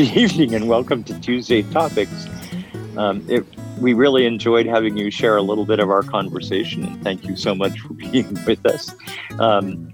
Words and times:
evening 0.16 0.54
and 0.54 0.66
welcome 0.66 1.04
to 1.04 1.20
Tuesday 1.20 1.60
Topics. 1.62 2.26
Um, 2.96 3.22
it, 3.28 3.44
we 3.78 3.92
really 3.92 4.24
enjoyed 4.24 4.64
having 4.64 4.96
you 4.96 5.10
share 5.10 5.36
a 5.36 5.42
little 5.42 5.66
bit 5.66 5.78
of 5.78 5.90
our 5.90 6.02
conversation, 6.02 6.84
and 6.84 7.04
thank 7.04 7.24
you 7.24 7.36
so 7.36 7.54
much 7.54 7.78
for 7.80 7.92
being 7.94 8.32
with 8.46 8.64
us. 8.64 8.94
Um, 9.38 9.90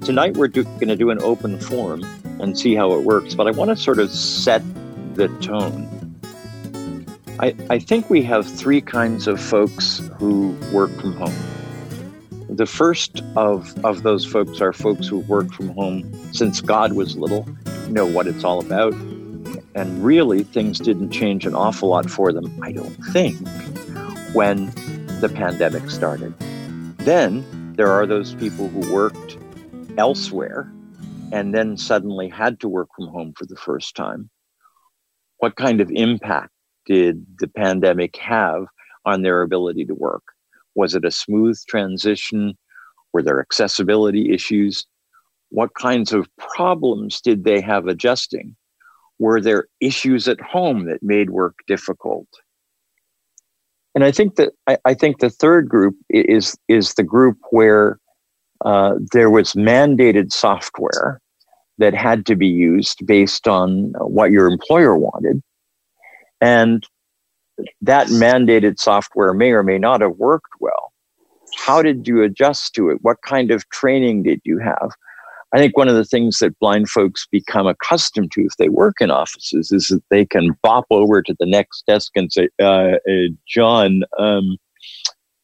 tonight, 0.00 0.36
we're 0.36 0.46
going 0.46 0.86
to 0.86 0.94
do 0.94 1.10
an 1.10 1.20
open 1.22 1.58
forum 1.58 2.04
and 2.40 2.56
see 2.56 2.76
how 2.76 2.92
it 2.92 3.02
works, 3.02 3.34
but 3.34 3.48
I 3.48 3.50
want 3.50 3.70
to 3.70 3.76
sort 3.76 3.98
of 3.98 4.12
set 4.12 4.62
the 5.14 5.26
tone. 5.40 5.88
I, 7.40 7.52
I 7.68 7.80
think 7.80 8.10
we 8.10 8.22
have 8.22 8.46
three 8.46 8.80
kinds 8.80 9.26
of 9.26 9.40
folks 9.40 10.08
who 10.20 10.56
work 10.72 10.92
from 11.00 11.14
home. 11.14 11.34
The 12.48 12.66
first 12.66 13.24
of, 13.34 13.74
of 13.84 14.04
those 14.04 14.24
folks 14.24 14.60
are 14.60 14.72
folks 14.72 15.08
who 15.08 15.18
work 15.20 15.52
from 15.52 15.70
home 15.70 16.32
since 16.32 16.60
God 16.60 16.92
was 16.92 17.16
little, 17.16 17.44
know 17.88 18.06
what 18.06 18.28
it's 18.28 18.44
all 18.44 18.60
about, 18.60 18.94
and 19.78 20.04
really, 20.04 20.42
things 20.42 20.80
didn't 20.80 21.10
change 21.10 21.46
an 21.46 21.54
awful 21.54 21.88
lot 21.88 22.10
for 22.10 22.32
them, 22.32 22.58
I 22.62 22.72
don't 22.72 22.96
think, 23.12 23.36
when 24.32 24.66
the 25.20 25.30
pandemic 25.32 25.88
started. 25.88 26.34
Then 26.98 27.44
there 27.76 27.90
are 27.92 28.04
those 28.04 28.34
people 28.34 28.68
who 28.68 28.92
worked 28.92 29.38
elsewhere 29.96 30.70
and 31.30 31.54
then 31.54 31.76
suddenly 31.76 32.28
had 32.28 32.58
to 32.60 32.68
work 32.68 32.88
from 32.96 33.06
home 33.06 33.34
for 33.36 33.46
the 33.46 33.54
first 33.54 33.94
time. 33.94 34.28
What 35.38 35.54
kind 35.54 35.80
of 35.80 35.90
impact 35.92 36.50
did 36.84 37.24
the 37.38 37.46
pandemic 37.46 38.16
have 38.16 38.64
on 39.04 39.22
their 39.22 39.42
ability 39.42 39.84
to 39.84 39.94
work? 39.94 40.24
Was 40.74 40.96
it 40.96 41.04
a 41.04 41.12
smooth 41.12 41.56
transition? 41.68 42.58
Were 43.12 43.22
there 43.22 43.40
accessibility 43.40 44.32
issues? 44.32 44.86
What 45.50 45.74
kinds 45.74 46.12
of 46.12 46.28
problems 46.36 47.20
did 47.20 47.44
they 47.44 47.60
have 47.60 47.86
adjusting? 47.86 48.56
Were 49.18 49.40
there 49.40 49.66
issues 49.80 50.28
at 50.28 50.40
home 50.40 50.84
that 50.86 51.02
made 51.02 51.30
work 51.30 51.56
difficult? 51.66 52.28
And 53.94 54.04
I 54.04 54.12
think 54.12 54.36
that 54.36 54.52
I, 54.66 54.78
I 54.84 54.94
think 54.94 55.18
the 55.18 55.30
third 55.30 55.68
group 55.68 55.96
is 56.08 56.56
is 56.68 56.94
the 56.94 57.02
group 57.02 57.38
where 57.50 57.98
uh, 58.64 58.94
there 59.12 59.30
was 59.30 59.52
mandated 59.54 60.32
software 60.32 61.20
that 61.78 61.94
had 61.94 62.26
to 62.26 62.36
be 62.36 62.46
used 62.46 63.06
based 63.06 63.48
on 63.48 63.92
what 63.98 64.30
your 64.30 64.46
employer 64.46 64.96
wanted, 64.96 65.42
and 66.40 66.86
that 67.80 68.06
mandated 68.08 68.78
software 68.78 69.32
may 69.34 69.50
or 69.50 69.62
may 69.62 69.78
not 69.78 70.00
have 70.00 70.16
worked 70.16 70.52
well. 70.60 70.92
How 71.56 71.82
did 71.82 72.06
you 72.06 72.22
adjust 72.22 72.74
to 72.74 72.90
it? 72.90 72.98
What 73.02 73.22
kind 73.22 73.50
of 73.50 73.68
training 73.70 74.22
did 74.22 74.40
you 74.44 74.58
have? 74.58 74.90
I 75.54 75.58
think 75.58 75.76
one 75.76 75.88
of 75.88 75.94
the 75.94 76.04
things 76.04 76.38
that 76.38 76.58
blind 76.58 76.90
folks 76.90 77.26
become 77.30 77.66
accustomed 77.66 78.32
to 78.32 78.42
if 78.42 78.56
they 78.58 78.68
work 78.68 78.96
in 79.00 79.10
offices 79.10 79.72
is 79.72 79.86
that 79.88 80.02
they 80.10 80.26
can 80.26 80.54
bop 80.62 80.84
over 80.90 81.22
to 81.22 81.34
the 81.38 81.46
next 81.46 81.86
desk 81.86 82.12
and 82.16 82.30
say, 82.30 82.48
uh, 82.60 82.96
uh, 83.08 83.28
John, 83.46 84.02
um, 84.18 84.58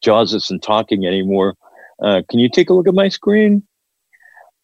Jaws 0.03 0.35
isn't 0.35 0.63
talking 0.63 1.07
anymore. 1.07 1.55
Uh, 2.03 2.21
can 2.29 2.39
you 2.39 2.51
take 2.51 2.69
a 2.69 2.75
look 2.75 2.87
at 2.87 2.95
my 2.95 3.09
screen? 3.09 3.63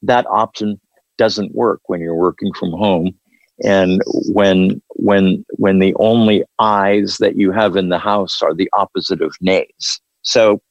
That 0.03 0.27
option 0.27 0.79
doesn't 1.17 1.55
work 1.55 1.81
when 1.87 2.01
you're 2.01 2.15
working 2.15 2.53
from 2.53 2.73
home. 2.73 3.15
And 3.63 4.01
when 4.33 4.81
when 4.97 5.45
when 5.59 5.81
the 5.81 5.95
only 5.99 6.45
eyes 6.59 7.19
that 7.19 7.37
you 7.37 7.53
have 7.53 7.77
in 7.77 7.91
the 7.91 7.99
house 7.99 8.41
are 8.43 8.55
the 8.55 8.71
opposite 8.73 9.21
of 9.21 9.35
nays. 9.41 10.01
So 10.23 10.63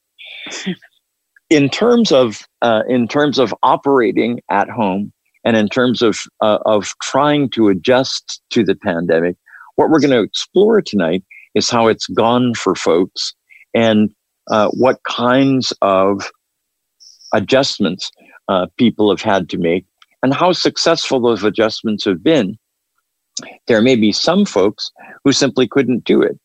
in 1.49 1.69
terms 1.69 2.11
of 2.11 2.41
uh, 2.61 2.83
in 2.87 3.07
terms 3.07 3.39
of 3.39 3.53
operating 3.63 4.39
at 4.49 4.69
home 4.69 5.11
and 5.43 5.57
in 5.57 5.67
terms 5.67 6.01
of 6.01 6.19
uh, 6.41 6.59
of 6.65 6.93
trying 7.01 7.49
to 7.51 7.69
adjust 7.69 8.41
to 8.51 8.63
the 8.63 8.75
pandemic, 8.75 9.35
what 9.75 9.89
we're 9.89 9.99
going 9.99 10.11
to 10.11 10.21
explore 10.21 10.81
tonight 10.81 11.23
is 11.55 11.69
how 11.69 11.87
it's 11.87 12.07
gone 12.07 12.53
for 12.53 12.75
folks 12.75 13.33
and 13.73 14.13
uh, 14.49 14.69
what 14.69 15.01
kinds 15.03 15.73
of 15.81 16.29
adjustments 17.33 18.11
uh, 18.47 18.67
people 18.77 19.09
have 19.09 19.21
had 19.21 19.49
to 19.49 19.57
make 19.57 19.85
and 20.23 20.33
how 20.33 20.51
successful 20.51 21.19
those 21.19 21.43
adjustments 21.43 22.05
have 22.05 22.23
been. 22.23 22.57
There 23.67 23.81
may 23.81 23.95
be 23.95 24.11
some 24.11 24.45
folks 24.45 24.91
who 25.23 25.31
simply 25.31 25.67
couldn't 25.67 26.03
do 26.03 26.21
it. 26.21 26.37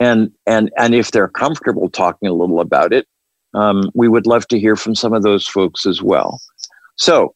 And, 0.00 0.32
and, 0.46 0.70
and 0.78 0.94
if 0.94 1.10
they're 1.10 1.28
comfortable 1.28 1.90
talking 1.90 2.28
a 2.28 2.32
little 2.32 2.60
about 2.60 2.92
it, 2.92 3.06
um, 3.54 3.90
we 3.94 4.08
would 4.08 4.26
love 4.26 4.46
to 4.48 4.58
hear 4.58 4.76
from 4.76 4.94
some 4.94 5.12
of 5.12 5.22
those 5.22 5.46
folks 5.46 5.86
as 5.86 6.02
well. 6.02 6.40
So 6.96 7.34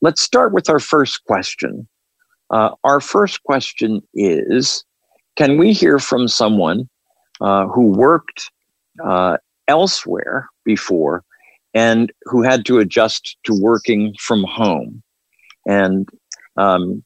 let's 0.00 0.22
start 0.22 0.52
with 0.52 0.68
our 0.70 0.78
first 0.78 1.24
question. 1.24 1.88
Uh, 2.50 2.70
our 2.84 3.00
first 3.00 3.42
question 3.42 4.02
is 4.14 4.84
Can 5.36 5.58
we 5.58 5.72
hear 5.72 5.98
from 5.98 6.28
someone 6.28 6.88
uh, 7.40 7.66
who 7.66 7.88
worked 7.88 8.50
uh, 9.04 9.38
elsewhere 9.66 10.48
before 10.64 11.24
and 11.74 12.12
who 12.24 12.42
had 12.42 12.64
to 12.66 12.78
adjust 12.78 13.36
to 13.44 13.54
working 13.60 14.14
from 14.18 14.44
home? 14.44 15.02
And 15.66 16.08
um, 16.56 17.04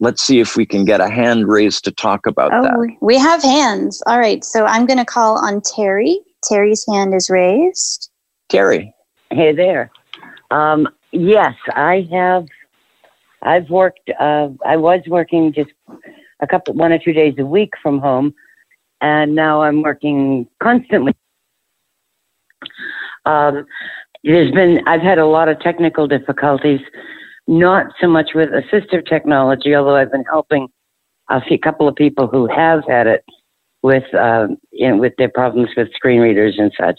let's 0.00 0.22
see 0.22 0.40
if 0.40 0.56
we 0.56 0.66
can 0.66 0.84
get 0.84 1.00
a 1.00 1.08
hand 1.08 1.48
raised 1.48 1.84
to 1.84 1.90
talk 1.90 2.26
about 2.26 2.52
oh, 2.52 2.62
that. 2.62 2.96
We 3.00 3.18
have 3.18 3.42
hands. 3.42 4.02
All 4.06 4.18
right. 4.18 4.44
So 4.44 4.64
I'm 4.64 4.86
going 4.86 4.98
to 4.98 5.04
call 5.04 5.36
on 5.38 5.60
Terry. 5.60 6.20
Terry's 6.44 6.84
hand 6.90 7.14
is 7.14 7.30
raised. 7.30 8.10
Terry. 8.48 8.94
Hey 9.30 9.52
there. 9.52 9.90
Um, 10.50 10.88
yes, 11.12 11.54
I 11.70 12.06
have. 12.12 12.46
I've 13.42 13.68
worked. 13.70 14.10
Uh, 14.20 14.50
I 14.64 14.76
was 14.76 15.00
working 15.06 15.52
just 15.52 15.70
a 16.40 16.46
couple, 16.46 16.74
one 16.74 16.92
or 16.92 16.98
two 16.98 17.12
days 17.12 17.34
a 17.38 17.46
week 17.46 17.72
from 17.82 17.98
home, 17.98 18.34
and 19.00 19.34
now 19.34 19.62
I'm 19.62 19.82
working 19.82 20.46
constantly. 20.62 21.14
Um, 23.26 23.66
there's 24.22 24.52
been. 24.52 24.86
I've 24.86 25.02
had 25.02 25.18
a 25.18 25.26
lot 25.26 25.48
of 25.48 25.60
technical 25.60 26.06
difficulties. 26.06 26.80
Not 27.46 27.86
so 28.00 28.06
much 28.06 28.30
with 28.34 28.50
assistive 28.50 29.06
technology, 29.06 29.74
although 29.74 29.96
I've 29.96 30.12
been 30.12 30.24
helping 30.24 30.68
a 31.28 31.42
few 31.42 31.58
couple 31.58 31.88
of 31.88 31.94
people 31.94 32.26
who 32.26 32.46
have 32.46 32.82
had 32.86 33.06
it 33.06 33.24
with 33.84 34.14
uh, 34.14 34.48
know, 34.72 34.96
with 34.96 35.12
their 35.18 35.28
problems 35.28 35.68
with 35.76 35.92
screen 35.92 36.20
readers 36.20 36.54
and 36.58 36.72
such. 36.80 36.98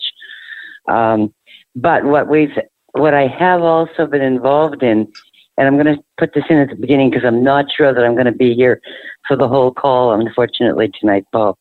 Um, 0.88 1.34
but 1.76 2.06
what 2.06 2.30
we've 2.30 2.56
what 2.92 3.16
I 3.16 3.28
have 3.28 3.64
also 3.64 4.06
been 4.06 4.22
involved 4.22 4.84
in, 4.84 5.12
and 5.58 5.68
I'm 5.68 5.82
going 5.82 5.98
to 5.98 6.02
put 6.20 6.36
this 6.36 6.44
in 6.48 6.58
at 6.60 6.70
the 6.70 6.76
beginning 6.76 7.10
because 7.10 7.26
I'm 7.26 7.44
not 7.44 7.66
sure 7.76 7.92
that 7.92 8.06
I'm 8.06 8.14
going 8.14 8.28
to 8.28 8.32
be 8.32 8.54
here 8.54 8.80
for 9.28 9.36
the 9.36 9.48
whole 9.48 9.74
call, 9.74 10.14
unfortunately 10.14 10.92
tonight, 11.00 11.26
Paul. 11.32 11.58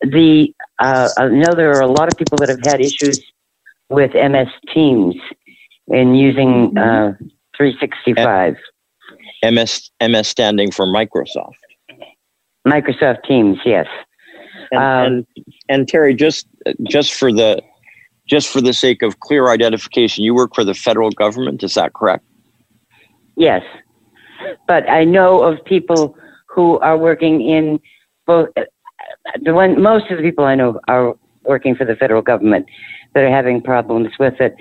The 0.00 0.52
uh, 0.80 1.08
I 1.16 1.28
know 1.28 1.54
there 1.54 1.70
are 1.70 1.82
a 1.82 1.86
lot 1.86 2.12
of 2.12 2.18
people 2.18 2.36
that 2.38 2.48
have 2.48 2.64
had 2.64 2.80
issues 2.80 3.20
with 3.88 4.14
MS 4.14 4.48
Teams 4.74 5.14
in 5.86 6.16
using 6.16 6.76
uh, 6.76 7.12
365. 7.56 8.56
MS 9.44 9.90
MS 10.02 10.26
standing 10.26 10.72
for 10.72 10.86
Microsoft. 10.86 11.52
Microsoft 12.66 13.22
Teams, 13.28 13.58
yes. 13.64 13.86
And, 14.72 14.82
um, 14.82 15.04
and, 15.06 15.26
and 15.68 15.88
Terry, 15.88 16.14
just 16.14 16.46
just 16.88 17.14
for 17.14 17.32
the 17.32 17.62
just 18.26 18.48
for 18.48 18.60
the 18.60 18.72
sake 18.72 19.02
of 19.02 19.20
clear 19.20 19.48
identification, 19.48 20.24
you 20.24 20.34
work 20.34 20.54
for 20.54 20.64
the 20.64 20.74
federal 20.74 21.10
government. 21.10 21.62
Is 21.62 21.74
that 21.74 21.92
correct? 21.92 22.24
Yes, 23.36 23.62
but 24.66 24.88
I 24.88 25.04
know 25.04 25.42
of 25.42 25.64
people 25.64 26.16
who 26.48 26.78
are 26.80 26.96
working 26.96 27.42
in 27.42 27.80
both. 28.26 28.48
The 29.42 29.54
one 29.54 29.80
most 29.82 30.10
of 30.10 30.18
the 30.18 30.22
people 30.22 30.44
I 30.44 30.54
know 30.54 30.80
are 30.88 31.14
working 31.44 31.74
for 31.74 31.84
the 31.84 31.96
federal 31.96 32.22
government 32.22 32.66
that 33.14 33.24
are 33.24 33.30
having 33.30 33.62
problems 33.62 34.10
with 34.18 34.40
it. 34.40 34.54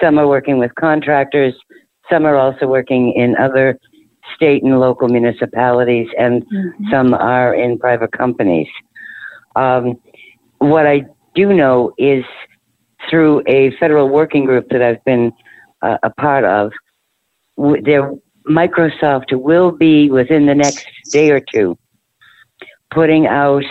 Some 0.00 0.18
are 0.18 0.28
working 0.28 0.58
with 0.58 0.74
contractors. 0.76 1.54
Some 2.10 2.24
are 2.24 2.36
also 2.36 2.66
working 2.66 3.12
in 3.12 3.36
other 3.36 3.78
state 4.34 4.62
and 4.62 4.78
local 4.78 5.08
municipalities, 5.08 6.08
and 6.18 6.42
mm-hmm. 6.42 6.90
some 6.90 7.14
are 7.14 7.54
in 7.54 7.78
private 7.78 8.12
companies. 8.12 8.68
Um, 9.58 10.00
what 10.58 10.86
I 10.86 11.04
do 11.34 11.52
know 11.52 11.92
is 11.98 12.24
through 13.08 13.42
a 13.46 13.72
federal 13.78 14.08
working 14.08 14.44
group 14.44 14.68
that 14.70 14.82
I've 14.82 15.04
been 15.04 15.32
uh, 15.82 15.98
a 16.02 16.10
part 16.10 16.44
of, 16.44 16.72
there 17.82 18.12
Microsoft 18.48 19.32
will 19.32 19.72
be 19.72 20.10
within 20.10 20.46
the 20.46 20.54
next 20.54 20.86
day 21.12 21.30
or 21.30 21.40
two 21.40 21.76
putting 22.90 23.26
out 23.26 23.64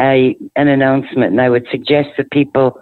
a 0.00 0.36
an 0.56 0.68
announcement, 0.68 1.32
and 1.32 1.40
I 1.40 1.48
would 1.48 1.66
suggest 1.70 2.10
that 2.16 2.30
people 2.30 2.80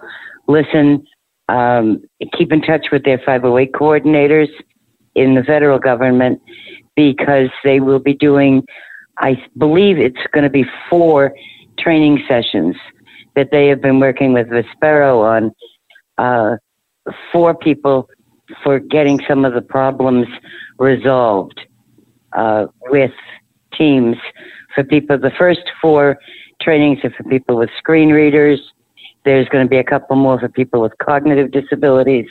listen, 0.48 1.04
um, 1.48 2.02
keep 2.36 2.52
in 2.52 2.62
touch 2.62 2.86
with 2.90 3.04
their 3.04 3.18
508 3.18 3.72
coordinators 3.72 4.48
in 5.14 5.34
the 5.34 5.42
federal 5.42 5.78
government 5.78 6.40
because 6.96 7.50
they 7.64 7.80
will 7.80 7.98
be 7.98 8.14
doing. 8.14 8.64
I 9.18 9.42
believe 9.58 9.98
it's 9.98 10.16
going 10.32 10.44
to 10.44 10.50
be 10.50 10.64
four 10.88 11.34
training 11.78 12.22
sessions 12.28 12.76
that 13.34 13.50
they 13.50 13.68
have 13.68 13.80
been 13.80 14.00
working 14.00 14.32
with 14.32 14.48
Vispero 14.48 15.22
on 15.22 15.52
uh, 16.18 16.56
for 17.32 17.54
people 17.54 18.08
for 18.62 18.78
getting 18.78 19.20
some 19.26 19.44
of 19.44 19.54
the 19.54 19.62
problems 19.62 20.26
resolved 20.78 21.60
uh, 22.32 22.66
with 22.88 23.12
teams 23.72 24.16
for 24.74 24.84
people. 24.84 25.18
The 25.18 25.30
first 25.30 25.62
four 25.80 26.18
trainings 26.60 26.98
are 27.04 27.10
for 27.10 27.24
people 27.24 27.56
with 27.56 27.70
screen 27.78 28.10
readers. 28.10 28.60
There's 29.24 29.48
going 29.48 29.64
to 29.64 29.68
be 29.68 29.78
a 29.78 29.84
couple 29.84 30.16
more 30.16 30.38
for 30.38 30.48
people 30.48 30.80
with 30.80 30.92
cognitive 30.98 31.52
disabilities, 31.52 32.26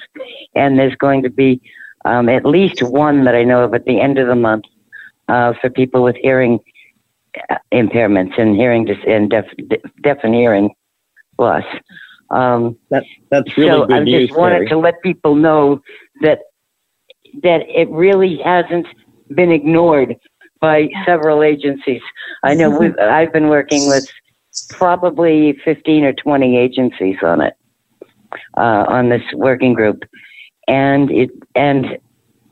and 0.56 0.78
there's 0.78 0.96
going 0.96 1.24
to 1.24 1.30
be 1.30 1.62
um, 2.06 2.30
at 2.30 2.46
least 2.46 2.84
one 2.84 3.24
that 3.26 3.36
I 3.36 3.44
know 3.44 3.64
of 3.64 3.74
at 3.74 3.86
the 3.86 4.00
end 4.02 4.18
of 4.18 4.28
the 4.28 4.36
month 4.36 4.66
uh, 5.28 5.54
for 5.60 5.70
people 5.70 6.04
with 6.04 6.16
hearing 6.18 6.60
impairments 7.74 8.40
and 8.40 8.56
hearing 8.56 8.86
dis- 8.86 8.98
and 9.08 9.30
deaf, 9.30 9.46
deaf 10.04 10.18
and 10.24 10.34
hearing 10.34 10.74
loss. 11.38 11.64
Um, 12.30 12.78
that, 12.90 13.04
that's 13.30 13.58
really 13.58 13.70
so 13.70 13.86
good 13.86 13.96
I 13.96 14.04
news. 14.04 14.28
just 14.30 14.40
wanted 14.40 14.56
Terry. 14.56 14.70
to 14.70 14.78
let 14.78 15.02
people 15.02 15.36
know 15.36 15.82
that 16.22 16.40
that 17.44 17.62
it 17.68 17.90
really 17.90 18.38
hasn't 18.44 18.88
been 19.34 19.52
ignored 19.52 20.16
by 20.60 20.90
several 21.06 21.44
agencies. 21.44 22.02
I 22.44 22.54
know 22.54 22.70
we've, 22.70 22.98
I've 23.00 23.34
been 23.34 23.50
working 23.50 23.88
with 23.88 24.10
probably 24.70 25.54
15 25.66 26.04
or 26.04 26.14
20 26.14 26.58
agencies 26.58 27.18
on 27.24 27.42
it, 27.42 27.54
uh, 28.58 28.86
on 28.88 29.10
this 29.10 29.24
working 29.34 29.74
group. 29.74 30.04
And 30.68 31.10
it, 31.10 31.32
and, 31.56 31.98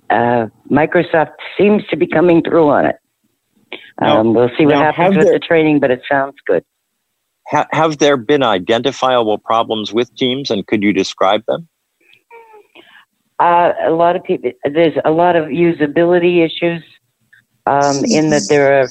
uh, 0.10 0.48
Microsoft 0.72 1.34
seems 1.58 1.86
to 1.88 1.96
be 1.96 2.08
coming 2.08 2.42
through 2.42 2.70
on 2.70 2.86
it. 2.86 2.96
Now- 4.02 4.20
Um, 4.20 4.34
we'll 4.34 4.50
see 4.58 4.66
what 4.66 4.76
happens 4.78 5.18
with 5.18 5.26
there- 5.26 5.34
the 5.34 5.40
training, 5.40 5.80
but 5.80 5.92
it 5.92 6.02
sounds 6.10 6.36
good. 6.46 6.64
Ha- 7.50 7.68
have 7.72 7.98
there 7.98 8.18
been 8.18 8.44
identifiable 8.44 9.38
problems 9.38 9.92
with 9.94 10.14
teams, 10.16 10.52
and 10.52 10.66
could 10.68 10.84
you 10.84 10.94
describe 10.94 11.44
them? 11.48 11.68
Uh, 13.40 13.74
a 13.86 13.92
lot 13.92 14.16
of 14.16 14.24
people, 14.24 14.52
there's 14.66 14.98
a 15.06 15.12
lot 15.12 15.36
of 15.36 15.46
usability 15.48 16.44
issues 16.46 16.84
um, 17.66 18.04
in 18.06 18.30
that 18.32 18.44
there 18.50 18.82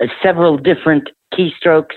are 0.00 0.08
several 0.22 0.56
different 0.56 1.10
keystrokes 1.32 1.96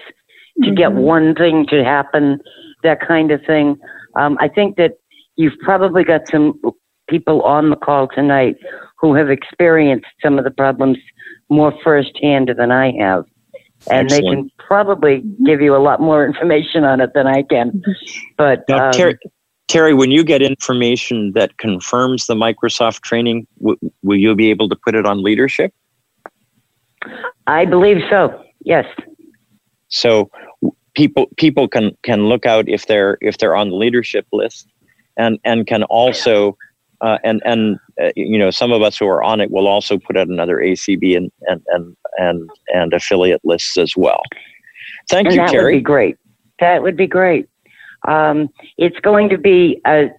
to 0.64 0.72
get 0.72 0.90
Mhm. 0.92 0.96
one 1.04 1.36
thing 1.36 1.66
to 1.68 1.84
happen, 1.84 2.40
that 2.84 3.00
kind 3.00 3.31
of 3.31 3.42
thing. 3.46 3.78
Um, 4.16 4.38
I 4.42 4.48
think 4.48 4.75
that 4.78 4.94
you've 5.36 5.58
probably 5.60 6.04
got 6.04 6.28
some 6.28 6.60
people 7.08 7.42
on 7.44 7.69
the 7.69 7.75
call 7.75 8.08
tonight 8.08 8.58
who 9.00 9.14
have 9.14 9.30
experienced 9.30 10.08
some 10.22 10.38
of 10.38 10.44
the 10.44 10.52
problems 10.52 10.98
more 11.50 11.74
firsthand 11.84 12.52
than 12.58 12.72
I 12.72 12.92
have. 13.00 13.26
And 13.90 14.10
they 14.10 14.22
can 14.22 14.52
probably 14.58 15.24
give 15.46 15.62
you 15.62 15.76
a 15.76 15.80
lot 15.80 16.02
more 16.02 16.26
information 16.28 16.84
on 16.84 17.00
it 17.00 17.12
than 17.14 17.28
I 17.28 17.44
can. 17.44 17.82
But 18.38 18.66
Now, 18.68 18.88
um, 18.88 18.92
Terry, 18.92 19.18
Terry, 19.68 19.94
when 19.94 20.12
you 20.12 20.24
get 20.24 20.42
information 20.42 21.34
that 21.34 21.58
confirms 21.58 22.28
the 22.28 22.36
Microsoft 22.36 23.02
training, 23.02 23.48
w- 23.60 23.78
will 24.04 24.18
you 24.18 24.36
be 24.36 24.50
able 24.50 24.70
to 24.70 24.76
put 24.76 24.96
it 24.96 25.06
on 25.06 25.24
leadership? 25.24 25.74
I 27.48 27.66
believe 27.66 27.98
so. 28.10 28.44
Yes. 28.64 28.86
So 29.90 30.30
people 30.96 31.28
people 31.38 31.68
can 31.68 31.96
can 32.04 32.26
look 32.26 32.46
out 32.46 32.68
if 32.68 32.88
they're 32.88 33.18
if 33.22 33.38
they're 33.38 33.56
on 33.56 33.70
the 33.70 33.76
leadership 33.76 34.26
list, 34.34 34.68
and 35.18 35.40
and 35.44 35.68
can 35.68 35.84
also. 35.84 36.58
Uh, 37.02 37.18
and 37.24 37.42
and 37.46 37.78
uh, 38.02 38.10
you 38.16 38.40
know 38.40 38.50
some 38.50 38.72
of 38.72 38.82
us 38.82 38.98
who 38.98 39.08
are 39.08 39.22
on 39.22 39.40
it 39.40 39.52
will 39.52 39.68
also 39.68 40.00
put 40.00 40.18
out 40.18 40.28
another 40.28 40.58
ACB 40.58 41.16
and 41.16 41.32
and 41.42 41.62
and 41.68 41.96
and, 42.18 42.50
and 42.74 42.94
affiliate 42.94 43.42
lists 43.44 43.78
as 43.78 43.94
well. 43.96 44.22
Thank 45.10 45.28
and 45.28 45.36
you, 45.36 45.46
that 45.46 45.54
would 45.54 45.72
be 45.72 45.82
great. 45.82 46.18
That 46.60 46.82
would 46.82 46.98
be 46.98 47.08
great. 47.08 47.48
Um, 48.08 48.50
it's 48.78 49.00
going 49.00 49.30
to 49.30 49.38
be 49.38 49.80
a 49.86 50.10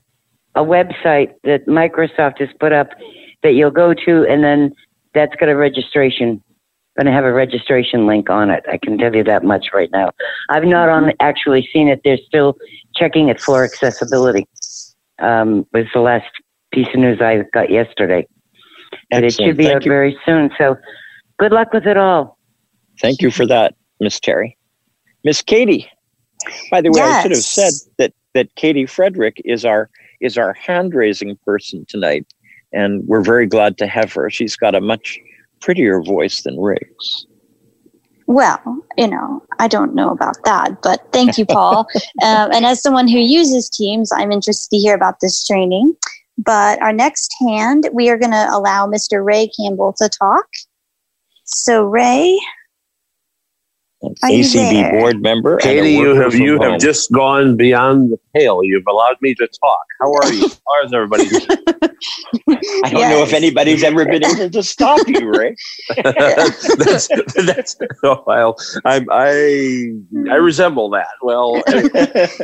a 0.55 0.65
website 0.65 1.35
that 1.45 1.67
Microsoft 1.67 2.39
has 2.39 2.49
put 2.61 2.73
up 2.73 2.91
that 3.43 3.53
you'll 3.53 3.71
go 3.71 3.95
to, 3.95 4.27
and 4.29 4.43
then 4.43 4.73
that's 5.15 5.35
got 5.37 5.49
a 5.49 5.57
registration. 5.57 6.43
Going 6.97 7.07
to 7.07 7.13
have 7.13 7.25
a 7.25 7.33
registration 7.33 8.09
link 8.09 8.29
on 8.29 8.51
it. 8.51 8.65
I 8.69 8.77
can 8.77 8.99
tell 8.99 9.15
you 9.15 9.23
that 9.23 9.45
much 9.45 9.69
right 9.73 9.89
now. 9.93 10.11
I've 10.49 10.65
not 10.65 10.89
on 10.89 11.13
actually 11.21 11.69
seen 11.73 11.87
it. 11.87 12.01
They're 12.03 12.19
still 12.27 12.57
checking 12.97 13.29
it 13.29 13.41
for 13.41 13.63
accessibility. 13.63 14.49
Um, 15.21 15.65
was 15.73 15.87
the 15.95 16.01
last 16.01 16.27
piece 16.85 16.95
of 16.95 17.01
news 17.01 17.21
I 17.21 17.43
got 17.53 17.71
yesterday. 17.71 18.27
But 19.11 19.25
it 19.25 19.33
should 19.33 19.57
be 19.57 19.65
Thank 19.65 19.77
out 19.77 19.85
you. 19.85 19.91
very 19.91 20.19
soon. 20.25 20.51
So, 20.59 20.77
good 21.39 21.53
luck 21.53 21.73
with 21.73 21.87
it 21.87 21.97
all. 21.97 22.39
Thank 23.01 23.21
you 23.21 23.31
for 23.31 23.47
that, 23.47 23.75
Miss 24.01 24.19
Terry. 24.21 24.57
Miss 25.25 25.43
Katie. 25.43 25.91
By 26.71 26.81
the 26.81 26.91
way, 26.91 27.03
I 27.03 27.23
should 27.23 27.33
have 27.33 27.45
said 27.45 27.73
that 27.99 28.13
that 28.35 28.55
Katie 28.55 28.87
Frederick 28.87 29.43
is 29.45 29.65
our 29.65 29.91
is 30.21 30.39
our 30.39 30.53
hand 30.55 30.95
raising 30.95 31.37
person 31.45 31.85
tonight, 31.89 32.27
and 32.73 33.07
we're 33.07 33.23
very 33.23 33.47
glad 33.47 33.77
to 33.79 33.87
have 33.87 34.13
her. 34.13 34.31
She's 34.31 34.57
got 34.57 34.75
a 34.75 34.81
much 34.81 35.19
prettier 35.61 36.03
voice 36.03 36.43
than 36.43 36.59
Riggs. 36.59 37.27
Well, 38.27 38.61
you 38.99 39.09
know, 39.09 39.43
I 39.59 39.69
don't 39.69 39.95
know 39.95 40.11
about 40.11 40.37
that, 40.45 40.83
but 40.83 41.01
thank 41.13 41.39
you, 41.39 41.47
Paul. 41.47 41.87
um, 42.23 42.53
and 42.53 42.67
as 42.67 42.83
someone 42.83 43.09
who 43.09 43.19
uses 43.19 43.71
Teams, 43.71 44.13
I'm 44.15 44.31
interested 44.33 44.77
to 44.77 44.77
hear 44.77 44.95
about 44.95 45.21
this 45.21 45.45
training. 45.47 45.97
But 46.39 46.81
our 46.81 46.93
next 46.93 47.35
hand, 47.47 47.89
we 47.93 48.09
are 48.11 48.17
going 48.17 48.31
to 48.31 48.49
allow 48.51 48.87
Mr. 48.87 49.25
Ray 49.25 49.51
Campbell 49.59 49.95
to 49.99 50.09
talk. 50.09 50.47
So, 51.45 51.83
Ray, 51.83 52.39
An 54.03 54.15
Are 54.23 54.31
you 54.31 54.45
ACB 54.45 54.71
there? 54.71 54.93
board 54.93 55.21
member. 55.21 55.57
Katie, 55.57 55.91
you 55.91 56.15
have 56.15 56.35
you 56.35 56.59
home. 56.59 56.73
have 56.73 56.81
just 56.81 57.11
gone 57.11 57.57
beyond 57.57 58.13
the 58.13 58.19
pale. 58.35 58.61
You've 58.63 58.87
allowed 58.89 59.17
me 59.21 59.35
to 59.35 59.49
talk. 59.49 59.87
How 60.01 60.13
are 60.13 60.33
you? 60.33 60.49
How 60.69 60.85
is 60.85 60.93
everybody? 60.93 61.25
I 62.85 62.91
don't 62.91 63.11
know 63.11 63.23
if 63.23 63.33
anybody's 63.33 63.83
ever 63.83 64.05
been 64.05 64.25
able 64.25 64.51
to 64.51 64.63
stop 64.63 65.01
you, 65.09 65.29
Ray. 65.29 65.57
that's 66.05 67.09
that's 67.35 67.77
oh, 68.05 68.23
well. 68.25 68.57
I 68.85 69.05
I 69.11 70.31
I 70.31 70.37
resemble 70.37 70.91
that. 70.91 71.09
Well, 71.23 71.63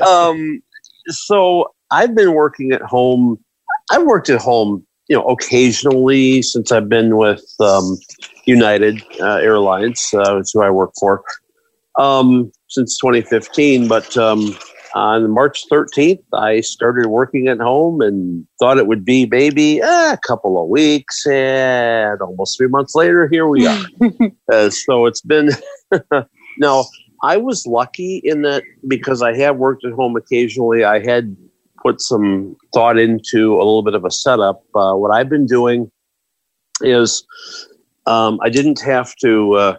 um, 0.05 0.61
so 1.09 1.73
I've 1.93 2.17
been 2.17 2.33
working 2.33 2.73
at 2.73 2.83
home. 2.83 3.44
I've 3.91 4.05
worked 4.05 4.31
at 4.31 4.41
home, 4.41 4.87
you 5.09 5.17
know, 5.17 5.25
occasionally 5.25 6.43
since 6.43 6.73
I've 6.73 6.89
been 6.89 7.17
with 7.17 7.45
um, 7.61 7.99
United 8.47 9.03
uh, 9.21 9.37
Airlines, 9.37 10.11
uh, 10.15 10.35
which 10.35 10.43
is 10.45 10.53
who 10.53 10.63
I 10.63 10.71
work 10.71 10.93
for, 10.99 11.23
um, 11.99 12.51
since 12.69 12.99
2015. 12.99 13.89
But 13.89 14.17
um, 14.17 14.57
on 14.95 15.31
March 15.31 15.65
13th, 15.71 16.23
I 16.33 16.61
started 16.61 17.09
working 17.09 17.49
at 17.49 17.59
home 17.59 18.01
and 18.01 18.47
thought 18.59 18.79
it 18.79 18.87
would 18.87 19.05
be 19.05 19.27
maybe 19.27 19.81
eh, 19.83 20.13
a 20.13 20.19
couple 20.27 20.63
of 20.63 20.69
weeks, 20.69 21.27
and 21.27 22.21
almost 22.23 22.57
three 22.57 22.69
months 22.69 22.95
later, 22.95 23.29
here 23.29 23.47
we 23.47 23.67
are. 23.67 23.85
Uh, 24.53 24.69
so 24.69 25.07
it's 25.07 25.23
been 25.23 25.51
now. 26.59 26.85
I 27.23 27.39
was 27.39 27.67
lucky 27.67 28.21
in 28.23 28.43
that 28.43 28.63
because 28.87 29.23
I 29.23 29.35
have 29.39 29.57
worked 29.57 29.87
at 29.87 29.93
home 29.93 30.15
occasionally. 30.15 30.85
I 30.85 31.03
had 31.03 31.35
put 31.85 32.01
some 32.01 32.57
thought 32.73 32.99
into 32.99 33.55
a 33.55 33.59
little 33.59 33.83
bit 33.83 33.95
of 33.95 34.05
a 34.05 34.11
setup. 34.11 34.63
Uh, 34.75 34.95
what 34.95 35.11
I've 35.11 35.29
been 35.29 35.47
doing 35.47 35.91
is 36.81 37.25
um, 38.07 38.39
I 38.43 38.49
didn't 38.49 38.81
have 38.81 39.15
to 39.17 39.53
uh, 39.55 39.77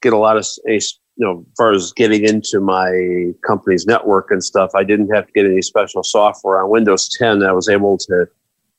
get 0.00 0.12
a 0.12 0.18
lot 0.18 0.36
of 0.36 0.46
you 0.66 0.80
know, 1.18 1.40
as 1.40 1.54
far 1.56 1.72
as 1.72 1.92
getting 1.92 2.24
into 2.24 2.60
my 2.60 3.32
company's 3.46 3.86
network 3.86 4.30
and 4.30 4.42
stuff. 4.42 4.70
I 4.74 4.84
didn't 4.84 5.14
have 5.14 5.26
to 5.26 5.32
get 5.32 5.44
any 5.44 5.62
special 5.62 6.02
software 6.02 6.62
on 6.62 6.70
Windows 6.70 7.08
10. 7.18 7.42
I 7.42 7.52
was 7.52 7.68
able 7.68 7.98
to 7.98 8.26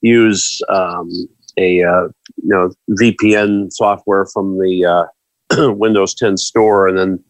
use 0.01 0.61
um, 0.69 1.09
a 1.57 1.83
uh, 1.83 2.07
you 2.37 2.49
know 2.49 2.71
VPN 2.91 3.71
software 3.71 4.25
from 4.25 4.57
the 4.57 4.85
uh, 4.85 5.71
Windows 5.73 6.15
10 6.15 6.37
store, 6.37 6.87
and 6.87 6.97
then 6.97 7.23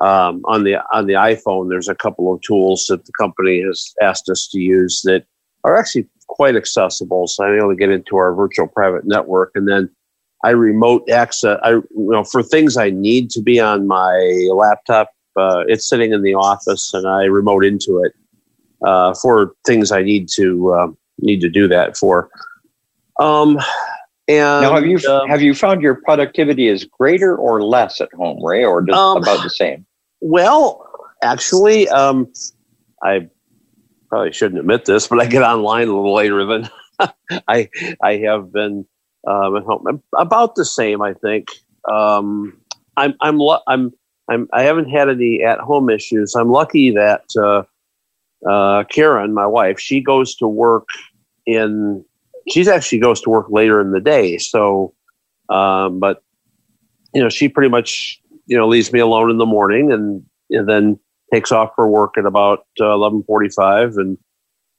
um, 0.00 0.42
on 0.44 0.64
the 0.64 0.76
on 0.92 1.06
the 1.06 1.14
iPhone, 1.14 1.68
there's 1.68 1.88
a 1.88 1.94
couple 1.94 2.32
of 2.32 2.40
tools 2.42 2.86
that 2.88 3.06
the 3.06 3.12
company 3.12 3.62
has 3.62 3.94
asked 4.02 4.28
us 4.28 4.48
to 4.48 4.60
use 4.60 5.02
that 5.04 5.24
are 5.64 5.76
actually 5.76 6.06
quite 6.28 6.56
accessible. 6.56 7.26
So 7.26 7.44
I'm 7.44 7.56
able 7.56 7.70
to 7.70 7.76
get 7.76 7.90
into 7.90 8.16
our 8.16 8.34
virtual 8.34 8.66
private 8.66 9.06
network, 9.06 9.52
and 9.54 9.66
then 9.68 9.88
I 10.44 10.50
remote 10.50 11.08
access. 11.08 11.58
I 11.62 11.70
you 11.70 11.84
know 11.94 12.24
for 12.24 12.42
things 12.42 12.76
I 12.76 12.90
need 12.90 13.30
to 13.30 13.42
be 13.42 13.58
on 13.58 13.86
my 13.86 14.48
laptop, 14.52 15.10
uh, 15.36 15.64
it's 15.66 15.88
sitting 15.88 16.12
in 16.12 16.22
the 16.22 16.34
office, 16.34 16.92
and 16.92 17.06
I 17.06 17.24
remote 17.24 17.64
into 17.64 18.02
it 18.04 18.12
uh, 18.86 19.14
for 19.14 19.52
things 19.66 19.92
I 19.92 20.02
need 20.02 20.28
to 20.36 20.72
uh, 20.72 20.88
need 21.20 21.40
to 21.40 21.48
do 21.48 21.68
that 21.68 21.96
for. 21.96 22.28
Um, 23.18 23.58
and 24.28 24.62
now, 24.62 24.74
have 24.74 24.86
you 24.86 24.98
um, 25.08 25.28
have 25.28 25.40
you 25.40 25.54
found 25.54 25.82
your 25.82 25.94
productivity 25.94 26.66
is 26.68 26.84
greater 26.84 27.36
or 27.36 27.62
less 27.62 28.00
at 28.00 28.12
home, 28.14 28.44
Ray, 28.44 28.64
or 28.64 28.82
just 28.82 28.98
Um, 28.98 29.18
about 29.18 29.42
the 29.42 29.50
same? 29.50 29.86
Well, 30.20 30.88
actually, 31.22 31.88
um, 31.88 32.32
I 33.02 33.28
probably 34.08 34.32
shouldn't 34.32 34.58
admit 34.58 34.84
this, 34.84 35.06
but 35.06 35.20
I 35.20 35.26
get 35.26 35.42
online 35.42 35.88
a 35.88 35.94
little 35.94 36.14
later 36.14 36.44
than 36.44 36.68
I 37.48 37.68
I 38.02 38.16
have 38.16 38.52
been 38.52 38.84
um, 39.26 39.56
at 39.56 39.62
home. 39.62 40.02
About 40.16 40.56
the 40.56 40.64
same, 40.64 41.02
I 41.02 41.14
think. 41.14 41.48
Um, 41.88 42.60
I'm 42.96 43.14
I'm 43.20 43.40
I'm 43.68 43.92
I'm 44.28 44.48
I 44.52 44.62
haven't 44.62 44.90
had 44.90 45.08
any 45.08 45.42
at 45.44 45.60
home 45.60 45.88
issues. 45.88 46.34
I'm 46.34 46.50
lucky 46.50 46.90
that 46.92 47.24
uh, 47.38 47.62
uh, 48.48 48.84
Karen, 48.84 49.34
my 49.34 49.46
wife, 49.46 49.78
she 49.78 50.00
goes 50.00 50.34
to 50.36 50.48
work 50.48 50.88
in. 51.46 52.04
She's 52.48 52.68
actually 52.68 52.98
goes 52.98 53.20
to 53.22 53.30
work 53.30 53.46
later 53.50 53.80
in 53.80 53.90
the 53.90 54.00
day. 54.00 54.38
So, 54.38 54.94
um, 55.48 55.98
but 55.98 56.22
you 57.14 57.22
know, 57.22 57.28
she 57.28 57.48
pretty 57.48 57.68
much 57.68 58.20
you 58.46 58.56
know 58.56 58.68
leaves 58.68 58.92
me 58.92 59.00
alone 59.00 59.30
in 59.30 59.38
the 59.38 59.46
morning, 59.46 59.92
and, 59.92 60.22
and 60.50 60.68
then 60.68 60.98
takes 61.32 61.50
off 61.50 61.70
for 61.74 61.88
work 61.88 62.14
at 62.16 62.26
about 62.26 62.66
uh, 62.80 62.92
eleven 62.92 63.22
forty-five, 63.24 63.96
and 63.96 64.18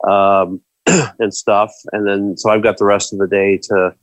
um, 0.08 0.62
and 1.20 1.34
stuff, 1.34 1.72
and 1.92 2.08
then 2.08 2.38
so 2.38 2.50
I've 2.50 2.64
got 2.64 2.78
the 2.78 2.86
rest 2.86 3.14
of 3.14 3.20
the 3.20 3.28
day 3.28 3.58
to 3.64 3.94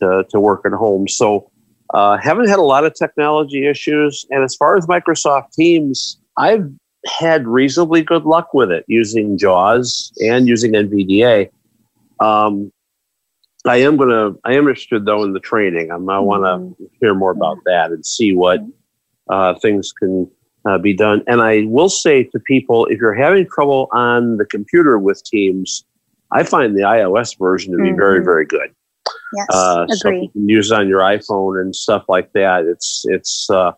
to 0.00 0.24
to 0.30 0.40
work 0.40 0.62
at 0.64 0.72
home. 0.72 1.08
So 1.08 1.50
uh, 1.94 2.16
haven't 2.18 2.48
had 2.48 2.58
a 2.58 2.62
lot 2.62 2.84
of 2.84 2.94
technology 2.94 3.66
issues, 3.66 4.24
and 4.30 4.44
as 4.44 4.54
far 4.54 4.76
as 4.76 4.86
Microsoft 4.86 5.52
Teams, 5.52 6.18
I've 6.36 6.70
had 7.06 7.46
reasonably 7.46 8.02
good 8.02 8.24
luck 8.24 8.52
with 8.52 8.70
it 8.70 8.84
using 8.86 9.38
JAWS 9.38 10.12
and 10.22 10.46
using 10.46 10.72
NVDA. 10.72 11.50
Um, 12.20 12.70
I 13.66 13.76
am 13.78 13.96
gonna. 13.96 14.32
I 14.44 14.54
am 14.54 14.68
interested 14.68 15.04
though 15.04 15.22
in 15.22 15.32
the 15.32 15.40
training. 15.40 15.90
I'm, 15.90 16.08
I 16.08 16.18
want 16.18 16.44
to 16.44 16.82
mm-hmm. 16.82 16.84
hear 17.00 17.14
more 17.14 17.30
about 17.30 17.58
that 17.66 17.90
and 17.90 18.04
see 18.04 18.34
what 18.34 18.60
uh, 19.28 19.54
things 19.60 19.92
can 19.92 20.30
uh, 20.68 20.78
be 20.78 20.94
done. 20.94 21.22
And 21.26 21.42
I 21.42 21.64
will 21.66 21.88
say 21.88 22.24
to 22.24 22.40
people, 22.40 22.86
if 22.86 22.98
you're 22.98 23.14
having 23.14 23.46
trouble 23.48 23.88
on 23.92 24.38
the 24.38 24.46
computer 24.46 24.98
with 24.98 25.22
Teams, 25.24 25.84
I 26.32 26.42
find 26.42 26.76
the 26.76 26.82
iOS 26.82 27.38
version 27.38 27.72
to 27.72 27.78
be 27.78 27.88
mm-hmm. 27.88 27.96
very, 27.96 28.24
very 28.24 28.46
good. 28.46 28.74
Yes, 29.36 29.46
uh, 29.52 29.84
agree. 29.84 29.96
So 29.96 30.10
you 30.10 30.28
can 30.30 30.48
use 30.48 30.70
it 30.70 30.74
on 30.74 30.88
your 30.88 31.00
iPhone 31.00 31.60
and 31.60 31.74
stuff 31.74 32.04
like 32.08 32.32
that. 32.32 32.64
It's 32.64 33.04
it's 33.08 33.48
uh, 33.50 33.72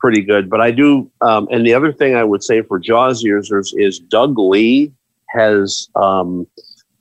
pretty 0.00 0.22
good. 0.22 0.50
But 0.50 0.60
I 0.60 0.70
do, 0.70 1.10
um, 1.20 1.48
and 1.50 1.64
the 1.64 1.74
other 1.74 1.92
thing 1.92 2.16
I 2.16 2.24
would 2.24 2.42
say 2.42 2.62
for 2.62 2.78
JAWS 2.78 3.22
users 3.22 3.72
is 3.76 3.98
Doug 3.98 4.38
Lee 4.38 4.92
has 5.28 5.88
um, 5.94 6.46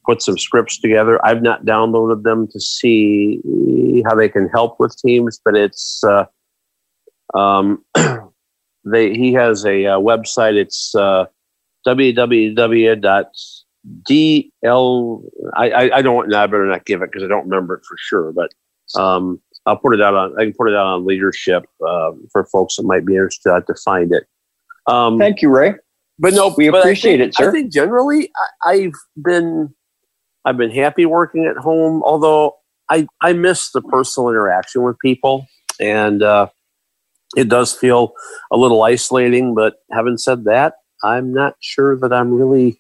put 0.10 0.24
some 0.24 0.38
scripts 0.38 0.80
together. 0.80 1.24
I've 1.24 1.44
not 1.44 1.66
downloaded 1.66 2.24
them 2.24 2.48
to 2.48 2.60
see 2.60 3.40
how 4.08 4.16
they 4.16 4.28
can 4.28 4.50
help 4.50 4.80
with 4.80 4.98
Teams, 4.98 5.40
but 5.46 5.56
it's 5.56 6.04
uh, 6.04 6.26
um, 7.38 7.86
they 8.86 9.14
he 9.14 9.34
has 9.34 9.66
a, 9.66 9.86
uh, 9.86 10.00
website. 10.00 10.56
It's 10.56 10.96
uh, 10.96 11.26
www 11.86 13.36
DL. 14.04 15.24
I, 15.56 15.70
I, 15.70 15.98
I 15.98 16.02
don't. 16.02 16.34
I 16.34 16.48
better 16.48 16.66
not 16.66 16.86
give 16.86 17.02
it 17.02 17.12
because 17.12 17.24
I 17.24 17.28
don't 17.28 17.48
remember 17.48 17.76
it 17.76 17.86
for 17.88 17.96
sure. 17.98 18.34
But 18.34 18.52
um, 19.00 19.40
I'll 19.66 19.78
put 19.78 19.94
it 19.94 20.02
out 20.02 20.16
on. 20.16 20.34
I 20.40 20.46
can 20.46 20.54
put 20.54 20.70
it 20.70 20.76
out 20.76 20.88
on 20.88 21.06
leadership 21.06 21.66
uh, 21.88 22.12
for 22.32 22.46
folks 22.46 22.76
that 22.76 22.84
might 22.84 23.06
be 23.06 23.14
interested 23.14 23.64
to 23.68 23.76
find 23.84 24.12
it. 24.12 24.26
Um, 24.88 25.20
Thank 25.20 25.42
you, 25.42 25.50
Ray. 25.50 25.76
But 26.18 26.34
no, 26.34 26.54
we 26.58 26.68
appreciate 26.68 27.20
think, 27.20 27.30
it, 27.30 27.36
sir. 27.36 27.50
I 27.50 27.52
think 27.54 27.72
generally 27.72 28.30
I, 28.66 28.72
I've 28.72 29.24
been 29.24 29.74
I've 30.50 30.58
been 30.58 30.72
happy 30.72 31.06
working 31.06 31.46
at 31.46 31.58
home. 31.58 32.02
Although 32.04 32.56
I 32.90 33.08
I 33.22 33.34
miss 33.34 33.72
the 33.72 33.82
personal 33.84 34.30
interaction 34.30 34.82
with 34.82 34.98
people, 34.98 35.46
and 35.80 36.24
uh, 36.24 36.48
it 37.38 37.50
does 37.50 37.72
feel 37.74 38.14
a 38.52 38.58
little 38.58 38.82
isolating. 38.82 39.54
But 39.54 39.76
having 39.92 40.18
said 40.18 40.46
that, 40.46 40.74
I'm 41.04 41.32
not 41.32 41.54
sure 41.60 41.96
that 42.00 42.12
I'm 42.12 42.34
really 42.34 42.80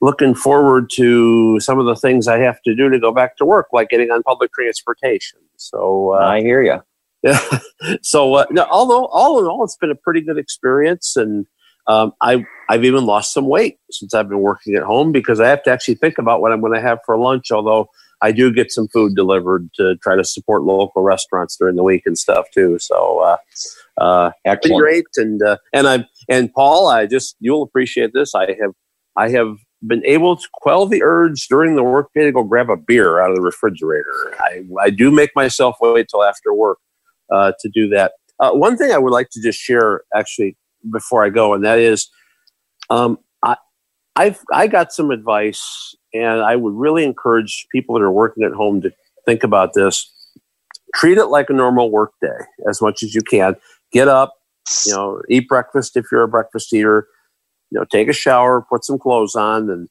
looking 0.00 0.34
forward 0.34 0.88
to 0.94 1.60
some 1.60 1.78
of 1.78 1.84
the 1.84 1.94
things 1.96 2.26
I 2.26 2.38
have 2.38 2.62
to 2.62 2.74
do 2.74 2.88
to 2.88 2.98
go 2.98 3.12
back 3.12 3.36
to 3.36 3.44
work, 3.44 3.66
like 3.70 3.90
getting 3.90 4.10
on 4.10 4.22
public 4.22 4.50
transportation. 4.52 5.40
So 5.56 6.14
uh, 6.14 6.24
I 6.24 6.40
hear 6.40 6.62
you. 6.62 6.82
Yeah. 7.24 7.40
so 8.02 8.34
uh, 8.34 8.44
no, 8.50 8.66
although 8.70 9.06
all 9.06 9.40
in 9.40 9.46
all, 9.46 9.64
it's 9.64 9.78
been 9.78 9.90
a 9.90 9.94
pretty 9.94 10.20
good 10.20 10.36
experience, 10.36 11.16
and 11.16 11.46
um, 11.86 12.12
I 12.20 12.44
I've 12.68 12.84
even 12.84 13.04
lost 13.04 13.32
some 13.32 13.48
weight 13.48 13.78
since 13.90 14.14
I've 14.14 14.28
been 14.28 14.40
working 14.40 14.74
at 14.74 14.82
home 14.82 15.12
because 15.12 15.40
I 15.40 15.48
have 15.48 15.62
to 15.64 15.70
actually 15.70 15.96
think 15.96 16.18
about 16.18 16.40
what 16.40 16.52
I'm 16.52 16.60
going 16.60 16.74
to 16.74 16.80
have 16.80 16.98
for 17.04 17.18
lunch. 17.18 17.50
Although 17.50 17.88
I 18.22 18.32
do 18.32 18.52
get 18.52 18.72
some 18.72 18.88
food 18.88 19.14
delivered 19.14 19.68
to 19.74 19.96
try 19.96 20.16
to 20.16 20.24
support 20.24 20.62
local 20.62 21.02
restaurants 21.02 21.56
during 21.56 21.76
the 21.76 21.82
week 21.82 22.02
and 22.06 22.16
stuff 22.16 22.46
too. 22.54 22.78
So 22.78 23.20
uh, 23.20 23.36
uh, 24.00 24.30
Excellent. 24.46 24.80
great, 24.80 25.04
and 25.16 25.42
uh, 25.42 25.58
and 25.72 25.86
I 25.86 26.06
and 26.28 26.52
Paul, 26.52 26.88
I 26.88 27.06
just 27.06 27.36
you'll 27.40 27.62
appreciate 27.62 28.12
this. 28.14 28.34
I 28.34 28.56
have 28.60 28.72
I 29.16 29.28
have 29.30 29.56
been 29.86 30.04
able 30.06 30.36
to 30.36 30.48
quell 30.54 30.86
the 30.86 31.02
urge 31.02 31.46
during 31.48 31.76
the 31.76 31.82
workday 31.82 32.24
to 32.24 32.32
go 32.32 32.42
grab 32.42 32.70
a 32.70 32.76
beer 32.76 33.20
out 33.20 33.30
of 33.30 33.36
the 33.36 33.42
refrigerator. 33.42 34.34
I, 34.40 34.62
I 34.80 34.90
do 34.90 35.10
make 35.10 35.30
myself 35.36 35.76
wait 35.80 36.08
till 36.08 36.24
after 36.24 36.54
work 36.54 36.78
uh, 37.30 37.52
to 37.60 37.70
do 37.74 37.88
that. 37.90 38.12
Uh, 38.40 38.52
one 38.52 38.76
thing 38.76 38.92
I 38.92 38.98
would 38.98 39.12
like 39.12 39.28
to 39.32 39.42
just 39.42 39.58
share, 39.58 40.02
actually, 40.14 40.56
before 40.90 41.24
I 41.24 41.30
go, 41.30 41.54
and 41.54 41.64
that 41.64 41.78
is, 41.78 42.08
um, 42.90 43.18
I, 43.42 43.56
I've 44.16 44.40
I 44.52 44.66
got 44.66 44.92
some 44.92 45.10
advice, 45.10 45.94
and 46.12 46.42
I 46.42 46.56
would 46.56 46.74
really 46.74 47.04
encourage 47.04 47.66
people 47.72 47.94
that 47.94 48.02
are 48.02 48.12
working 48.12 48.44
at 48.44 48.52
home 48.52 48.80
to 48.82 48.92
think 49.26 49.42
about 49.42 49.74
this. 49.74 50.10
Treat 50.94 51.18
it 51.18 51.26
like 51.26 51.50
a 51.50 51.54
normal 51.54 51.90
workday 51.90 52.38
as 52.68 52.80
much 52.80 53.02
as 53.02 53.14
you 53.14 53.22
can. 53.22 53.56
Get 53.92 54.08
up, 54.08 54.34
you 54.86 54.92
know, 54.92 55.20
eat 55.28 55.48
breakfast 55.48 55.96
if 55.96 56.06
you're 56.12 56.22
a 56.22 56.28
breakfast 56.28 56.72
eater 56.72 57.08
you 57.74 57.80
know, 57.80 57.86
take 57.90 58.08
a 58.08 58.12
shower, 58.12 58.64
put 58.68 58.84
some 58.84 58.98
clothes 58.98 59.34
on, 59.34 59.68
and 59.68 59.88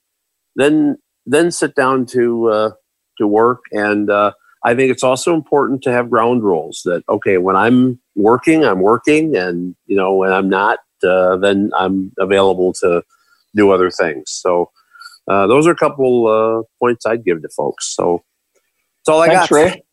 then 0.55 0.97
then 1.25 1.51
sit 1.51 1.75
down 1.75 2.05
to 2.07 2.47
uh, 2.47 2.71
to 3.17 3.27
work. 3.27 3.63
And 3.71 4.09
uh, 4.09 4.31
I 4.65 4.73
think 4.75 4.91
it's 4.91 5.03
also 5.03 5.33
important 5.33 5.81
to 5.83 5.91
have 5.91 6.09
ground 6.09 6.43
rules 6.43 6.81
that 6.85 7.03
okay, 7.09 7.37
when 7.37 7.55
I'm 7.55 7.99
working, 8.15 8.63
I'm 8.63 8.79
working, 8.79 9.35
and 9.35 9.75
you 9.85 9.95
know, 9.95 10.15
when 10.15 10.31
I'm 10.31 10.49
not, 10.49 10.79
uh, 11.05 11.37
then 11.37 11.71
I'm 11.77 12.11
available 12.17 12.73
to 12.81 13.03
do 13.55 13.71
other 13.71 13.91
things. 13.91 14.31
So 14.31 14.71
uh, 15.27 15.47
those 15.47 15.67
are 15.67 15.71
a 15.71 15.75
couple 15.75 16.27
uh, 16.27 16.63
points 16.79 17.05
I'd 17.05 17.25
give 17.25 17.41
to 17.41 17.49
folks. 17.49 17.93
So 17.95 18.23
that's 19.05 19.13
all 19.13 19.21
I 19.21 19.27
Thanks, 19.27 19.49
got. 19.49 19.55
Ray. 19.55 19.83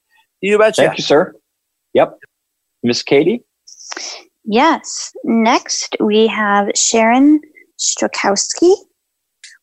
You 0.40 0.58
betcha. 0.58 0.82
Thank 0.82 0.98
you, 0.98 1.04
sir. 1.04 1.34
Yep. 1.94 2.18
Miss 2.82 3.02
Katie. 3.02 3.44
Yes. 4.44 5.12
Next, 5.24 5.96
we 6.00 6.26
have 6.26 6.70
Sharon 6.74 7.40
Strakowski? 7.78 8.74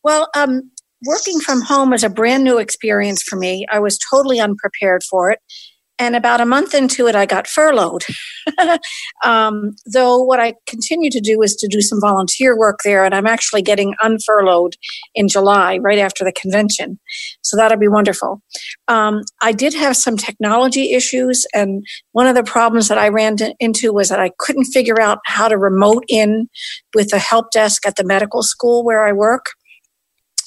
Well, 0.04 0.30
um, 0.36 0.72
working 1.06 1.40
from 1.40 1.62
home 1.62 1.92
was 1.92 2.04
a 2.04 2.10
brand 2.10 2.44
new 2.44 2.58
experience 2.58 3.22
for 3.24 3.36
me. 3.36 3.66
I 3.72 3.80
was 3.80 4.00
totally 4.12 4.40
unprepared 4.40 5.04
for 5.04 5.32
it. 5.32 5.40
And 6.00 6.16
about 6.16 6.42
a 6.42 6.46
month 6.46 6.76
into 6.76 7.08
it, 7.08 7.16
I 7.16 7.26
got 7.26 7.48
furloughed. 7.48 8.04
um, 9.24 9.76
though 9.92 10.22
what 10.22 10.40
I 10.40 10.54
continue 10.68 11.10
to 11.10 11.20
do 11.20 11.42
is 11.42 11.56
to 11.56 11.68
do 11.68 11.82
some 11.82 12.00
volunteer 12.00 12.58
work 12.58 12.80
there, 12.84 13.04
and 13.04 13.16
I'm 13.16 13.26
actually 13.26 13.64
getting 13.64 13.96
unfurloughed 14.04 14.74
in 15.16 15.28
July, 15.28 15.80
right 15.80 15.98
after 15.98 16.24
the 16.24 16.32
convention. 16.32 17.00
So 17.42 17.58
that'll 17.58 17.80
be 17.80 17.88
wonderful. 17.88 18.44
Um, 18.88 19.24
I 19.42 19.52
did 19.52 19.74
have 19.74 19.98
some 19.98 20.18
technology 20.18 20.94
issues, 20.94 21.48
and 21.56 21.84
one 22.12 22.28
of 22.28 22.36
the 22.36 22.44
problems 22.44 22.90
that 22.90 23.00
I 23.00 23.10
ran 23.10 23.36
to, 23.38 23.56
into 23.60 23.92
was 23.92 24.10
that 24.10 24.20
I 24.20 24.30
couldn't 24.38 24.66
figure 24.66 25.02
out 25.02 25.18
how 25.26 25.48
to 25.48 25.58
remote 25.58 26.04
in 26.08 26.48
with 26.94 27.10
the 27.10 27.20
help 27.20 27.50
desk 27.50 27.88
at 27.88 27.96
the 27.96 28.04
medical 28.04 28.44
school 28.44 28.86
where 28.86 29.08
I 29.08 29.14
work 29.14 29.48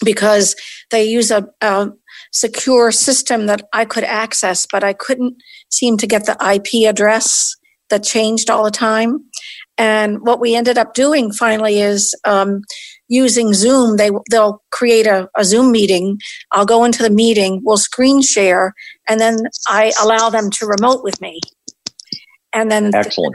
because 0.05 0.57
they 0.91 1.05
use 1.05 1.31
a, 1.31 1.49
a, 1.61 1.91
secure 2.33 2.93
system 2.93 3.47
that 3.47 3.63
I 3.73 3.85
could 3.85 4.05
access, 4.05 4.67
but 4.71 4.85
I 4.85 4.93
couldn't 4.93 5.35
seem 5.69 5.97
to 5.97 6.07
get 6.07 6.27
the 6.27 6.37
IP 6.41 6.89
address 6.89 7.57
that 7.89 8.05
changed 8.05 8.51
all 8.51 8.63
the 8.63 8.71
time. 8.71 9.19
And 9.77 10.21
what 10.21 10.41
we 10.41 10.55
ended 10.55 10.79
up 10.79 10.95
doing 10.95 11.33
finally 11.33 11.81
is 11.81 12.15
um, 12.25 12.63
using 13.09 13.53
Zoom. 13.53 13.97
They 13.97 14.11
they'll 14.31 14.63
create 14.71 15.07
a, 15.07 15.29
a 15.37 15.45
Zoom 15.45 15.73
meeting. 15.73 16.19
I'll 16.53 16.67
go 16.67 16.85
into 16.85 17.03
the 17.03 17.11
meeting. 17.11 17.61
We'll 17.65 17.79
screen 17.79 18.23
share, 18.23 18.75
and 19.09 19.21
then 19.21 19.39
I 19.69 19.93
allow 20.01 20.31
them 20.31 20.51
to 20.51 20.67
remote 20.67 21.03
with 21.03 21.21
me. 21.21 21.41
And 22.53 22.71
then 22.71 22.95
excellent. 22.95 23.35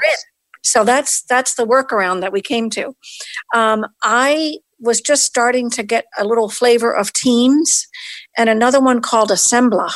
So 0.64 0.84
that's 0.84 1.24
that's 1.30 1.56
the 1.56 1.66
workaround 1.66 2.22
that 2.22 2.32
we 2.32 2.42
came 2.42 2.70
to. 2.72 2.94
Um, 3.54 3.86
I 4.04 4.58
was 4.80 5.02
just 5.02 5.24
starting 5.24 5.70
to 5.72 5.84
get 5.84 6.06
a 6.18 6.26
little 6.26 6.50
flavor 6.50 6.94
of 6.94 7.14
Teams, 7.14 7.88
and 8.38 8.50
another 8.50 8.82
one 8.82 9.02
called 9.02 9.30
Assembla, 9.30 9.92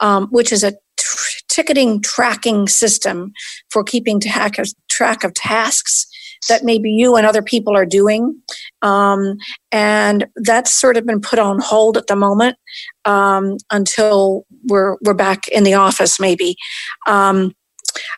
um, 0.00 0.28
which 0.28 0.52
is 0.52 0.64
a 0.64 0.74
ticketing 1.48 2.02
tracking 2.02 2.66
system 2.66 3.32
for 3.70 3.84
keeping 3.84 4.20
track 4.20 4.58
of, 4.58 4.68
track 4.88 5.24
of 5.24 5.34
tasks 5.34 6.06
that 6.48 6.64
maybe 6.64 6.90
you 6.90 7.16
and 7.16 7.26
other 7.26 7.42
people 7.42 7.76
are 7.76 7.86
doing. 7.86 8.36
Um, 8.82 9.36
and 9.72 10.26
that's 10.36 10.72
sort 10.72 10.96
of 10.96 11.06
been 11.06 11.20
put 11.20 11.38
on 11.38 11.58
hold 11.60 11.96
at 11.96 12.06
the 12.06 12.16
moment 12.16 12.56
um, 13.04 13.56
until 13.70 14.44
we're, 14.64 14.96
we're 15.02 15.14
back 15.14 15.48
in 15.48 15.64
the 15.64 15.74
office, 15.74 16.20
maybe. 16.20 16.56
Um, 17.06 17.54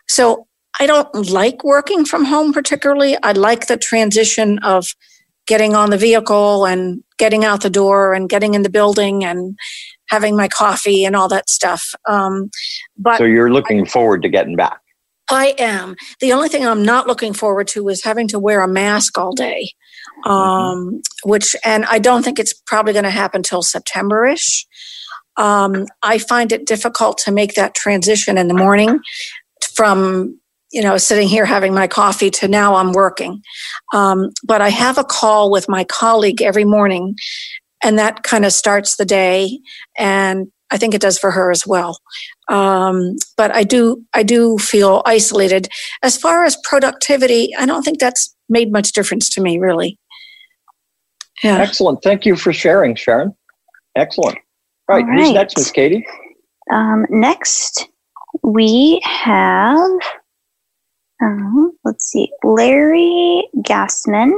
so 0.09 0.47
I 0.79 0.87
don't 0.87 1.29
like 1.29 1.63
working 1.63 2.05
from 2.05 2.25
home 2.25 2.53
particularly. 2.53 3.17
I 3.23 3.31
like 3.31 3.67
the 3.67 3.77
transition 3.77 4.59
of 4.59 4.87
getting 5.47 5.75
on 5.75 5.89
the 5.89 5.97
vehicle 5.97 6.65
and 6.65 7.03
getting 7.17 7.43
out 7.43 7.61
the 7.61 7.69
door 7.69 8.13
and 8.13 8.29
getting 8.29 8.53
in 8.53 8.61
the 8.61 8.69
building 8.69 9.23
and 9.23 9.57
having 10.09 10.35
my 10.35 10.47
coffee 10.47 11.03
and 11.03 11.15
all 11.15 11.27
that 11.27 11.49
stuff. 11.49 11.93
Um, 12.07 12.49
but 12.97 13.17
so 13.17 13.23
you're 13.23 13.51
looking 13.51 13.81
I, 13.81 13.89
forward 13.89 14.21
to 14.21 14.29
getting 14.29 14.55
back. 14.55 14.79
I 15.29 15.55
am. 15.57 15.95
The 16.19 16.31
only 16.33 16.47
thing 16.47 16.65
I'm 16.65 16.83
not 16.83 17.07
looking 17.07 17.33
forward 17.33 17.67
to 17.69 17.89
is 17.89 18.03
having 18.03 18.27
to 18.29 18.39
wear 18.39 18.61
a 18.61 18.67
mask 18.67 19.17
all 19.17 19.33
day, 19.33 19.71
um, 20.25 20.31
mm-hmm. 20.33 21.29
which, 21.29 21.55
and 21.65 21.85
I 21.85 21.99
don't 21.99 22.23
think 22.23 22.39
it's 22.39 22.53
probably 22.53 22.93
going 22.93 23.03
to 23.03 23.09
happen 23.09 23.43
till 23.43 23.61
September-ish. 23.61 24.65
Um, 25.35 25.85
I 26.01 26.17
find 26.17 26.51
it 26.51 26.65
difficult 26.65 27.17
to 27.19 27.31
make 27.31 27.55
that 27.55 27.75
transition 27.75 28.37
in 28.37 28.47
the 28.47 28.53
morning 28.53 28.99
from 29.75 30.39
you 30.71 30.81
know 30.81 30.97
sitting 30.97 31.27
here 31.27 31.45
having 31.45 31.73
my 31.73 31.87
coffee 31.87 32.29
to 32.31 32.47
now 32.47 32.75
I'm 32.75 32.91
working. 32.91 33.41
Um, 33.93 34.31
but 34.43 34.61
I 34.61 34.69
have 34.69 34.97
a 34.97 35.03
call 35.03 35.51
with 35.51 35.69
my 35.69 35.83
colleague 35.83 36.41
every 36.41 36.65
morning, 36.65 37.15
and 37.83 37.97
that 37.99 38.23
kind 38.23 38.45
of 38.45 38.53
starts 38.53 38.95
the 38.95 39.05
day. 39.05 39.59
And 39.97 40.47
I 40.69 40.77
think 40.77 40.93
it 40.93 41.01
does 41.01 41.17
for 41.17 41.31
her 41.31 41.49
as 41.51 41.65
well. 41.65 41.99
Um, 42.49 43.15
but 43.37 43.53
I 43.55 43.63
do 43.63 44.03
I 44.13 44.23
do 44.23 44.57
feel 44.57 45.01
isolated. 45.05 45.67
As 46.03 46.17
far 46.17 46.45
as 46.45 46.57
productivity, 46.63 47.55
I 47.57 47.65
don't 47.65 47.83
think 47.83 47.99
that's 47.99 48.35
made 48.49 48.71
much 48.71 48.91
difference 48.91 49.29
to 49.31 49.41
me 49.41 49.57
really. 49.59 49.97
Yeah. 51.43 51.57
Excellent. 51.59 52.01
Thank 52.01 52.25
you 52.25 52.35
for 52.35 52.51
sharing, 52.51 52.95
Sharon. 52.95 53.35
Excellent. 53.95 54.37
All 54.89 54.95
right. 54.95 55.05
All 55.05 55.09
right. 55.09 55.19
Who's 55.19 55.33
next, 55.33 55.57
Miss 55.57 55.71
Katie? 55.71 56.05
Um, 56.71 57.05
next, 57.09 57.87
we 58.43 59.01
have, 59.03 59.89
uh, 61.21 61.69
let's 61.83 62.05
see, 62.05 62.31
Larry 62.43 63.47
Gassman. 63.57 64.33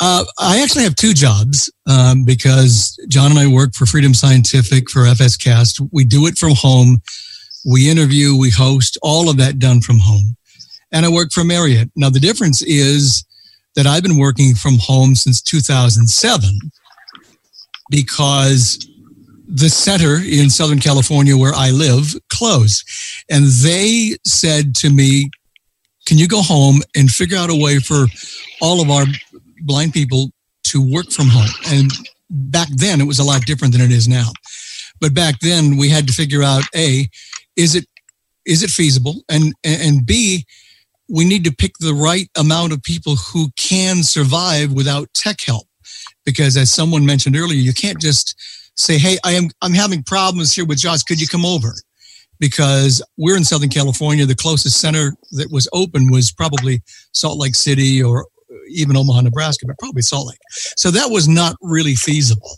Uh, 0.00 0.24
I 0.38 0.62
actually 0.62 0.84
have 0.84 0.94
two 0.94 1.14
jobs 1.14 1.72
um, 1.88 2.24
because 2.24 2.98
John 3.08 3.30
and 3.30 3.40
I 3.40 3.46
work 3.46 3.74
for 3.74 3.86
Freedom 3.86 4.14
Scientific 4.14 4.90
for 4.90 5.00
FSCast. 5.00 5.88
We 5.92 6.04
do 6.04 6.26
it 6.26 6.36
from 6.38 6.52
home. 6.54 7.02
We 7.66 7.90
interview, 7.90 8.36
we 8.36 8.50
host, 8.50 8.98
all 9.02 9.28
of 9.28 9.36
that 9.38 9.58
done 9.58 9.80
from 9.80 9.98
home. 9.98 10.36
And 10.92 11.04
I 11.04 11.08
work 11.08 11.32
for 11.32 11.44
Marriott. 11.44 11.90
Now, 11.96 12.10
the 12.10 12.20
difference 12.20 12.62
is 12.62 13.24
that 13.74 13.86
I've 13.86 14.02
been 14.02 14.18
working 14.18 14.54
from 14.54 14.78
home 14.78 15.14
since 15.14 15.42
2007 15.42 16.58
because 17.90 18.86
the 19.48 19.68
center 19.68 20.16
in 20.16 20.50
Southern 20.50 20.78
California 20.78 21.36
where 21.36 21.54
I 21.54 21.70
live 21.70 22.14
closed. 22.28 22.84
And 23.30 23.46
they 23.46 24.16
said 24.24 24.74
to 24.76 24.90
me, 24.90 25.30
Can 26.08 26.16
you 26.16 26.26
go 26.26 26.40
home 26.40 26.80
and 26.96 27.10
figure 27.10 27.36
out 27.36 27.50
a 27.50 27.54
way 27.54 27.80
for 27.80 28.06
all 28.62 28.80
of 28.80 28.88
our 28.88 29.04
blind 29.60 29.92
people 29.92 30.30
to 30.68 30.80
work 30.80 31.10
from 31.10 31.26
home? 31.28 31.50
And 31.66 31.90
back 32.30 32.68
then 32.70 33.02
it 33.02 33.06
was 33.06 33.18
a 33.18 33.24
lot 33.24 33.44
different 33.44 33.74
than 33.74 33.82
it 33.82 33.92
is 33.92 34.08
now. 34.08 34.30
But 35.02 35.12
back 35.12 35.40
then 35.40 35.76
we 35.76 35.90
had 35.90 36.06
to 36.06 36.14
figure 36.14 36.42
out 36.42 36.64
A, 36.74 37.10
is 37.56 37.74
it 37.74 37.84
is 38.46 38.62
it 38.62 38.70
feasible? 38.70 39.16
And 39.28 39.52
and 39.62 40.06
B, 40.06 40.46
we 41.10 41.26
need 41.26 41.44
to 41.44 41.52
pick 41.52 41.72
the 41.78 41.92
right 41.92 42.30
amount 42.38 42.72
of 42.72 42.82
people 42.82 43.16
who 43.16 43.50
can 43.58 44.02
survive 44.02 44.72
without 44.72 45.12
tech 45.12 45.42
help. 45.46 45.66
Because 46.24 46.56
as 46.56 46.72
someone 46.72 47.04
mentioned 47.04 47.36
earlier, 47.36 47.60
you 47.60 47.74
can't 47.74 48.00
just 48.00 48.34
say, 48.76 48.96
Hey, 48.96 49.18
I 49.24 49.32
am, 49.32 49.50
I'm 49.60 49.74
having 49.74 50.02
problems 50.02 50.54
here 50.54 50.64
with 50.64 50.78
Jaws. 50.78 51.02
Could 51.02 51.20
you 51.20 51.28
come 51.28 51.44
over? 51.44 51.74
Because 52.40 53.02
we're 53.16 53.36
in 53.36 53.44
Southern 53.44 53.68
California. 53.68 54.24
The 54.26 54.34
closest 54.34 54.80
center 54.80 55.14
that 55.32 55.50
was 55.50 55.68
open 55.72 56.10
was 56.10 56.30
probably 56.30 56.82
Salt 57.12 57.38
Lake 57.38 57.54
City 57.54 58.02
or 58.02 58.26
even 58.70 58.96
Omaha, 58.96 59.22
Nebraska, 59.22 59.66
but 59.66 59.78
probably 59.78 60.02
Salt 60.02 60.28
Lake. 60.28 60.38
So 60.76 60.90
that 60.90 61.10
was 61.10 61.28
not 61.28 61.56
really 61.60 61.94
feasible. 61.94 62.56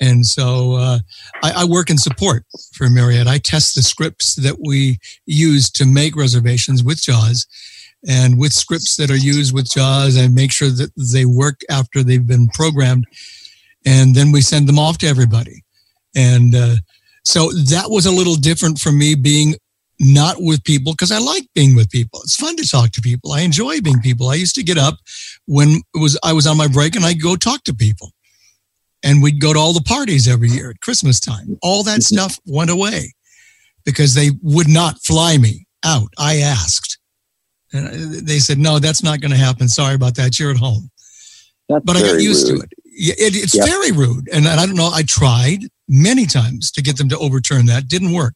And 0.00 0.26
so 0.26 0.72
uh, 0.74 0.98
I, 1.42 1.62
I, 1.62 1.64
work 1.64 1.88
in 1.88 1.98
support 1.98 2.44
for 2.74 2.90
Marriott. 2.90 3.28
I 3.28 3.38
test 3.38 3.74
the 3.74 3.82
scripts 3.82 4.34
that 4.34 4.56
we 4.60 4.98
use 5.24 5.70
to 5.70 5.86
make 5.86 6.16
reservations 6.16 6.82
with 6.82 7.00
JAWS. 7.00 7.46
And 8.06 8.38
with 8.38 8.52
scripts 8.52 8.96
that 8.96 9.10
are 9.10 9.16
used 9.16 9.54
with 9.54 9.70
JAWS, 9.70 10.16
and 10.16 10.34
make 10.34 10.52
sure 10.52 10.68
that 10.68 10.90
they 10.96 11.24
work 11.24 11.60
after 11.70 12.02
they've 12.02 12.26
been 12.26 12.48
programmed. 12.48 13.06
And 13.86 14.14
then 14.14 14.30
we 14.30 14.40
send 14.42 14.68
them 14.68 14.78
off 14.78 14.98
to 14.98 15.06
everybody. 15.06 15.64
And 16.14 16.54
uh, 16.54 16.76
so 17.24 17.50
that 17.52 17.86
was 17.90 18.06
a 18.06 18.10
little 18.12 18.36
different 18.36 18.78
for 18.78 18.92
me 18.92 19.14
being 19.14 19.54
not 20.00 20.36
with 20.40 20.62
people 20.64 20.92
because 20.92 21.12
I 21.12 21.18
like 21.18 21.46
being 21.54 21.74
with 21.74 21.90
people. 21.90 22.20
It's 22.22 22.36
fun 22.36 22.56
to 22.56 22.68
talk 22.68 22.90
to 22.92 23.00
people. 23.00 23.32
I 23.32 23.40
enjoy 23.40 23.80
being 23.80 24.00
people. 24.00 24.28
I 24.28 24.34
used 24.34 24.54
to 24.56 24.62
get 24.62 24.78
up 24.78 24.98
when 25.46 25.80
it 25.94 25.98
was 25.98 26.18
I 26.22 26.32
was 26.32 26.46
on 26.46 26.56
my 26.56 26.68
break 26.68 26.96
and 26.96 27.04
I'd 27.04 27.22
go 27.22 27.36
talk 27.36 27.64
to 27.64 27.74
people 27.74 28.10
and 29.02 29.22
we'd 29.22 29.40
go 29.40 29.52
to 29.52 29.58
all 29.58 29.72
the 29.72 29.82
parties 29.82 30.26
every 30.26 30.48
year 30.48 30.70
at 30.70 30.80
Christmas 30.80 31.20
time. 31.20 31.58
All 31.62 31.82
that 31.84 32.00
mm-hmm. 32.00 32.14
stuff 32.16 32.38
went 32.46 32.70
away 32.70 33.14
because 33.84 34.14
they 34.14 34.30
would 34.42 34.68
not 34.68 34.98
fly 35.04 35.36
me 35.36 35.66
out. 35.84 36.08
I 36.18 36.38
asked. 36.38 36.98
And 37.72 38.26
they 38.26 38.38
said, 38.38 38.58
no, 38.58 38.78
that's 38.78 39.02
not 39.02 39.20
going 39.20 39.32
to 39.32 39.36
happen. 39.36 39.68
Sorry 39.68 39.94
about 39.94 40.14
that. 40.16 40.38
You're 40.38 40.52
at 40.52 40.56
home. 40.56 40.90
That's 41.68 41.84
but 41.84 41.96
I 41.96 42.00
got 42.00 42.20
used 42.20 42.50
rude. 42.50 42.60
to 42.60 42.64
it. 42.64 42.72
it 42.84 43.36
it's 43.36 43.54
yep. 43.54 43.66
very 43.66 43.92
rude. 43.92 44.28
And 44.32 44.46
I 44.46 44.66
don't 44.66 44.76
know. 44.76 44.90
I 44.92 45.02
tried 45.02 45.60
many 45.88 46.26
times 46.26 46.70
to 46.72 46.82
get 46.82 46.96
them 46.96 47.08
to 47.10 47.18
overturn 47.18 47.66
that. 47.66 47.88
Didn't 47.88 48.12
work. 48.12 48.34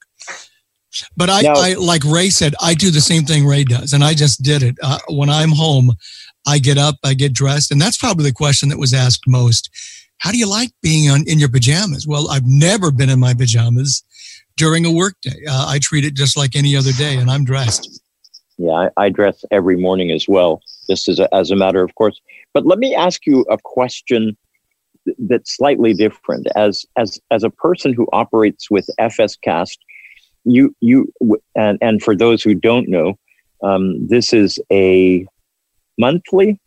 But 1.16 1.28
I, 1.28 1.42
I 1.46 1.74
like 1.74 2.02
Ray 2.04 2.30
said, 2.30 2.54
I 2.62 2.74
do 2.74 2.90
the 2.90 3.00
same 3.00 3.24
thing 3.24 3.46
Ray 3.46 3.64
does. 3.64 3.92
And 3.92 4.02
I 4.02 4.14
just 4.14 4.42
did 4.42 4.62
it. 4.62 4.76
Uh, 4.82 4.98
when 5.08 5.28
I'm 5.28 5.50
home, 5.50 5.92
I 6.46 6.58
get 6.58 6.78
up, 6.78 6.96
I 7.04 7.12
get 7.12 7.34
dressed. 7.34 7.70
And 7.70 7.80
that's 7.80 7.98
probably 7.98 8.24
the 8.24 8.32
question 8.32 8.70
that 8.70 8.78
was 8.78 8.94
asked 8.94 9.24
most 9.26 9.70
how 10.18 10.32
do 10.32 10.38
you 10.38 10.48
like 10.48 10.72
being 10.82 11.10
on, 11.10 11.24
in 11.26 11.38
your 11.38 11.48
pajamas? 11.48 12.06
Well, 12.06 12.30
I've 12.30 12.46
never 12.46 12.90
been 12.90 13.08
in 13.08 13.20
my 13.20 13.34
pajamas 13.34 14.02
during 14.56 14.84
a 14.84 14.92
workday. 14.92 15.44
Uh, 15.48 15.66
I 15.68 15.78
treat 15.80 16.04
it 16.04 16.14
just 16.14 16.36
like 16.36 16.56
any 16.56 16.76
other 16.76 16.92
day, 16.92 17.16
and 17.16 17.30
I'm 17.30 17.44
dressed. 17.44 18.02
Yeah, 18.58 18.72
I, 18.72 19.04
I 19.04 19.08
dress 19.08 19.44
every 19.50 19.76
morning 19.76 20.10
as 20.10 20.26
well, 20.28 20.60
just 20.88 21.08
as 21.08 21.18
a, 21.18 21.32
as 21.34 21.50
a 21.50 21.56
matter 21.56 21.82
of 21.82 21.94
course. 21.94 22.20
But 22.54 22.66
let 22.66 22.78
me 22.78 22.94
ask 22.94 23.26
you 23.26 23.42
a 23.50 23.58
question 23.62 24.36
that's 25.18 25.56
slightly 25.56 25.94
different. 25.94 26.46
As 26.56 26.84
as 26.96 27.20
as 27.30 27.44
a 27.44 27.50
person 27.50 27.92
who 27.92 28.06
operates 28.12 28.70
with 28.70 28.88
FSCast, 29.00 29.78
you 30.44 30.74
you 30.80 31.12
and 31.54 31.78
and 31.80 32.02
for 32.02 32.16
those 32.16 32.42
who 32.42 32.54
don't 32.54 32.88
know, 32.88 33.18
um, 33.62 34.06
this 34.06 34.32
is 34.32 34.58
a 34.72 35.26
monthly 35.98 36.60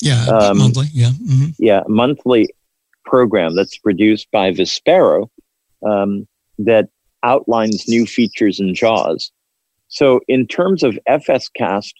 yeah, 0.00 0.24
um, 0.26 0.58
monthly. 0.58 0.86
Yeah. 0.92 1.10
Mm-hmm. 1.10 1.50
Yeah, 1.58 1.82
monthly 1.88 2.48
program 3.04 3.56
that's 3.56 3.78
produced 3.78 4.30
by 4.30 4.52
Vispero 4.52 5.28
um, 5.84 6.26
that 6.58 6.88
outlines 7.22 7.88
new 7.88 8.06
features 8.06 8.60
in 8.60 8.74
JAWS. 8.74 9.32
So, 9.88 10.20
in 10.28 10.46
terms 10.46 10.82
of 10.82 10.98
FSCast, 11.08 11.92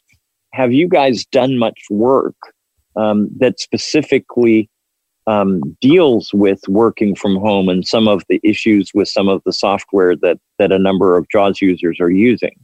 have 0.52 0.72
you 0.72 0.88
guys 0.88 1.24
done 1.26 1.58
much 1.58 1.80
work 1.90 2.36
um, 2.96 3.28
that 3.38 3.60
specifically 3.60 4.68
um, 5.26 5.76
deals 5.80 6.32
with 6.32 6.60
working 6.68 7.14
from 7.14 7.36
home 7.36 7.68
and 7.68 7.86
some 7.86 8.08
of 8.08 8.22
the 8.28 8.40
issues 8.42 8.90
with 8.94 9.08
some 9.08 9.28
of 9.28 9.42
the 9.44 9.52
software 9.52 10.16
that 10.16 10.38
that 10.58 10.72
a 10.72 10.78
number 10.78 11.16
of 11.16 11.28
JAWS 11.28 11.60
users 11.60 11.98
are 12.00 12.10
using? 12.10 12.56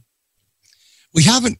We 1.13 1.23
haven't 1.23 1.59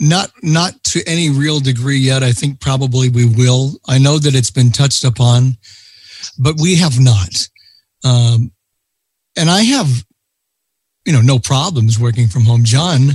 not 0.00 0.30
not 0.42 0.82
to 0.84 1.02
any 1.06 1.30
real 1.30 1.60
degree 1.60 1.98
yet. 1.98 2.22
I 2.22 2.32
think 2.32 2.60
probably 2.60 3.08
we 3.08 3.26
will. 3.26 3.78
I 3.86 3.98
know 3.98 4.18
that 4.18 4.34
it's 4.34 4.50
been 4.50 4.70
touched 4.70 5.04
upon 5.04 5.56
but 6.38 6.60
we 6.60 6.76
have 6.76 6.98
not. 6.98 7.48
Um, 8.04 8.52
and 9.36 9.50
I 9.50 9.62
have, 9.62 10.04
you 11.04 11.12
know, 11.12 11.20
no 11.20 11.38
problems 11.38 11.98
working 11.98 12.28
from 12.28 12.42
home. 12.42 12.64
John, 12.64 13.12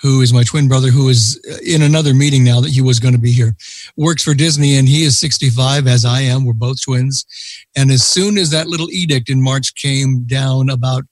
who 0.00 0.20
is 0.20 0.32
my 0.32 0.44
twin 0.44 0.68
brother, 0.68 0.88
who 0.88 1.08
is 1.08 1.40
uh, 1.50 1.56
in 1.66 1.82
another 1.82 2.14
meeting 2.14 2.44
now 2.44 2.60
that 2.60 2.70
he 2.70 2.80
was 2.80 3.00
going 3.00 3.14
to 3.14 3.20
be 3.20 3.32
here, 3.32 3.56
works 3.96 4.22
for 4.22 4.34
Disney 4.34 4.76
and 4.76 4.88
he 4.88 5.04
is 5.04 5.18
65 5.18 5.86
as 5.86 6.04
I 6.04 6.20
am. 6.20 6.44
We're 6.44 6.52
both 6.52 6.82
twins. 6.82 7.24
And 7.76 7.90
as 7.90 8.06
soon 8.06 8.38
as 8.38 8.50
that 8.50 8.68
little 8.68 8.90
edict 8.90 9.28
in 9.28 9.42
March 9.42 9.74
came 9.74 10.24
down 10.24 10.70
about 10.70 11.04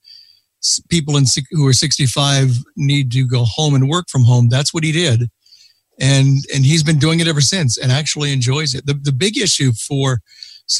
people 0.88 1.16
in, 1.16 1.24
who 1.50 1.66
are 1.66 1.72
65 1.72 2.62
need 2.76 3.10
to 3.12 3.26
go 3.26 3.44
home 3.44 3.74
and 3.74 3.88
work 3.88 4.06
from 4.08 4.24
home, 4.24 4.48
that's 4.48 4.72
what 4.72 4.84
he 4.84 4.92
did. 4.92 5.28
And, 5.98 6.44
and 6.54 6.64
he's 6.64 6.82
been 6.82 6.98
doing 6.98 7.20
it 7.20 7.28
ever 7.28 7.40
since 7.40 7.78
and 7.78 7.90
actually 7.90 8.32
enjoys 8.32 8.74
it. 8.74 8.86
The, 8.86 8.94
the 8.94 9.12
big 9.12 9.38
issue 9.38 9.72
for 9.72 10.20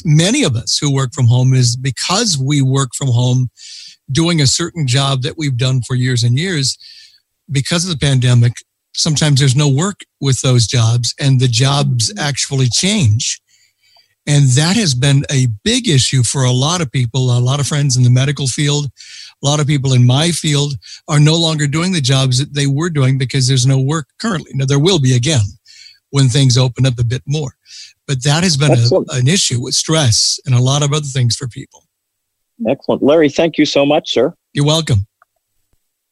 many 0.05 0.43
of 0.43 0.55
us 0.55 0.77
who 0.77 0.93
work 0.93 1.13
from 1.13 1.27
home 1.27 1.53
is 1.53 1.75
because 1.75 2.37
we 2.37 2.61
work 2.61 2.89
from 2.95 3.07
home 3.07 3.49
doing 4.11 4.39
a 4.39 4.47
certain 4.47 4.87
job 4.87 5.23
that 5.23 5.37
we've 5.37 5.57
done 5.57 5.81
for 5.81 5.95
years 5.95 6.23
and 6.23 6.37
years 6.37 6.77
because 7.51 7.83
of 7.83 7.91
the 7.91 8.05
pandemic 8.05 8.53
sometimes 8.95 9.39
there's 9.39 9.55
no 9.55 9.69
work 9.69 10.01
with 10.21 10.41
those 10.41 10.67
jobs 10.67 11.13
and 11.19 11.39
the 11.39 11.47
jobs 11.47 12.11
mm-hmm. 12.11 12.19
actually 12.19 12.67
change 12.69 13.39
and 14.25 14.49
that 14.49 14.75
has 14.75 14.93
been 14.93 15.23
a 15.31 15.47
big 15.63 15.87
issue 15.87 16.23
for 16.23 16.43
a 16.43 16.51
lot 16.51 16.81
of 16.81 16.91
people 16.91 17.37
a 17.37 17.39
lot 17.39 17.59
of 17.59 17.67
friends 17.67 17.95
in 17.95 18.03
the 18.03 18.09
medical 18.09 18.47
field 18.47 18.87
a 19.43 19.45
lot 19.45 19.59
of 19.59 19.67
people 19.67 19.93
in 19.93 20.05
my 20.05 20.31
field 20.31 20.73
are 21.07 21.19
no 21.19 21.35
longer 21.35 21.67
doing 21.67 21.91
the 21.91 22.01
jobs 22.01 22.39
that 22.39 22.53
they 22.53 22.67
were 22.67 22.89
doing 22.89 23.17
because 23.17 23.47
there's 23.47 23.67
no 23.67 23.79
work 23.79 24.07
currently 24.19 24.51
now 24.53 24.65
there 24.65 24.79
will 24.79 24.99
be 24.99 25.15
again 25.15 25.45
when 26.09 26.27
things 26.29 26.57
open 26.57 26.85
up 26.85 26.97
a 26.99 27.03
bit 27.03 27.21
more 27.27 27.57
but 28.07 28.23
that 28.23 28.43
has 28.43 28.55
been 28.55 28.71
a, 28.71 29.17
an 29.17 29.27
issue 29.27 29.61
with 29.61 29.75
stress 29.75 30.39
and 30.45 30.55
a 30.55 30.61
lot 30.61 30.81
of 30.81 30.93
other 30.93 31.05
things 31.05 31.35
for 31.35 31.47
people. 31.47 31.83
Excellent. 32.67 33.03
Larry, 33.03 33.29
thank 33.29 33.57
you 33.57 33.65
so 33.65 33.85
much, 33.85 34.13
sir. 34.13 34.33
You're 34.53 34.65
welcome. 34.65 35.05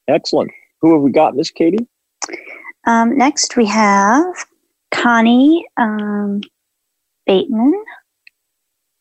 Excellent. 0.08 0.52
Who 0.86 0.94
have 0.94 1.02
we 1.02 1.10
got, 1.10 1.36
Miss 1.36 1.50
Katie? 1.50 1.88
Um, 2.86 3.18
next, 3.18 3.58
we 3.58 3.66
have 3.66 4.24
Connie 4.92 5.66
um, 5.78 6.42
Bateman. 7.26 7.74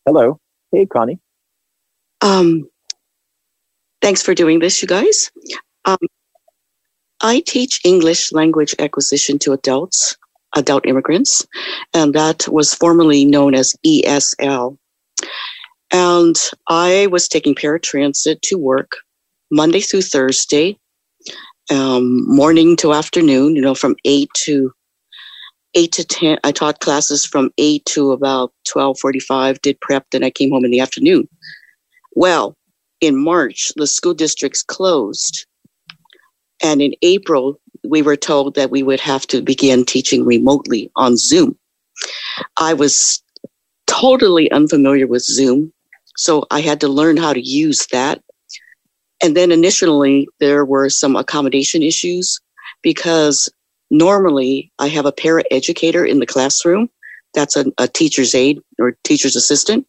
Hello. 0.06 0.40
Hey, 0.72 0.86
Connie. 0.86 1.18
Um, 2.22 2.70
thanks 4.00 4.22
for 4.22 4.32
doing 4.32 4.60
this, 4.60 4.80
you 4.80 4.88
guys. 4.88 5.30
Um, 5.84 5.98
I 7.20 7.40
teach 7.40 7.82
English 7.84 8.32
language 8.32 8.74
acquisition 8.78 9.38
to 9.40 9.52
adults, 9.52 10.16
adult 10.56 10.86
immigrants, 10.86 11.46
and 11.92 12.14
that 12.14 12.48
was 12.48 12.72
formerly 12.72 13.26
known 13.26 13.54
as 13.54 13.74
ESL. 13.86 14.78
And 15.92 16.36
I 16.66 17.08
was 17.08 17.28
taking 17.28 17.54
paratransit 17.54 18.40
to 18.44 18.56
work 18.56 18.92
Monday 19.50 19.80
through 19.80 20.00
Thursday, 20.00 20.78
um, 21.70 22.26
morning 22.26 22.76
to 22.76 22.92
afternoon, 22.92 23.56
you 23.56 23.62
know, 23.62 23.74
from 23.74 23.96
8 24.04 24.28
to 24.44 24.72
8 25.74 25.92
to 25.92 26.04
10. 26.04 26.38
I 26.44 26.52
taught 26.52 26.80
classes 26.80 27.24
from 27.24 27.50
8 27.58 27.84
to 27.86 28.12
about 28.12 28.52
12:45, 28.68 29.60
did 29.62 29.80
prep, 29.80 30.06
then 30.10 30.24
I 30.24 30.30
came 30.30 30.50
home 30.50 30.64
in 30.64 30.70
the 30.70 30.80
afternoon. 30.80 31.28
Well, 32.14 32.56
in 33.00 33.22
March, 33.22 33.72
the 33.76 33.86
school 33.86 34.14
districts 34.14 34.62
closed. 34.62 35.46
And 36.62 36.80
in 36.80 36.94
April, 37.02 37.60
we 37.86 38.02
were 38.02 38.16
told 38.16 38.54
that 38.54 38.70
we 38.70 38.82
would 38.82 39.00
have 39.00 39.26
to 39.28 39.42
begin 39.42 39.84
teaching 39.84 40.24
remotely 40.24 40.90
on 40.96 41.16
Zoom. 41.16 41.58
I 42.58 42.72
was 42.72 43.22
totally 43.86 44.50
unfamiliar 44.50 45.06
with 45.06 45.22
Zoom, 45.22 45.72
so 46.16 46.46
I 46.50 46.60
had 46.60 46.80
to 46.80 46.88
learn 46.88 47.16
how 47.16 47.32
to 47.32 47.40
use 47.40 47.86
that. 47.88 48.22
And 49.24 49.34
then 49.34 49.50
initially, 49.50 50.28
there 50.38 50.66
were 50.66 50.90
some 50.90 51.16
accommodation 51.16 51.82
issues 51.82 52.38
because 52.82 53.48
normally 53.90 54.70
I 54.78 54.88
have 54.88 55.06
a 55.06 55.12
para 55.12 55.44
educator 55.50 56.04
in 56.04 56.18
the 56.18 56.26
classroom. 56.26 56.90
That's 57.32 57.56
a, 57.56 57.64
a 57.78 57.88
teacher's 57.88 58.34
aide 58.34 58.60
or 58.78 58.98
teacher's 59.02 59.34
assistant 59.34 59.86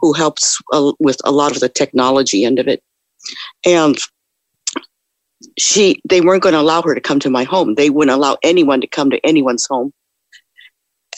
who 0.00 0.12
helps 0.12 0.56
uh, 0.72 0.92
with 1.00 1.20
a 1.24 1.32
lot 1.32 1.50
of 1.50 1.58
the 1.58 1.68
technology 1.68 2.44
end 2.44 2.60
of 2.60 2.68
it. 2.68 2.80
And 3.66 3.98
she, 5.58 6.00
they 6.08 6.20
weren't 6.20 6.44
going 6.44 6.52
to 6.52 6.60
allow 6.60 6.80
her 6.82 6.94
to 6.94 7.00
come 7.00 7.18
to 7.18 7.28
my 7.28 7.42
home. 7.42 7.74
They 7.74 7.90
wouldn't 7.90 8.16
allow 8.16 8.38
anyone 8.44 8.80
to 8.82 8.86
come 8.86 9.10
to 9.10 9.26
anyone's 9.26 9.66
home. 9.66 9.92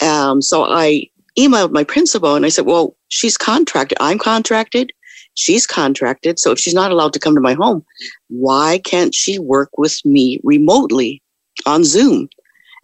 Um, 0.01 0.41
so 0.41 0.65
I 0.65 1.11
emailed 1.39 1.73
my 1.73 1.85
principal 1.85 2.35
and 2.35 2.47
I 2.47 2.49
said, 2.49 2.65
well, 2.65 2.97
she's 3.09 3.37
contracted. 3.37 3.99
I'm 4.01 4.19
contracted. 4.19 4.91
She's 5.39 5.69
contracted. 5.69 6.41
So 6.41 6.51
if 6.51 6.59
she's 6.59 6.75
not 6.75 6.91
allowed 6.91 7.13
to 7.13 7.21
come 7.21 7.37
to 7.37 7.41
my 7.41 7.55
home, 7.55 7.85
why 8.27 8.81
can't 8.85 9.15
she 9.15 9.39
work 9.39 9.71
with 9.79 10.05
me 10.05 10.41
remotely 10.43 11.23
on 11.65 11.85
Zoom? 11.85 12.29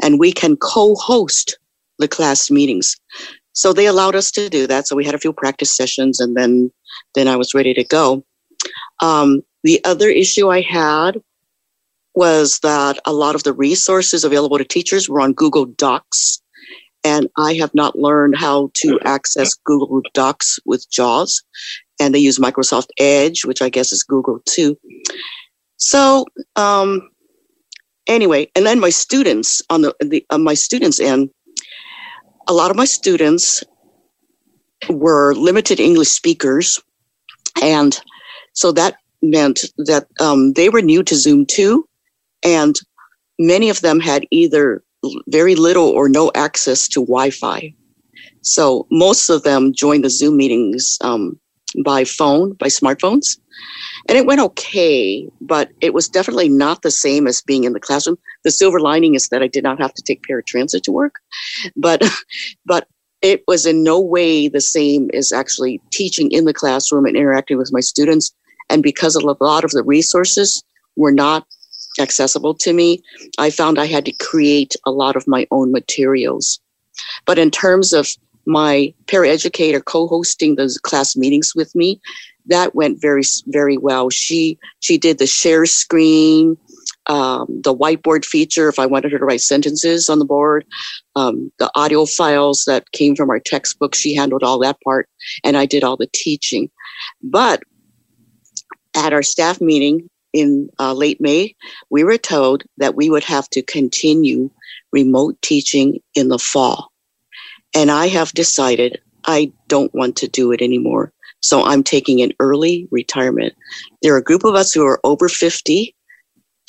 And 0.01 0.21
we 0.21 0.31
can 0.31 0.57
co 0.57 0.95
host 0.95 1.59
the 1.99 2.07
class 2.07 2.53
meetings. 2.53 2.97
So 3.55 3.73
they 3.73 3.87
allowed 3.87 4.15
us 4.15 4.31
to 4.33 4.49
do 4.49 4.69
that. 4.69 4.87
So 4.87 4.95
we 4.95 5.05
had 5.05 5.17
a 5.17 5.19
few 5.19 5.33
practice 5.33 5.77
sessions 5.77 6.21
and 6.21 6.37
then, 6.37 6.71
then 7.17 7.27
I 7.27 7.35
was 7.35 7.55
ready 7.55 7.75
to 7.75 7.83
go. 7.83 8.25
Um, 9.01 9.43
the 9.65 9.85
other 9.85 10.09
issue 10.09 10.49
I 10.49 10.61
had 10.61 11.21
was 12.15 12.61
that 12.61 13.01
a 13.05 13.13
lot 13.13 13.35
of 13.35 13.43
the 13.43 13.53
resources 13.53 14.23
available 14.23 14.59
to 14.59 14.65
teachers 14.65 15.09
were 15.09 15.21
on 15.21 15.33
Google 15.33 15.67
Docs. 15.67 16.41
And 17.03 17.29
I 17.37 17.55
have 17.55 17.75
not 17.75 17.99
learned 17.99 18.37
how 18.39 18.71
to 18.75 19.01
access 19.05 19.55
Google 19.55 20.03
Docs 20.15 20.61
with 20.65 20.89
JAWS. 20.89 21.43
And 22.01 22.15
they 22.15 22.19
use 22.19 22.39
Microsoft 22.39 22.89
Edge, 22.99 23.45
which 23.45 23.63
I 23.63 23.69
guess 23.69 23.93
is 23.93 24.03
Google 24.03 24.41
too. 24.47 24.77
So, 25.77 26.27
um, 26.57 27.09
anyway, 28.07 28.51
and 28.55 28.67
then 28.67 28.81
my 28.81 28.91
students 28.91 29.63
on 29.71 29.83
the, 29.83 29.95
the 30.01 30.25
on 30.31 30.43
my 30.43 30.55
students 30.55 31.01
end, 31.01 31.31
a 32.49 32.53
lot 32.53 32.71
of 32.71 32.77
my 32.77 32.85
students 32.85 33.63
were 34.89 35.35
limited 35.35 35.81
English 35.81 36.09
speakers. 36.09 36.81
And 37.63 37.99
so 38.53 38.73
that 38.73 38.97
meant 39.23 39.65
that 39.79 40.07
um, 40.21 40.53
they 40.53 40.69
were 40.69 40.83
new 40.83 41.03
to 41.03 41.17
Zoom 41.17 41.47
too. 41.47 41.89
And 42.45 42.77
many 43.39 43.71
of 43.71 43.81
them 43.81 44.01
had 44.01 44.27
either 44.31 44.83
very 45.29 45.55
little 45.55 45.89
or 45.89 46.09
no 46.09 46.31
access 46.35 46.89
to 46.89 47.01
Wi 47.01 47.31
Fi. 47.31 47.75
So 48.43 48.87
most 48.91 49.31
of 49.31 49.43
them 49.43 49.73
joined 49.73 50.05
the 50.05 50.11
Zoom 50.11 50.37
meetings 50.37 50.99
um, 51.01 51.39
by 51.83 52.05
phone, 52.05 52.53
by 52.55 52.67
smartphones. 52.67 53.39
And 54.09 54.19
it 54.19 54.27
went 54.27 54.41
okay, 54.41 55.29
but 55.41 55.71
it 55.81 55.95
was 55.95 56.09
definitely 56.09 56.49
not 56.49 56.83
the 56.83 56.91
same 56.91 57.27
as 57.27 57.41
being 57.41 57.65
in 57.65 57.73
the 57.73 57.81
classroom. 57.81 58.19
The 58.43 58.51
silver 58.51 58.81
lining 58.81 59.15
is 59.15 59.29
that 59.29 59.43
I 59.43 59.47
did 59.47 59.65
not 59.65 59.81
have 59.81 59.95
to 59.95 60.03
take 60.03 60.23
paratransit 60.29 60.83
to 60.83 60.93
work, 60.93 61.17
but 61.77 62.03
but 62.67 62.89
it 63.23 63.43
was 63.49 63.65
in 63.65 63.83
no 63.83 63.99
way 63.99 64.49
the 64.49 64.61
same 64.61 65.11
as 65.15 65.33
actually 65.33 65.81
teaching 65.91 66.31
in 66.31 66.45
the 66.45 66.53
classroom 66.53 67.07
and 67.07 67.17
interacting 67.17 67.57
with 67.57 67.73
my 67.73 67.81
students. 67.81 68.35
And 68.69 68.83
because 68.83 69.15
a 69.15 69.21
lot 69.21 69.65
of 69.65 69.71
the 69.71 69.83
resources 69.83 70.63
were 70.97 71.13
not 71.13 71.47
accessible 71.99 72.55
to 72.55 72.73
me, 72.73 73.03
I 73.39 73.49
found 73.49 73.79
I 73.79 73.87
had 73.87 74.05
to 74.05 74.13
create 74.13 74.75
a 74.85 74.91
lot 74.91 75.17
of 75.17 75.27
my 75.27 75.47
own 75.51 75.73
materials. 75.73 76.61
But 77.25 77.39
in 77.39 77.51
terms 77.51 77.95
of 77.95 78.09
my 78.47 78.93
paraeducator 79.07 79.85
co-hosting 79.85 80.57
those 80.57 80.79
class 80.79 81.17
meetings 81.17 81.53
with 81.55 81.75
me, 81.75 82.01
that 82.47 82.75
went 82.75 83.01
very 83.01 83.23
very 83.47 83.79
well. 83.79 84.11
She 84.11 84.59
she 84.81 84.99
did 84.99 85.19
the 85.19 85.27
share 85.27 85.67
screen, 85.67 86.57
um, 87.07 87.47
the 87.63 87.75
whiteboard 87.75 88.25
feature 88.25 88.69
if 88.69 88.79
I 88.79 88.87
wanted 88.87 89.13
her 89.13 89.19
to 89.19 89.25
write 89.25 89.41
sentences 89.41 90.09
on 90.09 90.19
the 90.19 90.25
board, 90.25 90.65
um, 91.17 91.51
the 91.59 91.71
audio 91.75 92.07
files 92.07 92.65
that 92.67 92.93
came 92.93 93.17
from 93.17 93.31
our 93.31 93.41
textbook. 93.41 93.95
She 93.95 94.15
handled 94.15 94.43
all 94.43 94.59
that 94.61 94.79
part, 94.83 95.09
and 95.43 95.57
I 95.57 95.67
did 95.67 95.85
all 95.85 95.97
the 95.97 96.11
teaching. 96.13 96.71
But 97.23 97.63
at 98.95 99.13
our 99.13 99.23
staff 99.23 99.61
meeting 99.61 100.09
in 100.33 100.69
uh, 100.79 100.93
late 100.93 101.21
May, 101.21 101.55
we 101.91 102.05
were 102.05 102.19
told 102.19 102.65
that 102.79 102.95
we 102.95 103.11
would 103.11 103.25
have 103.25 103.49
to 103.51 103.63
continue 103.63 104.51
remote 104.93 105.41
teaching 105.43 106.01
in 106.15 106.29
the 106.29 106.39
fall. 106.39 106.91
And 107.75 107.91
I 107.91 108.09
have 108.09 108.33
decided 108.33 109.01
I 109.27 109.53
don't 109.69 109.95
want 109.95 110.17
to 110.17 110.29
do 110.29 110.53
it 110.53 110.63
anymore. 110.63 111.13
So 111.41 111.63
I'm 111.65 111.83
taking 111.83 112.23
an 112.23 112.33
early 112.41 112.89
retirement. 112.91 113.55
There 114.03 114.15
are 114.15 114.19
a 114.19 114.23
group 114.23 114.45
of 114.45 114.55
us 114.55 114.73
who 114.73 114.87
are 114.87 115.01
over 115.05 115.29
50 115.29 115.95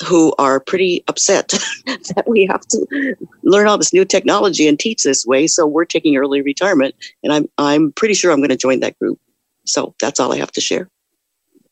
who 0.05 0.33
are 0.37 0.59
pretty 0.59 1.03
upset 1.07 1.47
that 1.85 2.25
we 2.27 2.45
have 2.45 2.61
to 2.61 3.15
learn 3.43 3.67
all 3.67 3.77
this 3.77 3.93
new 3.93 4.03
technology 4.03 4.67
and 4.67 4.77
teach 4.79 5.03
this 5.03 5.25
way. 5.25 5.47
So 5.47 5.65
we're 5.65 5.85
taking 5.85 6.17
early 6.17 6.41
retirement, 6.41 6.95
and 7.23 7.31
I'm 7.31 7.47
I'm 7.57 7.91
pretty 7.93 8.13
sure 8.13 8.31
I'm 8.31 8.39
going 8.39 8.49
to 8.49 8.57
join 8.57 8.81
that 8.81 8.97
group. 8.99 9.19
So 9.65 9.95
that's 10.01 10.19
all 10.19 10.33
I 10.33 10.37
have 10.37 10.51
to 10.53 10.61
share. 10.61 10.89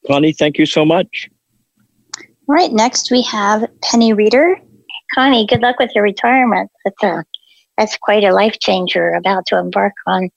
Connie, 0.07 0.33
thank 0.33 0.57
you 0.57 0.65
so 0.65 0.85
much. 0.85 1.29
All 2.17 2.55
right, 2.55 2.71
next 2.71 3.11
we 3.11 3.21
have 3.23 3.69
Penny 3.81 4.13
Reeder. 4.13 4.57
Connie, 5.13 5.45
good 5.45 5.61
luck 5.61 5.79
with 5.79 5.91
your 5.93 6.03
retirement. 6.03 6.71
That's 6.83 7.03
a 7.03 7.23
that's 7.77 7.97
quite 7.97 8.23
a 8.23 8.33
life 8.33 8.59
changer 8.59 9.13
about 9.13 9.45
to 9.47 9.57
embark 9.57 9.93
on. 10.07 10.29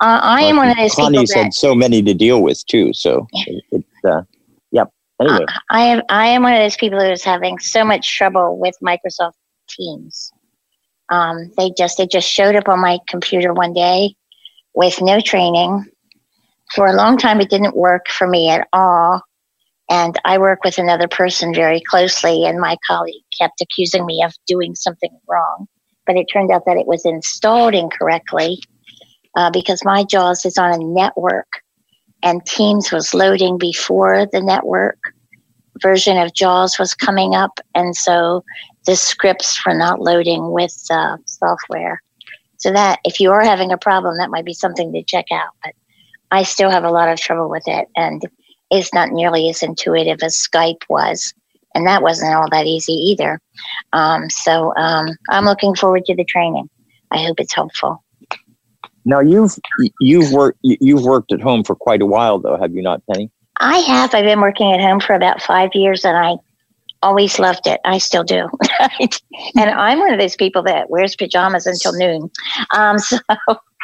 Uh, 0.00 0.20
I 0.22 0.42
am 0.42 0.56
one 0.56 0.68
of 0.68 0.76
those 0.76 0.94
Connie's 0.94 1.30
people 1.30 1.34
that 1.34 1.44
had 1.44 1.54
so 1.54 1.74
many 1.74 2.02
to 2.02 2.14
deal 2.14 2.42
with 2.42 2.64
too. 2.66 2.92
So 2.92 3.26
it's 3.70 4.04
uh, 4.04 4.22
yep. 4.70 4.90
Anyway, 5.20 5.46
I, 5.48 5.60
I 5.70 5.82
am 5.82 6.02
I 6.08 6.26
am 6.26 6.42
one 6.42 6.52
of 6.52 6.58
those 6.58 6.76
people 6.76 7.00
who's 7.00 7.24
having 7.24 7.58
so 7.58 7.84
much 7.84 8.16
trouble 8.16 8.58
with 8.58 8.74
Microsoft 8.82 9.32
Teams. 9.68 10.32
Um, 11.10 11.50
they 11.56 11.70
just 11.76 11.98
they 11.98 12.06
just 12.06 12.28
showed 12.28 12.56
up 12.56 12.68
on 12.68 12.80
my 12.80 12.98
computer 13.08 13.52
one 13.52 13.72
day 13.72 14.14
with 14.74 15.00
no 15.00 15.20
training. 15.20 15.86
For 16.74 16.86
a 16.86 16.96
long 16.96 17.18
time, 17.18 17.40
it 17.40 17.50
didn't 17.50 17.76
work 17.76 18.08
for 18.08 18.26
me 18.26 18.50
at 18.50 18.66
all. 18.72 19.22
And 19.90 20.18
I 20.24 20.38
work 20.38 20.64
with 20.64 20.78
another 20.78 21.08
person 21.08 21.54
very 21.54 21.82
closely, 21.88 22.46
and 22.46 22.58
my 22.58 22.76
colleague 22.86 23.22
kept 23.38 23.60
accusing 23.60 24.06
me 24.06 24.22
of 24.24 24.32
doing 24.46 24.74
something 24.74 25.10
wrong. 25.28 25.66
But 26.06 26.16
it 26.16 26.26
turned 26.26 26.50
out 26.50 26.64
that 26.66 26.76
it 26.76 26.86
was 26.86 27.04
installed 27.04 27.74
incorrectly 27.74 28.60
uh, 29.36 29.50
because 29.50 29.84
my 29.84 30.04
JAWS 30.04 30.44
is 30.44 30.58
on 30.58 30.72
a 30.72 30.78
network 30.78 31.48
and 32.22 32.44
Teams 32.46 32.90
was 32.90 33.14
loading 33.14 33.58
before 33.58 34.26
the 34.32 34.40
network 34.40 34.98
version 35.80 36.16
of 36.16 36.34
JAWS 36.34 36.78
was 36.78 36.94
coming 36.94 37.34
up. 37.34 37.60
And 37.74 37.96
so 37.96 38.44
the 38.86 38.96
scripts 38.96 39.64
were 39.66 39.74
not 39.74 40.00
loading 40.00 40.50
with 40.52 40.74
uh, 40.90 41.16
software. 41.26 42.02
So 42.58 42.72
that 42.72 43.00
if 43.04 43.20
you 43.20 43.30
are 43.30 43.42
having 43.42 43.72
a 43.72 43.78
problem, 43.78 44.16
that 44.16 44.30
might 44.30 44.44
be 44.44 44.54
something 44.54 44.92
to 44.92 45.02
check 45.02 45.26
out. 45.32 45.50
But 45.62 45.74
I 46.30 46.44
still 46.44 46.70
have 46.70 46.84
a 46.84 46.90
lot 46.90 47.10
of 47.10 47.20
trouble 47.20 47.50
with 47.50 47.64
it. 47.66 47.88
And 47.96 48.22
it's 48.70 48.94
not 48.94 49.10
nearly 49.10 49.48
as 49.50 49.62
intuitive 49.62 50.22
as 50.22 50.36
Skype 50.36 50.82
was. 50.88 51.34
And 51.74 51.86
that 51.86 52.02
wasn't 52.02 52.34
all 52.34 52.48
that 52.50 52.66
easy 52.66 52.92
either. 52.92 53.40
Um, 53.92 54.30
so 54.30 54.74
um, 54.76 55.08
I'm 55.30 55.44
looking 55.44 55.74
forward 55.74 56.04
to 56.06 56.14
the 56.14 56.24
training. 56.24 56.68
I 57.10 57.24
hope 57.24 57.40
it's 57.40 57.54
helpful. 57.54 58.02
now 59.04 59.20
you've 59.20 59.54
you've 60.00 60.32
worked 60.32 60.58
you've 60.62 61.04
worked 61.04 61.32
at 61.32 61.40
home 61.40 61.64
for 61.64 61.74
quite 61.74 62.02
a 62.02 62.06
while 62.06 62.38
though, 62.38 62.56
have 62.56 62.72
you 62.72 62.82
not, 62.82 63.02
Penny? 63.10 63.30
I 63.60 63.78
have. 63.78 64.14
I've 64.14 64.24
been 64.24 64.40
working 64.40 64.72
at 64.72 64.80
home 64.80 65.00
for 65.00 65.14
about 65.14 65.42
five 65.42 65.70
years 65.74 66.04
and 66.04 66.16
I 66.16 66.36
always 67.02 67.38
loved 67.38 67.66
it. 67.66 67.80
I 67.84 67.98
still 67.98 68.24
do. 68.24 68.48
and 69.56 69.70
I'm 69.70 70.00
one 70.00 70.12
of 70.12 70.18
those 70.18 70.36
people 70.36 70.62
that 70.64 70.90
wears 70.90 71.14
pajamas 71.14 71.66
until 71.66 71.92
noon. 71.92 72.30
Um, 72.74 72.98
so, 72.98 73.18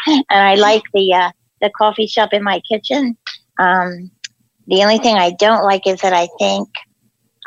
and 0.06 0.24
I 0.30 0.54
like 0.54 0.82
the, 0.94 1.12
uh, 1.12 1.30
the 1.60 1.70
coffee 1.76 2.06
shop 2.06 2.32
in 2.32 2.42
my 2.42 2.60
kitchen. 2.60 3.16
Um, 3.58 4.10
the 4.66 4.82
only 4.82 4.98
thing 4.98 5.16
I 5.16 5.32
don't 5.38 5.64
like 5.64 5.86
is 5.86 6.00
that 6.00 6.14
I 6.14 6.28
think 6.38 6.68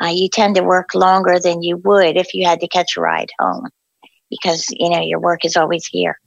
uh, 0.02 0.08
you 0.08 0.28
tend 0.28 0.56
to 0.56 0.62
work 0.62 0.94
longer 0.94 1.38
than 1.38 1.62
you 1.62 1.76
would 1.78 2.16
if 2.16 2.34
you 2.34 2.46
had 2.46 2.60
to 2.60 2.68
catch 2.68 2.96
a 2.96 3.00
ride 3.00 3.30
home 3.38 3.68
because 4.30 4.66
you 4.70 4.90
know 4.90 5.00
your 5.00 5.20
work 5.20 5.44
is 5.44 5.56
always 5.56 5.86
here. 5.86 6.18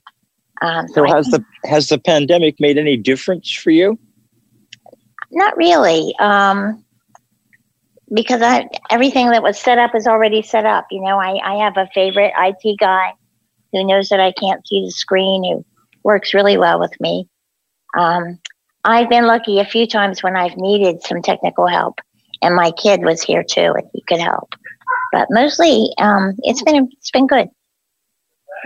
Um, 0.60 0.88
so, 0.88 1.06
so 1.06 1.14
has 1.14 1.26
the 1.28 1.44
has 1.64 1.88
the 1.88 1.98
pandemic 1.98 2.58
made 2.60 2.78
any 2.78 2.96
difference 2.96 3.52
for 3.52 3.70
you? 3.70 3.98
Not 5.30 5.56
really, 5.56 6.14
um, 6.18 6.84
because 8.12 8.42
I, 8.42 8.68
everything 8.90 9.30
that 9.30 9.42
was 9.42 9.58
set 9.58 9.78
up 9.78 9.94
is 9.94 10.06
already 10.06 10.42
set 10.42 10.64
up. 10.64 10.86
You 10.90 11.02
know, 11.02 11.18
I, 11.20 11.38
I 11.44 11.64
have 11.64 11.76
a 11.76 11.88
favorite 11.94 12.32
IT 12.36 12.78
guy 12.78 13.12
who 13.72 13.86
knows 13.86 14.08
that 14.08 14.20
I 14.20 14.32
can't 14.32 14.66
see 14.66 14.84
the 14.84 14.90
screen, 14.90 15.44
who 15.44 15.64
works 16.02 16.32
really 16.32 16.56
well 16.56 16.80
with 16.80 16.98
me. 17.00 17.28
Um, 17.96 18.38
I've 18.84 19.10
been 19.10 19.26
lucky 19.26 19.60
a 19.60 19.64
few 19.64 19.86
times 19.86 20.22
when 20.22 20.36
I've 20.36 20.56
needed 20.56 21.02
some 21.02 21.20
technical 21.20 21.66
help, 21.66 22.00
and 22.42 22.54
my 22.54 22.72
kid 22.72 23.02
was 23.02 23.22
here 23.22 23.42
too, 23.42 23.74
and 23.76 23.84
he 23.92 24.02
could 24.08 24.20
help. 24.20 24.54
But 25.12 25.28
mostly, 25.30 25.88
um, 25.98 26.34
it's 26.38 26.62
been 26.62 26.88
it's 26.92 27.10
been 27.10 27.26
good. 27.26 27.48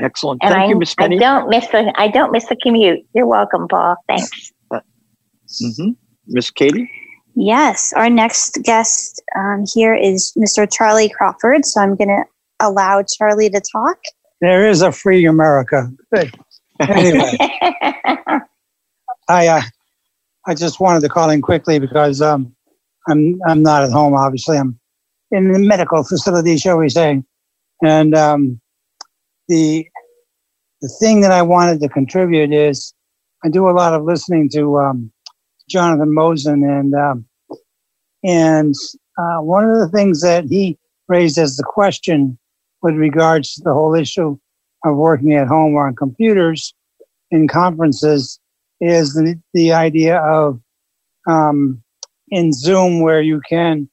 Excellent. 0.00 0.40
And 0.42 0.52
Thank 0.52 0.64
I, 0.64 0.68
you, 0.68 0.78
Miss 0.78 0.94
Penny. 0.94 1.16
I 1.16 1.20
don't 1.20 1.48
miss 1.48 1.68
the 1.68 1.92
I 1.96 2.08
don't 2.08 2.32
miss 2.32 2.46
the 2.46 2.56
commute. 2.56 3.00
You're 3.14 3.26
welcome, 3.26 3.68
Paul. 3.68 3.96
Thanks. 4.08 4.52
Mm-hmm. 4.72 5.90
Miss 6.28 6.50
Katie. 6.50 6.90
Yes, 7.34 7.92
our 7.94 8.10
next 8.10 8.58
guest 8.62 9.22
um, 9.36 9.64
here 9.72 9.94
is 9.94 10.32
Mr. 10.36 10.70
Charlie 10.70 11.08
Crawford. 11.08 11.64
So 11.64 11.80
I'm 11.80 11.96
going 11.96 12.08
to 12.08 12.24
allow 12.60 13.02
Charlie 13.02 13.50
to 13.50 13.60
talk. 13.60 13.98
There 14.40 14.68
is 14.68 14.82
a 14.82 14.92
free 14.92 15.24
America. 15.24 15.90
Good. 16.12 16.34
Anyway, 16.80 17.36
I 19.28 19.46
uh, 19.46 19.62
I 20.46 20.54
just 20.54 20.80
wanted 20.80 21.00
to 21.00 21.08
call 21.08 21.30
in 21.30 21.42
quickly 21.42 21.78
because 21.78 22.20
um, 22.20 22.54
I'm 23.08 23.40
I'm 23.46 23.62
not 23.62 23.84
at 23.84 23.90
home. 23.90 24.14
Obviously, 24.14 24.58
I'm 24.58 24.78
in 25.30 25.52
the 25.52 25.58
medical 25.58 26.04
facility, 26.04 26.56
shall 26.56 26.78
we 26.78 26.88
say, 26.88 27.22
and 27.82 28.14
um, 28.14 28.60
the 29.48 29.86
the 30.80 30.88
thing 31.00 31.20
that 31.20 31.32
I 31.32 31.42
wanted 31.42 31.80
to 31.80 31.88
contribute 31.88 32.52
is 32.52 32.92
I 33.44 33.48
do 33.48 33.68
a 33.68 33.72
lot 33.72 33.94
of 33.94 34.04
listening 34.04 34.48
to 34.50 34.78
um, 34.78 35.12
Jonathan 35.68 36.14
Mosen, 36.14 36.62
and 36.64 36.94
um, 36.94 37.26
and 38.22 38.74
uh, 39.18 39.38
one 39.38 39.68
of 39.68 39.78
the 39.78 39.88
things 39.88 40.20
that 40.22 40.44
he 40.44 40.78
raised 41.08 41.38
as 41.38 41.56
the 41.56 41.64
question 41.64 42.38
with 42.82 42.94
regards 42.94 43.54
to 43.54 43.62
the 43.62 43.72
whole 43.72 43.94
issue 43.94 44.38
of 44.84 44.96
working 44.96 45.34
at 45.34 45.46
home 45.46 45.74
or 45.74 45.86
on 45.86 45.94
computers 45.94 46.74
in 47.30 47.48
conferences 47.48 48.40
is 48.80 49.14
the, 49.14 49.40
the 49.54 49.72
idea 49.72 50.18
of 50.18 50.60
um, 51.28 51.82
in 52.32 52.52
Zoom 52.52 53.00
where 53.00 53.22
you 53.22 53.40
can 53.48 53.88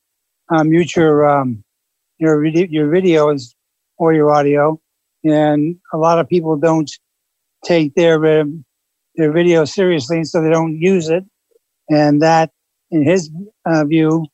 uh, 0.51 0.63
mute 0.63 0.95
your 0.95 1.29
um, 1.29 1.63
your 2.17 2.43
your 2.43 2.89
videos 2.89 3.53
or 3.97 4.13
your 4.13 4.31
audio 4.31 4.81
and 5.23 5.75
a 5.93 5.97
lot 5.97 6.19
of 6.19 6.27
people 6.27 6.55
don't 6.57 6.89
take 7.63 7.93
their 7.95 8.23
uh, 8.25 8.45
their 9.15 9.31
video 9.31 9.65
seriously, 9.65 10.17
and 10.17 10.27
so 10.27 10.41
they 10.41 10.49
don't 10.49 10.77
use 10.77 11.09
it. 11.09 11.25
And 11.89 12.21
that, 12.21 12.51
in 12.91 13.03
his 13.03 13.29
uh, 13.65 13.83
view, 13.85 14.25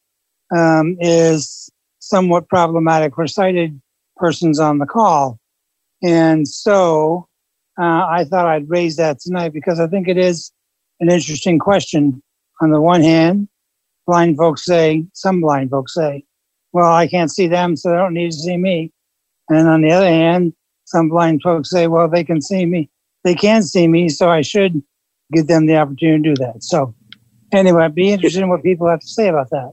um, 0.55 0.97
is 0.99 1.69
somewhat 1.99 2.47
problematic 2.49 3.15
for 3.15 3.27
sighted 3.27 3.81
persons 4.17 4.59
on 4.59 4.77
the 4.77 4.85
call. 4.85 5.39
And 6.03 6.47
so 6.47 7.27
uh, 7.79 8.05
I 8.07 8.25
thought 8.29 8.45
I'd 8.45 8.69
raise 8.69 8.97
that 8.97 9.19
tonight 9.19 9.53
because 9.53 9.79
I 9.79 9.87
think 9.87 10.07
it 10.07 10.17
is 10.17 10.51
an 10.99 11.09
interesting 11.09 11.57
question. 11.57 12.21
On 12.61 12.69
the 12.69 12.79
one 12.79 13.01
hand, 13.01 13.49
blind 14.05 14.37
folks 14.37 14.65
say, 14.65 15.05
some 15.13 15.41
blind 15.41 15.69
folks 15.69 15.93
say, 15.93 16.23
well, 16.73 16.91
I 16.91 17.07
can't 17.07 17.31
see 17.31 17.47
them, 17.47 17.75
so 17.75 17.89
they 17.89 17.95
don't 17.95 18.13
need 18.13 18.31
to 18.31 18.37
see 18.37 18.57
me. 18.57 18.91
And 19.49 19.67
on 19.67 19.81
the 19.81 19.91
other 19.91 20.07
hand, 20.07 20.53
some 20.85 21.09
blind 21.09 21.41
folks 21.41 21.69
say, 21.69 21.87
well, 21.87 22.09
they 22.09 22.23
can 22.23 22.41
see 22.41 22.65
me. 22.65 22.89
They 23.23 23.35
can 23.35 23.63
see 23.63 23.87
me, 23.87 24.09
so 24.09 24.29
I 24.29 24.41
should 24.41 24.81
give 25.33 25.47
them 25.47 25.65
the 25.65 25.77
opportunity 25.77 26.23
to 26.23 26.35
do 26.35 26.43
that. 26.43 26.63
So 26.63 26.93
anyway, 27.51 27.83
I'd 27.83 27.95
be 27.95 28.11
interested 28.11 28.41
in 28.41 28.49
what 28.49 28.63
people 28.63 28.87
have 28.87 28.99
to 28.99 29.07
say 29.07 29.27
about 29.27 29.49
that. 29.51 29.71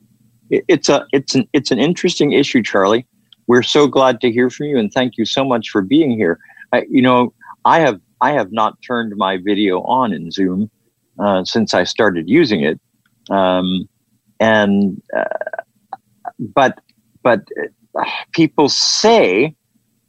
It's 0.51 0.89
a 0.89 1.07
it's 1.13 1.35
an 1.35 1.49
it's 1.53 1.71
an 1.71 1.79
interesting 1.79 2.33
issue, 2.33 2.63
Charlie. 2.63 3.07
We're 3.47 3.63
so 3.63 3.87
glad 3.87 4.21
to 4.21 4.31
hear 4.31 4.51
from 4.51 4.67
you, 4.67 4.79
and 4.79 4.93
thank 4.93 5.17
you 5.17 5.25
so 5.25 5.45
much 5.45 5.71
for 5.71 5.81
being 5.81 6.11
here. 6.11 6.39
I, 6.73 6.85
you 6.89 7.01
know, 7.01 7.33
I 7.65 7.81
have 7.81 8.01
I 8.21 8.33
have 8.33 8.53
not 8.53 8.81
turned 8.87 9.15
my 9.17 9.39
video 9.39 9.83
on 9.83 10.13
in 10.13 10.31
Zoom 10.31 10.71
uh, 11.19 11.45
since 11.45 11.75
I 11.75 11.85
started 11.85 12.29
using 12.29 12.63
it, 12.63 12.81
um, 13.31 13.89
and 14.43 15.01
uh, 15.17 15.63
but 16.39 16.81
but 17.23 17.41
uh, 17.95 18.05
people 18.33 18.69
say 18.69 19.55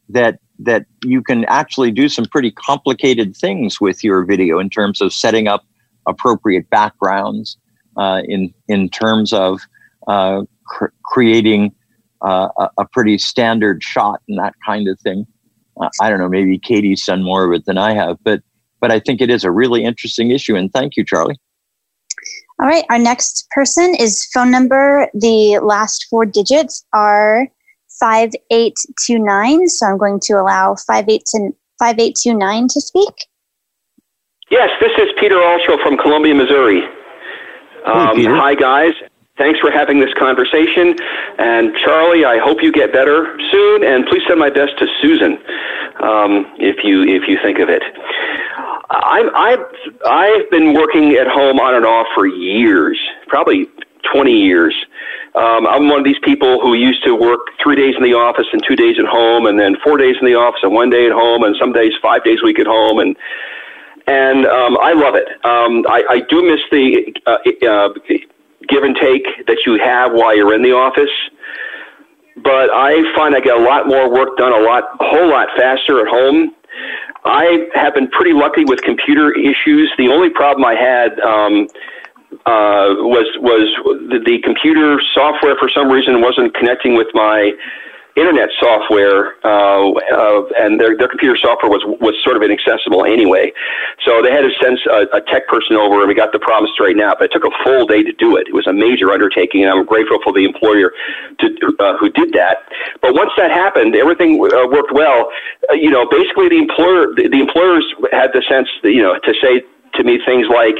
that 0.08 0.38
that 0.58 0.86
you 1.04 1.22
can 1.22 1.44
actually 1.46 1.90
do 1.90 2.08
some 2.08 2.24
pretty 2.26 2.50
complicated 2.50 3.36
things 3.36 3.80
with 3.80 4.02
your 4.02 4.24
video 4.24 4.58
in 4.58 4.68
terms 4.68 5.00
of 5.00 5.12
setting 5.12 5.46
up 5.46 5.64
appropriate 6.06 6.68
backgrounds, 6.70 7.56
uh, 7.96 8.22
in 8.26 8.52
in 8.68 8.88
terms 8.88 9.32
of 9.32 9.60
uh, 10.08 10.42
cr- 10.66 10.94
creating 11.04 11.72
uh, 12.22 12.48
a, 12.58 12.68
a, 12.78 12.84
pretty 12.92 13.16
standard 13.18 13.82
shot 13.82 14.20
and 14.28 14.38
that 14.38 14.54
kind 14.66 14.88
of 14.88 14.98
thing. 15.00 15.26
Uh, 15.80 15.88
I 16.00 16.10
don't 16.10 16.18
know, 16.18 16.28
maybe 16.28 16.58
Katie's 16.58 17.04
done 17.04 17.22
more 17.22 17.44
of 17.44 17.52
it 17.52 17.64
than 17.66 17.78
I 17.78 17.94
have, 17.94 18.18
but 18.24 18.42
but 18.80 18.90
I 18.90 18.98
think 18.98 19.20
it 19.20 19.30
is 19.30 19.44
a 19.44 19.50
really 19.50 19.84
interesting 19.84 20.30
issue. 20.30 20.56
And 20.56 20.72
thank 20.72 20.96
you, 20.96 21.04
Charlie. 21.04 21.38
All 22.60 22.66
right, 22.68 22.84
our 22.88 22.98
next 22.98 23.48
person 23.50 23.94
is 23.98 24.24
phone 24.32 24.50
number. 24.50 25.08
The 25.12 25.58
last 25.62 26.06
four 26.08 26.24
digits 26.24 26.84
are 26.92 27.48
5829. 28.00 29.68
So 29.68 29.86
I'm 29.86 29.98
going 29.98 30.20
to 30.24 30.34
allow 30.34 30.76
5829 30.76 32.68
to 32.68 32.80
speak. 32.80 33.14
Yes, 34.50 34.70
this 34.80 34.92
is 34.98 35.08
Peter 35.18 35.36
Altschul 35.36 35.82
from 35.82 35.96
Columbia, 35.96 36.34
Missouri. 36.34 36.82
Um, 37.86 38.16
hey, 38.16 38.24
hi, 38.24 38.54
guys. 38.54 38.92
Thanks 39.36 39.58
for 39.58 39.70
having 39.70 39.98
this 39.98 40.14
conversation. 40.16 40.94
And 41.38 41.74
Charlie, 41.84 42.24
I 42.24 42.38
hope 42.38 42.62
you 42.62 42.70
get 42.70 42.92
better 42.92 43.36
soon. 43.50 43.82
And 43.82 44.06
please 44.06 44.22
send 44.28 44.38
my 44.38 44.50
best 44.50 44.78
to 44.78 44.86
Susan, 45.02 45.38
um, 46.00 46.46
if 46.58 46.84
you 46.84 47.02
if 47.02 47.26
you 47.26 47.38
think 47.42 47.58
of 47.58 47.68
it. 47.68 47.82
I 48.90 49.30
I've 49.34 49.90
I've 50.06 50.50
been 50.50 50.74
working 50.74 51.12
at 51.14 51.26
home 51.26 51.58
on 51.58 51.74
and 51.74 51.86
off 51.86 52.06
for 52.14 52.26
years, 52.26 52.98
probably 53.28 53.68
20 54.12 54.32
years. 54.32 54.74
Um, 55.34 55.66
I'm 55.66 55.88
one 55.88 55.98
of 55.98 56.04
these 56.04 56.18
people 56.22 56.60
who 56.60 56.74
used 56.74 57.02
to 57.04 57.14
work 57.14 57.40
three 57.62 57.74
days 57.74 57.94
in 57.96 58.02
the 58.02 58.14
office 58.14 58.46
and 58.52 58.62
two 58.66 58.76
days 58.76 58.96
at 58.98 59.06
home, 59.06 59.46
and 59.46 59.58
then 59.58 59.76
four 59.82 59.96
days 59.96 60.16
in 60.20 60.26
the 60.26 60.34
office 60.34 60.60
and 60.62 60.72
one 60.72 60.90
day 60.90 61.06
at 61.06 61.12
home, 61.12 61.42
and 61.42 61.56
some 61.58 61.72
days 61.72 61.92
five 62.00 62.22
days 62.24 62.38
a 62.42 62.44
week 62.44 62.58
at 62.58 62.66
home, 62.66 62.98
and 62.98 63.16
and 64.06 64.46
um, 64.46 64.78
I 64.80 64.92
love 64.92 65.14
it. 65.14 65.28
Um, 65.44 65.84
I, 65.88 66.04
I 66.08 66.20
do 66.28 66.42
miss 66.42 66.60
the 66.70 67.14
uh, 67.26 67.38
uh, 67.66 67.88
give 68.68 68.82
and 68.82 68.96
take 68.96 69.46
that 69.46 69.64
you 69.66 69.78
have 69.82 70.12
while 70.12 70.36
you're 70.36 70.54
in 70.54 70.62
the 70.62 70.72
office, 70.72 71.10
but 72.36 72.70
I 72.72 73.02
find 73.16 73.34
I 73.34 73.40
get 73.40 73.56
a 73.56 73.62
lot 73.62 73.88
more 73.88 74.10
work 74.12 74.36
done 74.36 74.52
a 74.52 74.60
lot, 74.60 74.84
a 75.00 75.04
whole 75.04 75.30
lot 75.30 75.48
faster 75.56 76.00
at 76.00 76.08
home. 76.08 76.54
I 77.24 77.68
have 77.74 77.94
been 77.94 78.08
pretty 78.08 78.32
lucky 78.32 78.64
with 78.64 78.82
computer 78.82 79.32
issues. 79.32 79.92
The 79.96 80.08
only 80.08 80.30
problem 80.30 80.64
I 80.64 80.74
had 80.74 81.18
um, 81.20 81.66
uh, 82.46 83.00
was 83.00 83.26
was 83.40 83.70
the, 84.10 84.20
the 84.24 84.40
computer 84.42 85.00
software 85.14 85.56
for 85.58 85.70
some 85.74 85.88
reason 85.88 86.20
wasn't 86.20 86.54
connecting 86.54 86.94
with 86.94 87.08
my 87.14 87.52
internet 88.16 88.48
software, 88.60 89.34
uh, 89.44 89.90
uh, 89.90 90.42
and 90.58 90.78
their, 90.80 90.96
their 90.96 91.08
computer 91.08 91.36
software 91.36 91.70
was 91.70 91.82
was 92.00 92.14
sort 92.22 92.36
of 92.36 92.42
inaccessible 92.42 93.04
anyway. 93.04 93.52
So 94.04 94.22
they 94.22 94.30
had 94.30 94.42
to 94.42 94.52
send 94.62 94.78
a, 94.86 95.16
a 95.16 95.20
tech 95.20 95.48
person 95.48 95.76
over, 95.76 96.00
and 96.00 96.08
we 96.08 96.14
got 96.14 96.32
the 96.32 96.38
problem 96.38 96.70
straightened 96.74 97.02
out. 97.02 97.18
But 97.18 97.26
it 97.26 97.32
took 97.32 97.44
a 97.44 97.54
full 97.64 97.86
day 97.86 98.02
to 98.02 98.12
do 98.12 98.36
it. 98.36 98.46
It 98.46 98.54
was 98.54 98.66
a 98.66 98.72
major 98.72 99.10
undertaking, 99.10 99.62
and 99.62 99.70
I'm 99.70 99.84
grateful 99.84 100.18
for 100.22 100.32
the 100.32 100.44
employer 100.44 100.92
to, 101.40 101.46
uh, 101.80 101.96
who 101.98 102.08
did 102.10 102.32
that. 102.34 102.68
But 103.02 103.14
once 103.14 103.30
that 103.36 103.50
happened, 103.50 103.96
everything 103.96 104.38
uh, 104.38 104.66
worked 104.68 104.92
well. 104.92 105.30
Uh, 105.70 105.74
you 105.74 105.90
know, 105.90 106.06
basically 106.06 106.48
the 106.48 106.58
employer 106.58 107.14
the, 107.14 107.28
the 107.28 107.40
employers 107.40 107.84
had 108.12 108.30
the 108.32 108.42
sense, 108.48 108.68
you 108.82 109.02
know, 109.02 109.18
to 109.18 109.34
say 109.42 109.62
to 109.94 110.04
me 110.04 110.18
things 110.24 110.46
like, 110.48 110.76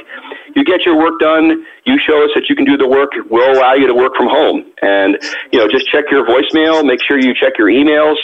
you 0.55 0.65
get 0.65 0.85
your 0.87 0.97
work 0.97 1.19
done, 1.21 1.65
you 1.85 1.99
show 1.99 2.25
us 2.25 2.31
that 2.35 2.49
you 2.49 2.57
can 2.57 2.65
do 2.65 2.77
the 2.77 2.89
work, 2.89 3.11
we'll 3.31 3.53
allow 3.53 3.75
you 3.75 3.87
to 3.87 3.95
work 3.95 4.15
from 4.17 4.29
home. 4.29 4.65
And, 4.83 5.19
you 5.53 5.59
know, 5.59 5.69
just 5.69 5.87
check 5.89 6.05
your 6.11 6.27
voicemail, 6.27 6.85
make 6.85 7.01
sure 7.03 7.19
you 7.19 7.35
check 7.35 7.55
your 7.59 7.69
emails. 7.69 8.17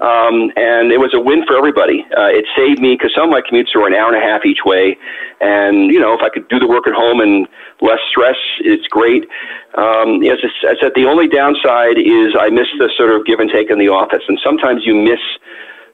Um, 0.00 0.54
and 0.54 0.92
it 0.94 1.00
was 1.02 1.10
a 1.12 1.18
win 1.18 1.42
for 1.44 1.58
everybody. 1.58 2.06
Uh, 2.14 2.30
it 2.30 2.46
saved 2.54 2.78
me 2.78 2.94
because 2.94 3.10
some 3.16 3.24
of 3.26 3.30
my 3.30 3.42
commutes 3.42 3.74
were 3.74 3.88
an 3.88 3.94
hour 3.94 4.14
and 4.14 4.22
a 4.22 4.24
half 4.24 4.46
each 4.46 4.62
way. 4.64 4.96
And, 5.40 5.90
you 5.90 5.98
know, 5.98 6.14
if 6.14 6.22
I 6.22 6.28
could 6.30 6.46
do 6.48 6.60
the 6.60 6.68
work 6.68 6.86
at 6.86 6.94
home 6.94 7.18
and 7.18 7.48
less 7.80 7.98
stress, 8.08 8.38
it's 8.60 8.86
great. 8.86 9.26
Um, 9.74 10.22
as 10.22 10.38
I 10.62 10.78
said, 10.78 10.92
the 10.94 11.06
only 11.06 11.26
downside 11.26 11.98
is 11.98 12.38
I 12.38 12.48
miss 12.50 12.70
the 12.78 12.90
sort 12.96 13.10
of 13.10 13.26
give 13.26 13.40
and 13.40 13.50
take 13.50 13.70
in 13.70 13.78
the 13.78 13.90
office. 13.90 14.22
And 14.28 14.38
sometimes 14.38 14.86
you 14.86 14.94
miss 14.94 15.22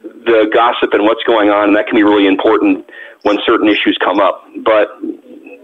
the 0.05 0.53
gossip 0.53 0.93
and 0.93 1.05
what's 1.05 1.25
going 1.25 1.49
on, 1.49 1.69
and 1.69 1.77
that 1.77 1.87
can 1.87 1.97
be 1.97 2.05
really 2.05 2.27
important 2.27 2.85
when 3.23 3.39
certain 3.47 3.69
issues 3.69 3.97
come 4.05 4.21
up. 4.21 4.45
But 4.65 5.01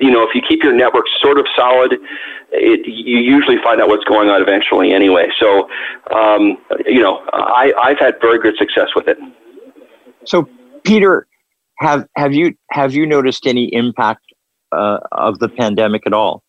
you 0.00 0.10
know, 0.10 0.22
if 0.22 0.30
you 0.34 0.42
keep 0.46 0.62
your 0.62 0.72
network 0.72 1.04
sort 1.20 1.38
of 1.38 1.46
solid, 1.56 1.94
it, 2.52 2.86
you 2.86 3.18
usually 3.18 3.56
find 3.62 3.80
out 3.80 3.88
what's 3.88 4.04
going 4.04 4.28
on 4.28 4.40
eventually 4.42 4.92
anyway. 4.92 5.28
So, 5.38 5.68
um, 6.14 6.58
you 6.86 7.00
know, 7.00 7.24
I, 7.32 7.72
I've 7.80 7.98
had 7.98 8.14
very 8.20 8.38
good 8.40 8.56
success 8.56 8.88
with 8.96 9.08
it. 9.08 9.18
So, 10.24 10.48
Peter, 10.84 11.26
have 11.78 12.06
have 12.16 12.34
you 12.34 12.54
have 12.70 12.94
you 12.94 13.06
noticed 13.06 13.46
any 13.46 13.72
impact 13.72 14.24
uh, 14.72 14.98
of 15.12 15.38
the 15.38 15.48
pandemic 15.48 16.02
at 16.06 16.12
all? 16.12 16.42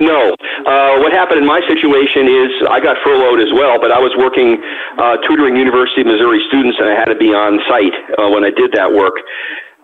No. 0.00 0.34
Uh, 0.66 0.98
what 0.98 1.12
happened 1.12 1.40
in 1.40 1.46
my 1.46 1.60
situation 1.68 2.26
is 2.26 2.50
I 2.68 2.80
got 2.80 2.96
furloughed 3.04 3.40
as 3.40 3.52
well, 3.52 3.78
but 3.80 3.92
I 3.92 3.98
was 3.98 4.12
working 4.18 4.60
uh, 4.98 5.16
tutoring 5.26 5.56
University 5.56 6.00
of 6.00 6.08
Missouri 6.08 6.42
students, 6.48 6.78
and 6.80 6.88
I 6.88 6.94
had 6.94 7.06
to 7.06 7.14
be 7.14 7.32
on 7.32 7.60
site 7.68 7.94
uh, 8.18 8.28
when 8.28 8.44
I 8.44 8.50
did 8.50 8.72
that 8.72 8.92
work. 8.92 9.14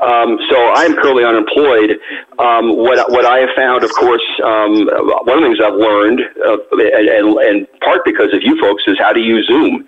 Um, 0.01 0.39
so 0.49 0.57
I'm 0.73 0.95
currently 0.97 1.25
unemployed. 1.25 1.99
Um, 2.39 2.77
what 2.77 3.11
what 3.11 3.25
I 3.27 3.39
have 3.41 3.51
found, 3.55 3.85
of 3.85 3.93
course, 3.93 4.23
um, 4.43 4.87
one 5.29 5.39
of 5.39 5.43
the 5.43 5.49
things 5.49 5.61
I've 5.61 5.75
learned, 5.75 6.21
uh, 6.45 6.57
and, 6.73 7.09
and, 7.09 7.39
and 7.39 7.81
part 7.81 8.01
because 8.05 8.33
of 8.33 8.43
you 8.43 8.59
folks, 8.61 8.85
is 8.87 8.99
how 8.99 9.13
to 9.13 9.21
use 9.21 9.47
Zoom, 9.47 9.87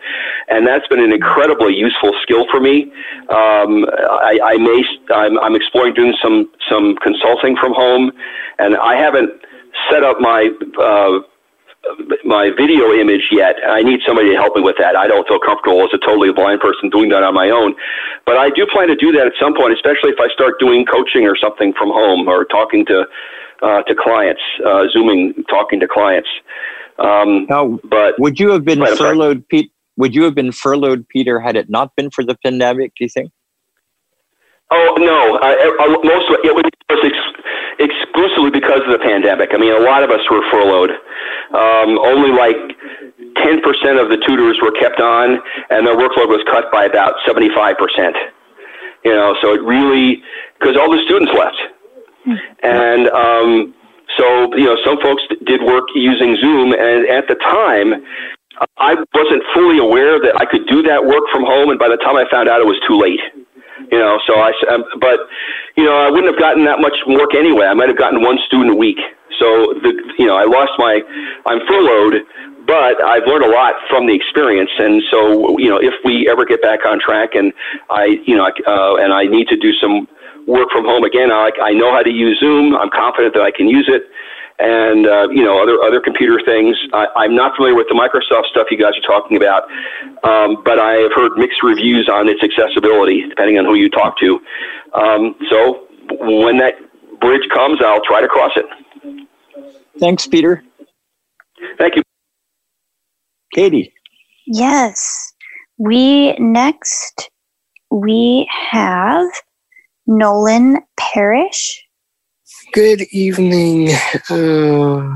and 0.48 0.66
that's 0.66 0.86
been 0.88 1.00
an 1.00 1.12
incredibly 1.12 1.74
useful 1.74 2.12
skill 2.22 2.46
for 2.50 2.60
me. 2.60 2.92
Um, 3.30 3.86
I, 4.20 4.38
I 4.44 4.56
may 4.58 4.84
I'm, 5.14 5.38
I'm 5.38 5.56
exploring 5.56 5.94
doing 5.94 6.14
some 6.22 6.50
some 6.68 6.96
consulting 6.96 7.56
from 7.56 7.72
home, 7.72 8.12
and 8.58 8.76
I 8.76 8.96
haven't 8.96 9.30
set 9.90 10.04
up 10.04 10.20
my 10.20 10.50
uh, 10.78 11.20
my 12.24 12.50
video 12.56 12.92
image 12.92 13.28
yet. 13.30 13.56
I 13.68 13.82
need 13.82 14.00
somebody 14.06 14.30
to 14.30 14.36
help 14.36 14.54
me 14.56 14.62
with 14.62 14.76
that. 14.78 14.96
I 14.96 15.06
don't 15.06 15.26
feel 15.26 15.40
comfortable 15.40 15.82
as 15.82 15.90
a 15.92 15.98
totally 15.98 16.32
blind 16.32 16.60
person 16.60 16.90
doing 16.90 17.08
that 17.10 17.22
on 17.22 17.34
my 17.34 17.50
own. 17.50 17.74
But 18.24 18.36
I 18.36 18.50
do 18.50 18.66
plan 18.66 18.88
to 18.88 18.96
do 18.96 19.12
that 19.12 19.26
at 19.26 19.32
some 19.40 19.54
point, 19.54 19.72
especially 19.72 20.10
if 20.10 20.20
I 20.20 20.28
start 20.32 20.58
doing 20.60 20.86
coaching 20.86 21.26
or 21.26 21.36
something 21.36 21.72
from 21.72 21.88
home 21.88 22.28
or 22.28 22.44
talking 22.44 22.86
to 22.86 23.04
uh, 23.62 23.82
to 23.82 23.94
clients, 23.94 24.42
uh, 24.66 24.84
zooming, 24.92 25.34
talking 25.48 25.78
to 25.80 25.86
clients. 25.86 26.28
Um, 26.98 27.46
now, 27.48 27.78
but 27.84 28.18
would 28.18 28.38
you 28.38 28.50
have 28.50 28.64
been 28.64 28.84
furloughed, 28.96 29.48
Pete? 29.48 29.72
Would 29.96 30.14
you 30.14 30.24
have 30.24 30.34
been 30.34 30.52
furloughed, 30.52 31.06
Peter, 31.08 31.38
had 31.38 31.56
it 31.56 31.70
not 31.70 31.94
been 31.96 32.10
for 32.10 32.24
the 32.24 32.36
pandemic? 32.44 32.92
Do 32.96 33.04
you 33.04 33.08
think? 33.08 33.30
Oh 34.70 34.96
no, 34.98 35.36
uh, 35.36 35.86
most 36.02 36.28
of 36.28 36.38
it, 36.40 36.46
it 36.46 36.54
was 36.54 36.64
exclusively 37.78 38.50
because 38.50 38.80
of 38.86 38.92
the 38.92 39.02
pandemic. 39.02 39.50
I 39.52 39.58
mean, 39.58 39.74
a 39.74 39.80
lot 39.80 40.02
of 40.02 40.10
us 40.10 40.20
were 40.30 40.42
furloughed. 40.50 40.90
Um, 41.54 41.98
only 41.98 42.30
like 42.30 42.56
10% 43.36 44.00
of 44.00 44.08
the 44.08 44.18
tutors 44.26 44.58
were 44.62 44.72
kept 44.72 45.00
on, 45.00 45.38
and 45.70 45.86
their 45.86 45.96
workload 45.96 46.28
was 46.28 46.42
cut 46.50 46.70
by 46.72 46.84
about 46.84 47.14
75%. 47.26 48.14
You 49.04 49.12
know, 49.12 49.36
so 49.42 49.54
it 49.54 49.62
really 49.62 50.22
because 50.58 50.76
all 50.76 50.90
the 50.90 51.02
students 51.04 51.32
left, 51.34 51.58
and 52.62 53.08
um, 53.08 53.74
so 54.16 54.54
you 54.54 54.64
know 54.64 54.76
some 54.84 55.00
folks 55.02 55.22
did 55.44 55.60
work 55.60 55.84
using 55.94 56.36
Zoom, 56.36 56.72
and 56.72 57.06
at 57.08 57.26
the 57.28 57.34
time. 57.36 58.04
I 58.76 58.94
wasn't 59.14 59.42
fully 59.54 59.78
aware 59.78 60.20
that 60.20 60.38
I 60.38 60.44
could 60.44 60.68
do 60.68 60.82
that 60.82 61.04
work 61.04 61.24
from 61.32 61.42
home, 61.42 61.70
and 61.70 61.78
by 61.78 61.88
the 61.88 61.96
time 61.96 62.16
I 62.16 62.30
found 62.30 62.48
out, 62.48 62.60
it 62.60 62.66
was 62.66 62.78
too 62.86 63.00
late. 63.00 63.18
You 63.92 63.98
know, 63.98 64.18
so 64.26 64.40
I, 64.40 64.52
um, 64.72 64.84
but, 65.00 65.20
you 65.76 65.84
know, 65.84 65.92
I 65.92 66.08
wouldn't 66.08 66.32
have 66.32 66.40
gotten 66.40 66.64
that 66.64 66.80
much 66.80 66.96
work 67.06 67.34
anyway. 67.36 67.66
I 67.66 67.74
might 67.74 67.88
have 67.88 67.98
gotten 67.98 68.22
one 68.22 68.38
student 68.46 68.72
a 68.72 68.74
week. 68.74 68.96
So 69.38 69.76
the, 69.84 69.92
you 70.18 70.26
know, 70.26 70.36
I 70.36 70.44
lost 70.44 70.72
my, 70.78 71.02
I'm 71.44 71.60
furloughed, 71.68 72.24
but 72.66 73.04
I've 73.04 73.26
learned 73.26 73.44
a 73.44 73.52
lot 73.52 73.74
from 73.90 74.06
the 74.06 74.14
experience. 74.14 74.70
And 74.78 75.02
so, 75.10 75.58
you 75.58 75.68
know, 75.68 75.76
if 75.76 75.92
we 76.04 76.26
ever 76.30 76.46
get 76.46 76.62
back 76.62 76.86
on 76.86 77.00
track 77.00 77.34
and 77.34 77.52
I, 77.90 78.16
you 78.24 78.34
know, 78.34 78.48
uh, 78.66 78.96
and 78.96 79.12
I 79.12 79.24
need 79.24 79.48
to 79.48 79.56
do 79.56 79.72
some 79.74 80.08
work 80.46 80.70
from 80.72 80.84
home 80.84 81.04
again, 81.04 81.30
I, 81.30 81.50
I 81.62 81.72
know 81.72 81.92
how 81.92 82.02
to 82.02 82.10
use 82.10 82.40
Zoom. 82.40 82.74
I'm 82.74 82.90
confident 82.90 83.34
that 83.34 83.42
I 83.42 83.50
can 83.50 83.68
use 83.68 83.88
it 83.92 84.08
and 84.62 85.06
uh, 85.06 85.28
you 85.30 85.42
know 85.42 85.60
other 85.60 85.82
other 85.82 86.00
computer 86.00 86.40
things. 86.44 86.76
I, 86.92 87.06
I'm 87.16 87.34
not 87.34 87.56
familiar 87.56 87.74
with 87.74 87.88
the 87.88 87.94
Microsoft 87.94 88.46
stuff 88.46 88.68
you 88.70 88.78
guys 88.78 88.92
are 88.96 89.06
talking 89.06 89.36
about, 89.36 89.64
um, 90.22 90.62
but 90.64 90.78
I 90.78 90.92
have 91.02 91.12
heard 91.14 91.32
mixed 91.36 91.62
reviews 91.62 92.08
on 92.08 92.28
its 92.28 92.42
accessibility, 92.42 93.28
depending 93.28 93.58
on 93.58 93.64
who 93.64 93.74
you 93.74 93.90
talk 93.90 94.18
to. 94.20 94.40
Um, 94.94 95.34
so 95.50 95.86
when 96.20 96.58
that 96.58 96.74
bridge 97.20 97.48
comes, 97.52 97.80
I'll 97.84 98.04
try 98.04 98.20
to 98.20 98.28
cross 98.28 98.52
it. 98.56 98.66
Thanks, 99.98 100.26
Peter. 100.26 100.62
Thank 101.78 101.96
you, 101.96 102.02
Katie. 103.52 103.92
Yes, 104.46 105.32
we 105.78 106.34
next 106.34 107.30
we 107.90 108.48
have 108.70 109.26
Nolan 110.06 110.78
Parrish 110.98 111.84
Good 112.72 113.02
evening, 113.10 113.90
uh, 114.30 115.14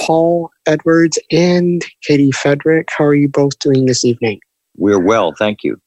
Paul 0.00 0.50
Edwards 0.64 1.18
and 1.30 1.84
Katie 2.02 2.32
Frederick. 2.32 2.88
How 2.96 3.04
are 3.04 3.14
you 3.14 3.28
both 3.28 3.58
doing 3.58 3.84
this 3.84 4.06
evening? 4.06 4.40
We're 4.74 4.98
well, 4.98 5.34
thank 5.38 5.62
you. 5.62 5.78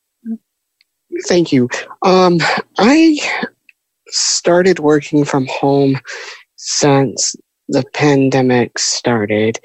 Thank 1.28 1.52
you. 1.52 1.70
Um, 2.04 2.38
I 2.78 3.18
started 4.10 4.78
working 4.78 5.26
from 5.26 5.48
home 5.48 6.00
since 6.58 7.36
the 7.68 7.84
pandemic 7.96 8.78
started. 8.78 9.60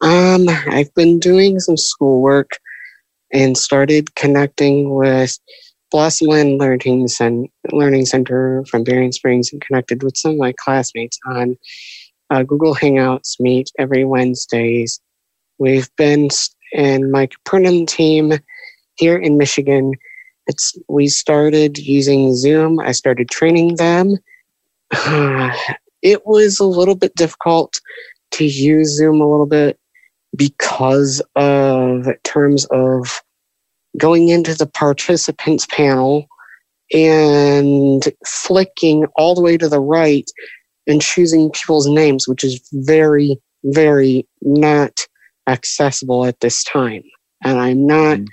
Um, 0.00 0.48
I've 0.48 0.94
been 0.94 1.18
doing 1.18 1.60
some 1.60 1.76
schoolwork 1.76 2.52
and 3.34 3.58
started 3.58 4.14
connecting 4.14 4.94
with 4.94 5.38
Blossomland 5.94 6.58
Learning, 6.58 7.06
Cen- 7.06 7.48
Learning 7.70 8.04
Center 8.04 8.64
from 8.68 8.82
Berrien 8.82 9.12
Springs 9.12 9.52
and 9.52 9.62
connected 9.62 10.02
with 10.02 10.16
some 10.16 10.32
of 10.32 10.38
my 10.38 10.52
classmates 10.52 11.16
on 11.24 11.56
uh, 12.30 12.42
Google 12.42 12.74
Hangouts 12.74 13.38
meet 13.38 13.70
every 13.78 14.04
Wednesdays. 14.04 15.00
We've 15.58 15.88
been 15.96 16.30
in 16.72 17.12
my 17.12 17.26
Capernaum 17.28 17.86
team 17.86 18.32
here 18.96 19.16
in 19.16 19.38
Michigan. 19.38 19.92
It's 20.48 20.76
we 20.88 21.06
started 21.06 21.78
using 21.78 22.34
Zoom. 22.34 22.80
I 22.80 22.90
started 22.90 23.30
training 23.30 23.76
them. 23.76 24.18
It 26.06 26.26
was 26.26 26.60
a 26.60 26.66
little 26.66 26.96
bit 26.96 27.14
difficult 27.14 27.80
to 28.32 28.44
use 28.44 28.94
Zoom 28.94 29.22
a 29.22 29.30
little 29.30 29.46
bit 29.46 29.78
because 30.36 31.22
of 31.34 32.06
terms 32.24 32.66
of 32.66 33.22
going 33.98 34.28
into 34.28 34.54
the 34.54 34.66
participants 34.66 35.66
panel 35.66 36.26
and 36.92 38.08
flicking 38.26 39.06
all 39.16 39.34
the 39.34 39.40
way 39.40 39.56
to 39.56 39.68
the 39.68 39.80
right 39.80 40.30
and 40.86 41.00
choosing 41.00 41.50
people's 41.50 41.88
names, 41.88 42.28
which 42.28 42.44
is 42.44 42.60
very, 42.72 43.38
very 43.64 44.26
not 44.42 45.06
accessible 45.46 46.24
at 46.26 46.40
this 46.40 46.62
time. 46.64 47.02
And 47.42 47.58
I'm 47.58 47.86
not, 47.86 48.18
mm. 48.18 48.26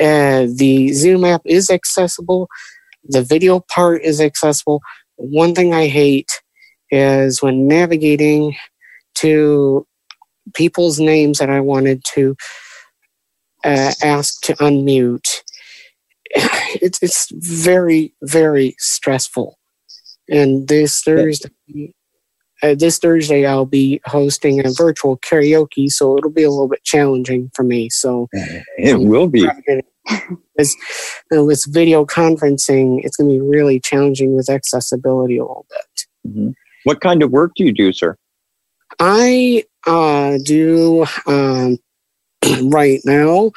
uh, 0.00 0.52
the 0.56 0.92
Zoom 0.92 1.24
app 1.24 1.42
is 1.44 1.70
accessible, 1.70 2.48
the 3.04 3.22
video 3.22 3.60
part 3.60 4.02
is 4.02 4.20
accessible. 4.20 4.80
One 5.16 5.54
thing 5.54 5.74
I 5.74 5.86
hate 5.86 6.40
is 6.90 7.42
when 7.42 7.66
navigating 7.66 8.56
to 9.16 9.86
people's 10.54 10.98
names 10.98 11.38
that 11.38 11.50
I 11.50 11.60
wanted 11.60 12.02
to 12.14 12.36
uh, 13.64 13.92
asked 14.02 14.44
to 14.44 14.54
unmute. 14.54 15.42
It's 16.80 17.02
it's 17.02 17.30
very 17.30 18.14
very 18.22 18.74
stressful. 18.78 19.58
And 20.30 20.66
this 20.68 21.02
Thursday, 21.02 21.50
uh, 22.62 22.74
this 22.74 22.98
Thursday 22.98 23.44
I'll 23.44 23.66
be 23.66 24.00
hosting 24.06 24.64
a 24.64 24.70
virtual 24.70 25.18
karaoke, 25.18 25.90
so 25.90 26.16
it'll 26.16 26.30
be 26.30 26.44
a 26.44 26.50
little 26.50 26.68
bit 26.68 26.82
challenging 26.82 27.50
for 27.54 27.62
me. 27.62 27.90
So 27.90 28.28
it 28.78 28.94
um, 28.94 29.06
will 29.08 29.28
be. 29.28 29.46
As, 30.58 30.74
uh, 31.34 31.44
with 31.44 31.62
video 31.68 32.04
conferencing, 32.04 33.04
it's 33.04 33.16
going 33.16 33.30
to 33.30 33.36
be 33.36 33.40
really 33.40 33.78
challenging 33.78 34.34
with 34.34 34.48
accessibility 34.48 35.36
a 35.36 35.42
little 35.42 35.66
bit. 35.68 36.06
Mm-hmm. 36.26 36.50
What 36.84 37.00
kind 37.00 37.22
of 37.22 37.30
work 37.30 37.52
do 37.56 37.64
you 37.64 37.72
do, 37.72 37.92
sir? 37.92 38.16
I 38.98 39.64
uh, 39.86 40.38
do 40.44 41.06
um, 41.26 41.78
right 42.64 43.00
now. 43.04 43.52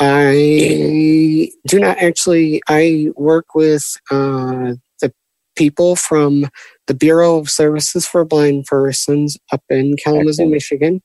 I 0.00 1.50
do 1.66 1.78
not 1.78 1.98
actually. 1.98 2.62
I 2.68 3.08
work 3.16 3.54
with 3.54 3.96
uh, 4.10 4.74
the 5.00 5.12
people 5.56 5.94
from 5.94 6.48
the 6.86 6.94
Bureau 6.94 7.38
of 7.38 7.48
Services 7.48 8.06
for 8.06 8.24
Blind 8.24 8.66
Persons 8.66 9.38
up 9.52 9.62
in 9.70 9.96
Kalamazoo, 9.96 10.46
Michigan. 10.46 11.00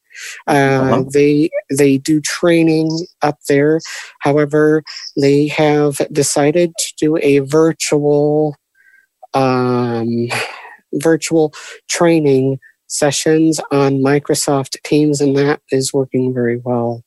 Uh, 0.47 0.51
uh-huh. 0.51 1.03
They 1.13 1.49
they 1.69 1.99
do 1.99 2.19
training 2.19 3.05
up 3.21 3.37
there. 3.47 3.79
However, 4.21 4.83
they 5.15 5.47
have 5.47 5.97
decided 6.11 6.73
to 6.79 6.93
do 6.97 7.17
a 7.21 7.39
virtual 7.39 8.55
um, 9.35 10.29
virtual 10.93 11.53
training 11.87 12.57
sessions 12.87 13.59
on 13.71 13.99
Microsoft 13.99 14.81
Teams, 14.83 15.21
and 15.21 15.37
that 15.37 15.61
is 15.71 15.93
working 15.93 16.33
very 16.33 16.57
well. 16.57 17.03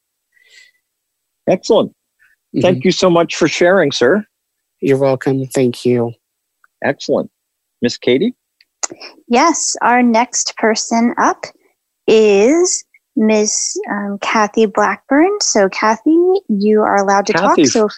Excellent. 1.48 1.90
Mm-hmm. 1.90 2.60
Thank 2.60 2.84
you 2.84 2.92
so 2.92 3.10
much 3.10 3.36
for 3.36 3.48
sharing, 3.48 3.92
sir. 3.92 4.24
You're 4.80 4.98
welcome. 4.98 5.46
Thank 5.46 5.84
you. 5.84 6.12
Excellent. 6.84 7.30
Miss 7.80 7.96
Katie? 7.96 8.34
Yes, 9.28 9.76
our 9.82 10.02
next 10.02 10.56
person 10.56 11.14
up 11.18 11.46
is 12.06 12.84
Miss 13.16 13.76
um, 13.90 14.18
Kathy 14.20 14.66
Blackburn. 14.66 15.30
So, 15.40 15.68
Kathy, 15.68 16.18
you 16.48 16.82
are 16.82 16.96
allowed 16.96 17.26
to 17.26 17.32
Kathy 17.32 17.64
talk. 17.64 17.72
So, 17.72 17.88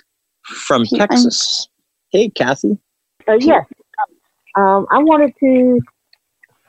from 0.43 0.85
Texas. 0.85 1.69
Hey, 2.11 2.29
Kathy. 2.29 2.79
Uh, 3.27 3.39
yes. 3.41 3.65
Um, 4.57 4.87
I 4.91 4.99
wanted 4.99 5.35
to 5.41 5.81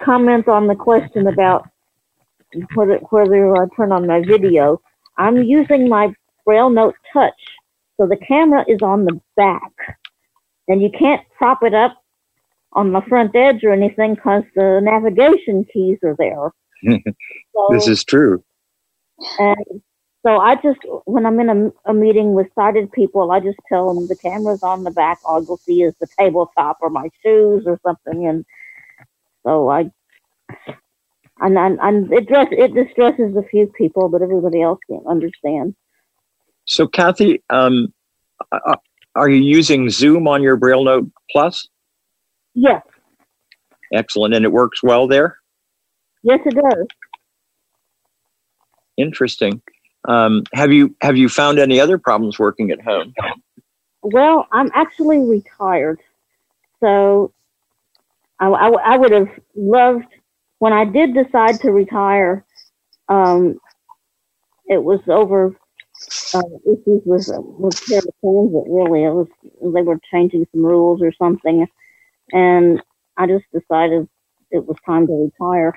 comment 0.02 0.48
on 0.48 0.68
the 0.68 0.76
question 0.76 1.28
about 1.28 1.68
whether, 2.74 2.98
whether 3.10 3.56
I 3.56 3.66
turn 3.76 3.92
on 3.92 4.08
my 4.08 4.22
video. 4.22 4.82
I'm 5.18 5.44
using 5.44 5.88
my 5.88 6.14
Braille 6.46 6.70
Note 6.70 6.96
Touch, 7.12 7.34
so 7.98 8.08
the 8.08 8.18
camera 8.18 8.64
is 8.68 8.80
on 8.82 9.06
the 9.06 9.20
back, 9.36 9.72
and 10.68 10.82
you 10.82 10.90
can't 10.98 11.22
prop 11.38 11.64
it 11.64 11.74
up 11.74 11.98
on 12.74 12.92
the 12.92 13.02
front 13.08 13.36
edge 13.36 13.64
or 13.64 13.72
anything 13.72 14.16
because 14.16 14.44
the 14.56 14.80
navigation 14.84 15.66
keys 15.72 15.98
are 16.04 16.16
there. 16.18 16.52
So- 17.56 17.68
this 17.72 17.88
is 17.88 18.04
true. 18.04 18.44
And 19.40 19.82
so 20.26 20.38
I 20.40 20.56
just, 20.56 20.80
when 21.06 21.26
I'm 21.26 21.40
in 21.40 21.50
a, 21.86 21.90
a 21.92 21.94
meeting 21.94 22.34
with 22.34 22.48
sighted 22.56 22.92
people, 22.92 23.32
I 23.32 23.40
just 23.40 23.60
tell 23.70 23.94
them 23.94 24.08
the 24.08 24.16
camera's 24.16 24.64
on 24.64 24.84
the 24.84 24.92
back. 24.92 25.20
All 25.24 25.42
you'll 25.42 25.58
see 25.58 25.84
is 25.84 25.94
the 26.02 26.08
tabletop 26.20 26.78
or 26.82 26.90
my 26.90 27.10
shoes 27.24 27.64
or 27.66 27.80
something. 27.86 28.28
And 28.28 28.46
so 29.46 29.70
I, 29.70 29.90
and, 31.40 31.58
and, 31.58 31.80
and 31.82 32.12
it, 32.12 32.28
dress, 32.28 32.48
it 32.52 32.74
distresses 32.74 33.36
a 33.38 33.44
few 33.44 33.68
people, 33.68 34.10
but 34.10 34.22
everybody 34.22 34.62
else 34.62 34.80
can't 34.90 35.06
understand. 35.08 35.76
So, 36.66 36.88
Kathy, 36.88 37.42
um, 37.50 37.94
are 39.16 39.30
you 39.30 39.42
using 39.42 39.90
Zoom 39.90 40.28
on 40.28 40.42
your 40.42 40.56
Braille 40.58 40.84
Note 40.84 41.10
Plus? 41.32 41.68
Yes, 42.54 42.82
Excellent, 43.94 44.34
and 44.34 44.44
it 44.44 44.52
works 44.52 44.82
well 44.84 45.08
there. 45.08 45.38
yes, 46.24 46.40
it 46.46 46.56
does. 46.56 46.88
Interesting. 48.98 49.62
Um, 50.08 50.44
have 50.54 50.72
you 50.72 50.96
have 51.02 51.18
you 51.18 51.30
found 51.30 51.60
any 51.60 51.80
other 51.80 51.98
problems 51.98 52.40
working 52.40 52.72
at 52.72 52.82
home? 52.82 53.14
Well, 54.02 54.48
I'm 54.52 54.72
actually 54.74 55.20
retired. 55.20 56.00
So 56.80 57.34
I, 58.40 58.48
I, 58.48 58.70
I 58.94 58.98
would 58.98 59.12
have 59.12 59.30
loved, 59.56 60.06
when 60.60 60.74
I 60.74 60.86
did 60.86 61.14
decide 61.14 61.60
to 61.62 61.72
retire, 61.72 62.46
um, 63.10 63.60
it 64.68 64.84
was 64.84 65.00
over 65.08 65.56
uh, 66.34 66.42
issues 66.66 67.02
with, 67.06 67.30
with 67.60 67.76
paratransit, 67.82 68.66
really. 68.68 69.04
It 69.04 69.12
was, 69.12 69.28
they 69.62 69.82
were 69.82 70.00
changing 70.12 70.46
some 70.52 70.66
rules 70.66 71.02
or 71.02 71.12
something. 71.14 71.68
And 72.32 72.82
I 73.18 73.28
just 73.28 73.46
decided 73.54 74.08
it 74.52 74.66
was 74.66 74.78
time 74.86 75.08
to 75.08 75.14
retire. 75.32 75.74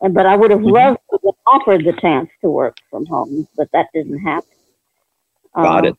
And- 0.00 0.14
But 0.14 0.26
I 0.26 0.36
would 0.36 0.50
have 0.50 0.62
loved 0.62 0.98
to 1.10 1.18
have 1.24 1.34
offered 1.60 1.84
the 1.84 1.92
chance 2.00 2.30
to 2.42 2.50
work 2.50 2.76
from 2.90 3.06
home, 3.06 3.46
but 3.56 3.68
that 3.72 3.86
didn't 3.94 4.18
happen. 4.20 4.48
Got 5.54 5.86
it. 5.86 5.96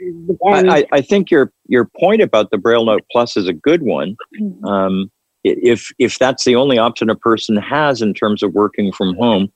and- 0.00 0.70
I, 0.70 0.78
I, 0.78 0.84
I 0.92 1.00
think 1.02 1.30
your 1.30 1.52
your 1.66 1.88
point 2.00 2.22
about 2.22 2.50
the 2.50 2.58
Braille 2.58 2.84
Note 2.84 3.02
Plus 3.10 3.36
is 3.36 3.46
a 3.48 3.52
good 3.52 3.82
one. 3.82 4.16
Um, 4.64 5.10
if 5.44 5.90
if 5.98 6.18
that's 6.18 6.44
the 6.44 6.56
only 6.56 6.78
option 6.78 7.10
a 7.10 7.14
person 7.16 7.56
has 7.56 8.00
in 8.02 8.14
terms 8.14 8.42
of 8.42 8.52
working 8.52 8.92
from 8.92 9.14
home, 9.16 9.52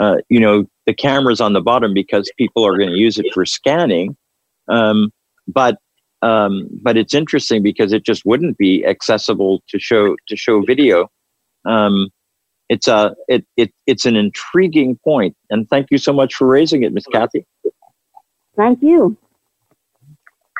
uh, 0.00 0.16
you 0.28 0.40
know, 0.40 0.64
the 0.86 0.94
camera's 0.94 1.40
on 1.40 1.52
the 1.52 1.60
bottom 1.60 1.94
because 1.94 2.30
people 2.36 2.66
are 2.66 2.76
going 2.76 2.90
to 2.90 2.96
use 2.96 3.18
it 3.18 3.26
for 3.32 3.44
scanning. 3.44 4.16
Um, 4.68 5.12
but 5.46 5.78
um, 6.22 6.68
but 6.80 6.96
it's 6.96 7.14
interesting 7.14 7.62
because 7.62 7.92
it 7.92 8.04
just 8.04 8.24
wouldn't 8.24 8.56
be 8.56 8.84
accessible 8.86 9.62
to 9.68 9.78
show 9.78 10.16
to 10.28 10.36
show 10.36 10.62
video. 10.62 11.10
Um, 11.64 12.10
it's 12.68 12.88
a 12.88 13.14
it, 13.28 13.44
it 13.56 13.72
it's 13.86 14.06
an 14.06 14.16
intriguing 14.16 14.98
point, 15.04 15.36
and 15.50 15.68
thank 15.68 15.88
you 15.90 15.98
so 15.98 16.12
much 16.12 16.34
for 16.34 16.46
raising 16.46 16.84
it, 16.84 16.92
Miss 16.92 17.06
Kathy. 17.06 17.44
Thank 18.56 18.82
you. 18.82 19.16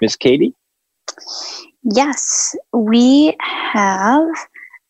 Miss 0.00 0.16
Katie. 0.16 0.54
yes, 1.84 2.56
we 2.72 3.36
have 3.40 4.26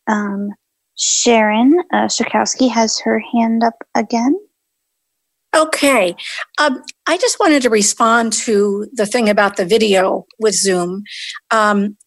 um, 0.07 0.49
Sharon 0.97 1.79
uh, 1.93 2.07
Strakowski 2.07 2.69
has 2.69 2.99
her 2.99 3.19
hand 3.19 3.63
up 3.63 3.75
again. 3.95 4.35
Okay. 5.55 6.15
Um, 6.57 6.81
I 7.07 7.17
just 7.17 7.39
wanted 7.39 7.61
to 7.63 7.69
respond 7.69 8.33
to 8.33 8.87
the 8.93 9.05
thing 9.05 9.29
about 9.29 9.55
the 9.55 9.65
video 9.65 10.25
with 10.39 10.55
Zoom. 10.55 11.03
Um, 11.51 11.97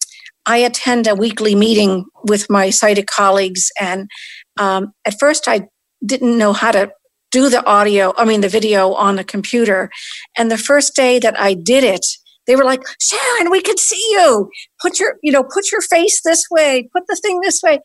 I 0.45 0.57
attend 0.57 1.07
a 1.07 1.15
weekly 1.15 1.55
meeting 1.55 2.05
with 2.23 2.49
my 2.49 2.69
sighted 2.69 3.07
colleagues, 3.07 3.69
and 3.79 4.09
um, 4.57 4.93
at 5.05 5.19
first 5.19 5.47
I 5.47 5.67
didn't 6.05 6.37
know 6.37 6.53
how 6.53 6.71
to 6.71 6.91
do 7.31 7.49
the 7.49 7.65
audio, 7.65 8.13
I 8.17 8.25
mean, 8.25 8.41
the 8.41 8.49
video 8.49 8.93
on 8.93 9.15
the 9.15 9.23
computer. 9.23 9.89
And 10.37 10.49
the 10.49 10.57
first 10.57 10.95
day 10.95 11.19
that 11.19 11.39
I 11.39 11.53
did 11.53 11.83
it, 11.83 12.05
they 12.45 12.55
were 12.55 12.63
like, 12.63 12.81
Sharon, 13.01 13.51
we 13.51 13.61
can 13.61 13.77
see 13.77 14.01
you. 14.11 14.49
Put 14.81 14.99
your, 14.99 15.15
you 15.21 15.31
know, 15.31 15.43
put 15.43 15.71
your 15.71 15.81
face 15.81 16.21
this 16.23 16.43
way, 16.49 16.89
put 16.93 17.03
the 17.07 17.19
thing 17.21 17.41
this 17.41 17.61
way. 17.61 17.79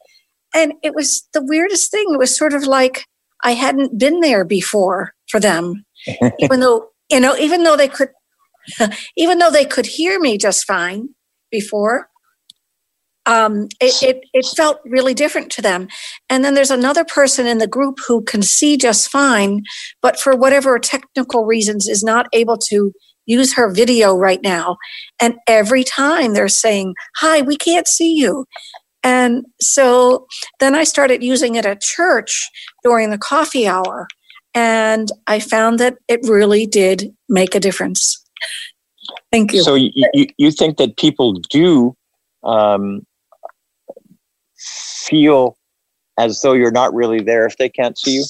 And 0.55 0.75
it 0.83 0.95
was 0.95 1.27
the 1.33 1.45
weirdest 1.45 1.91
thing. 1.91 2.07
It 2.13 2.19
was 2.19 2.37
sort 2.37 2.53
of 2.53 2.65
like 2.65 3.07
I 3.43 3.53
hadn't 3.53 3.99
been 3.99 4.21
there 4.21 4.45
before 4.45 5.15
for 5.33 5.41
them, 5.41 5.85
even 6.39 6.61
though, 6.61 6.91
you 7.11 7.19
know, 7.19 7.35
even 7.37 7.65
though 7.65 7.77
they 7.77 7.89
could, 7.89 8.11
even 9.17 9.39
though 9.39 9.51
they 9.51 9.65
could 9.65 9.87
hear 9.87 10.21
me 10.21 10.39
just 10.39 10.65
fine 10.65 11.09
before, 11.51 12.09
um, 13.25 13.69
it, 13.81 14.03
it, 14.03 14.25
it 14.33 14.47
felt 14.57 14.81
really 14.85 15.15
different 15.15 15.51
to 15.53 15.63
them. 15.63 15.89
And 16.29 16.45
then 16.45 16.55
there's 16.55 16.71
another 16.71 17.05
person 17.05 17.47
in 17.47 17.59
the 17.59 17.67
group 17.67 17.99
who 18.07 18.23
can 18.23 18.43
see 18.43 18.77
just 18.77 19.11
fine, 19.11 19.63
but 20.01 20.19
for 20.19 20.37
whatever 20.37 20.79
technical 20.79 21.45
reasons 21.45 21.89
is 21.89 22.03
not 22.03 22.27
able 22.33 22.59
to 22.69 22.93
use 23.27 23.55
her 23.55 23.73
video 23.73 24.15
right 24.15 24.43
now. 24.43 24.77
And 25.21 25.37
every 25.47 25.85
time 25.85 26.35
they're 26.35 26.49
saying, 26.49 26.95
Hi, 27.19 27.41
we 27.43 27.57
can't 27.57 27.87
see 27.87 28.15
you. 28.15 28.45
And 29.05 29.45
so 29.61 30.27
then 30.61 30.75
I 30.75 30.85
started 30.85 31.23
using 31.23 31.55
it 31.55 31.67
at 31.67 31.81
church 31.81 32.49
during 32.85 33.11
the 33.11 33.19
coffee 33.19 33.67
hour. 33.67 34.07
And 34.55 35.09
I 35.27 35.41
found 35.41 35.79
that 35.81 35.97
it 36.09 36.21
really 36.25 36.67
did 36.67 37.15
make 37.29 37.55
a 37.55 37.61
difference. 37.61 38.23
Thank 39.31 39.53
you. 39.53 39.63
So 39.63 39.75
you, 39.75 39.91
you, 40.13 40.27
you 40.37 40.51
think 40.51 40.77
that 40.77 40.97
people 40.97 41.35
do 41.51 41.97
um, 42.45 43.07
feel 44.57 45.57
as 46.19 46.43
though 46.43 46.53
you're 46.53 46.71
not 46.71 46.95
really 46.95 47.21
there 47.21 47.47
if 47.47 47.57
they 47.57 47.69
can't 47.69 47.99
see 47.99 48.17
you? 48.17 48.25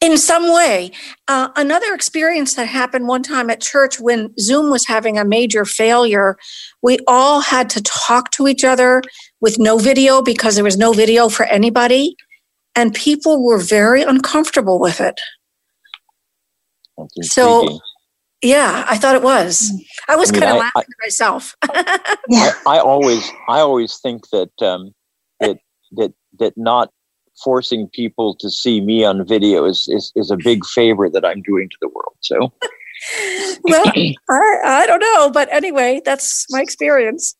in 0.00 0.16
some 0.16 0.52
way. 0.52 0.90
Uh, 1.28 1.48
another 1.56 1.92
experience 1.94 2.54
that 2.54 2.66
happened 2.66 3.06
one 3.06 3.22
time 3.22 3.50
at 3.50 3.60
church 3.60 4.00
when 4.00 4.36
Zoom 4.38 4.70
was 4.70 4.86
having 4.86 5.18
a 5.18 5.24
major 5.24 5.64
failure, 5.64 6.36
we 6.82 6.98
all 7.06 7.40
had 7.40 7.68
to 7.70 7.82
talk 7.82 8.30
to 8.32 8.48
each 8.48 8.64
other 8.64 9.02
with 9.40 9.58
no 9.58 9.78
video 9.78 10.22
because 10.22 10.54
there 10.54 10.64
was 10.64 10.78
no 10.78 10.92
video 10.92 11.28
for 11.28 11.44
anybody. 11.46 12.16
And 12.76 12.94
people 12.94 13.44
were 13.44 13.58
very 13.58 14.02
uncomfortable 14.02 14.78
with 14.78 15.00
it. 15.00 15.20
That's 16.96 17.32
So- 17.34 17.60
intriguing. 17.60 17.80
Yeah, 18.42 18.86
I 18.88 18.96
thought 18.96 19.14
it 19.16 19.22
was. 19.22 19.70
I 20.08 20.16
was 20.16 20.30
I 20.30 20.32
mean, 20.32 20.40
kind 20.40 20.52
of 20.52 20.56
I- 20.56 20.64
laughing 20.74 20.88
at 20.98 21.04
myself. 21.04 21.54
Yeah. 22.30 22.52
I, 22.66 22.76
I 22.76 22.78
always 22.78 23.28
I 23.48 23.58
always 23.58 23.98
think 23.98 24.28
that 24.30 24.50
um, 24.62 24.92
that 25.40 25.58
that 25.92 26.14
that 26.38 26.54
not 26.56 26.90
forcing 27.44 27.88
people 27.92 28.34
to 28.36 28.48
see 28.48 28.80
me 28.80 29.04
on 29.04 29.26
video 29.26 29.64
is, 29.66 29.88
is 29.88 30.10
is 30.14 30.30
a 30.30 30.36
big 30.38 30.64
favor 30.64 31.10
that 31.10 31.24
I'm 31.24 31.42
doing 31.42 31.68
to 31.68 31.76
the 31.82 31.88
world. 31.88 32.14
So 32.20 32.38
well, 33.64 33.84
I, 34.30 34.60
I 34.64 34.86
don't 34.86 35.00
know. 35.00 35.30
But 35.30 35.52
anyway, 35.52 36.00
that's 36.04 36.46
my 36.50 36.62
experience. 36.62 37.34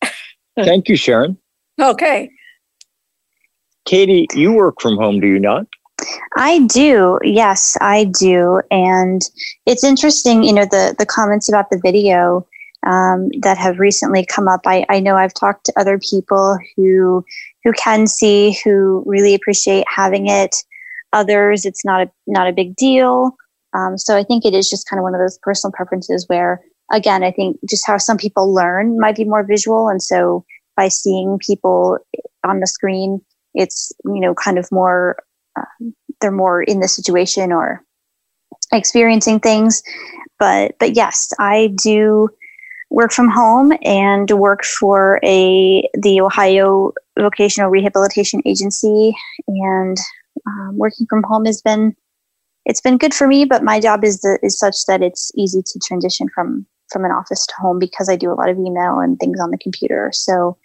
thank 0.56 0.88
you, 0.88 0.96
Sharon. 0.96 1.38
Okay. 1.80 2.30
Katie, 3.84 4.26
you 4.34 4.52
work 4.52 4.76
from 4.80 4.96
home, 4.96 5.20
do 5.20 5.26
you 5.26 5.40
not? 5.40 5.66
I 6.36 6.60
do. 6.60 7.18
Yes, 7.22 7.76
I 7.80 8.04
do. 8.04 8.62
And 8.70 9.20
it's 9.66 9.84
interesting, 9.84 10.42
you 10.42 10.52
know, 10.52 10.64
the, 10.64 10.94
the 10.98 11.06
comments 11.06 11.48
about 11.48 11.70
the 11.70 11.80
video 11.82 12.46
um, 12.86 13.28
that 13.42 13.58
have 13.58 13.78
recently 13.78 14.24
come 14.24 14.48
up. 14.48 14.60
I, 14.64 14.86
I 14.88 15.00
know 15.00 15.16
I've 15.16 15.34
talked 15.34 15.66
to 15.66 15.78
other 15.78 15.98
people 15.98 16.58
who 16.76 17.24
who 17.62 17.72
can 17.72 18.06
see, 18.06 18.58
who 18.64 19.02
really 19.04 19.34
appreciate 19.34 19.84
having 19.94 20.28
it. 20.28 20.56
Others, 21.12 21.66
it's 21.66 21.84
not 21.84 22.00
a 22.00 22.10
not 22.26 22.46
a 22.46 22.52
big 22.52 22.76
deal. 22.76 23.36
Um, 23.74 23.98
so 23.98 24.16
I 24.16 24.24
think 24.24 24.44
it 24.44 24.54
is 24.54 24.68
just 24.68 24.88
kind 24.88 24.98
of 24.98 25.02
one 25.02 25.14
of 25.14 25.20
those 25.20 25.38
personal 25.42 25.72
preferences 25.72 26.24
where, 26.28 26.60
again, 26.92 27.22
I 27.22 27.30
think 27.30 27.58
just 27.68 27.86
how 27.86 27.98
some 27.98 28.16
people 28.16 28.52
learn 28.52 28.98
might 28.98 29.16
be 29.16 29.24
more 29.24 29.44
visual, 29.44 29.88
and 29.88 30.02
so 30.02 30.44
by 30.76 30.88
seeing 30.88 31.38
people 31.46 31.98
on 32.44 32.60
the 32.60 32.66
screen, 32.66 33.20
it's 33.54 33.92
you 34.04 34.20
know 34.20 34.34
kind 34.34 34.58
of 34.58 34.70
more 34.70 35.16
um, 35.56 35.94
they're 36.20 36.30
more 36.30 36.62
in 36.62 36.80
the 36.80 36.88
situation 36.88 37.52
or 37.52 37.84
experiencing 38.72 39.40
things 39.40 39.82
but 40.38 40.74
but 40.78 40.94
yes 40.94 41.32
i 41.38 41.72
do 41.82 42.28
work 42.90 43.12
from 43.12 43.28
home 43.28 43.72
and 43.82 44.30
work 44.32 44.64
for 44.64 45.20
a 45.24 45.88
the 45.94 46.20
Ohio 46.20 46.92
Vocational 47.18 47.70
Rehabilitation 47.70 48.42
Agency. 48.44 49.16
And 49.48 49.96
um, 50.46 50.76
working 50.76 51.06
from 51.08 51.22
home 51.22 51.46
has 51.46 51.62
been 51.62 51.94
it's 52.66 52.80
been 52.80 52.98
good 52.98 53.14
for 53.14 53.26
me, 53.26 53.44
but 53.44 53.64
my 53.64 53.80
job 53.80 54.04
is 54.04 54.20
the, 54.20 54.38
is 54.42 54.58
such 54.58 54.84
that 54.86 55.02
it's 55.02 55.32
easy 55.34 55.62
to 55.62 55.78
transition 55.78 56.28
from 56.34 56.66
from 56.92 57.04
an 57.04 57.12
office 57.12 57.46
to 57.46 57.54
home 57.56 57.78
because 57.78 58.08
I 58.08 58.16
do 58.16 58.32
a 58.32 58.34
lot 58.34 58.48
of 58.48 58.58
email 58.58 58.98
and 58.98 59.18
things 59.18 59.38
on 59.40 59.52
the 59.52 59.58
computer. 59.58 60.10
So 60.12 60.58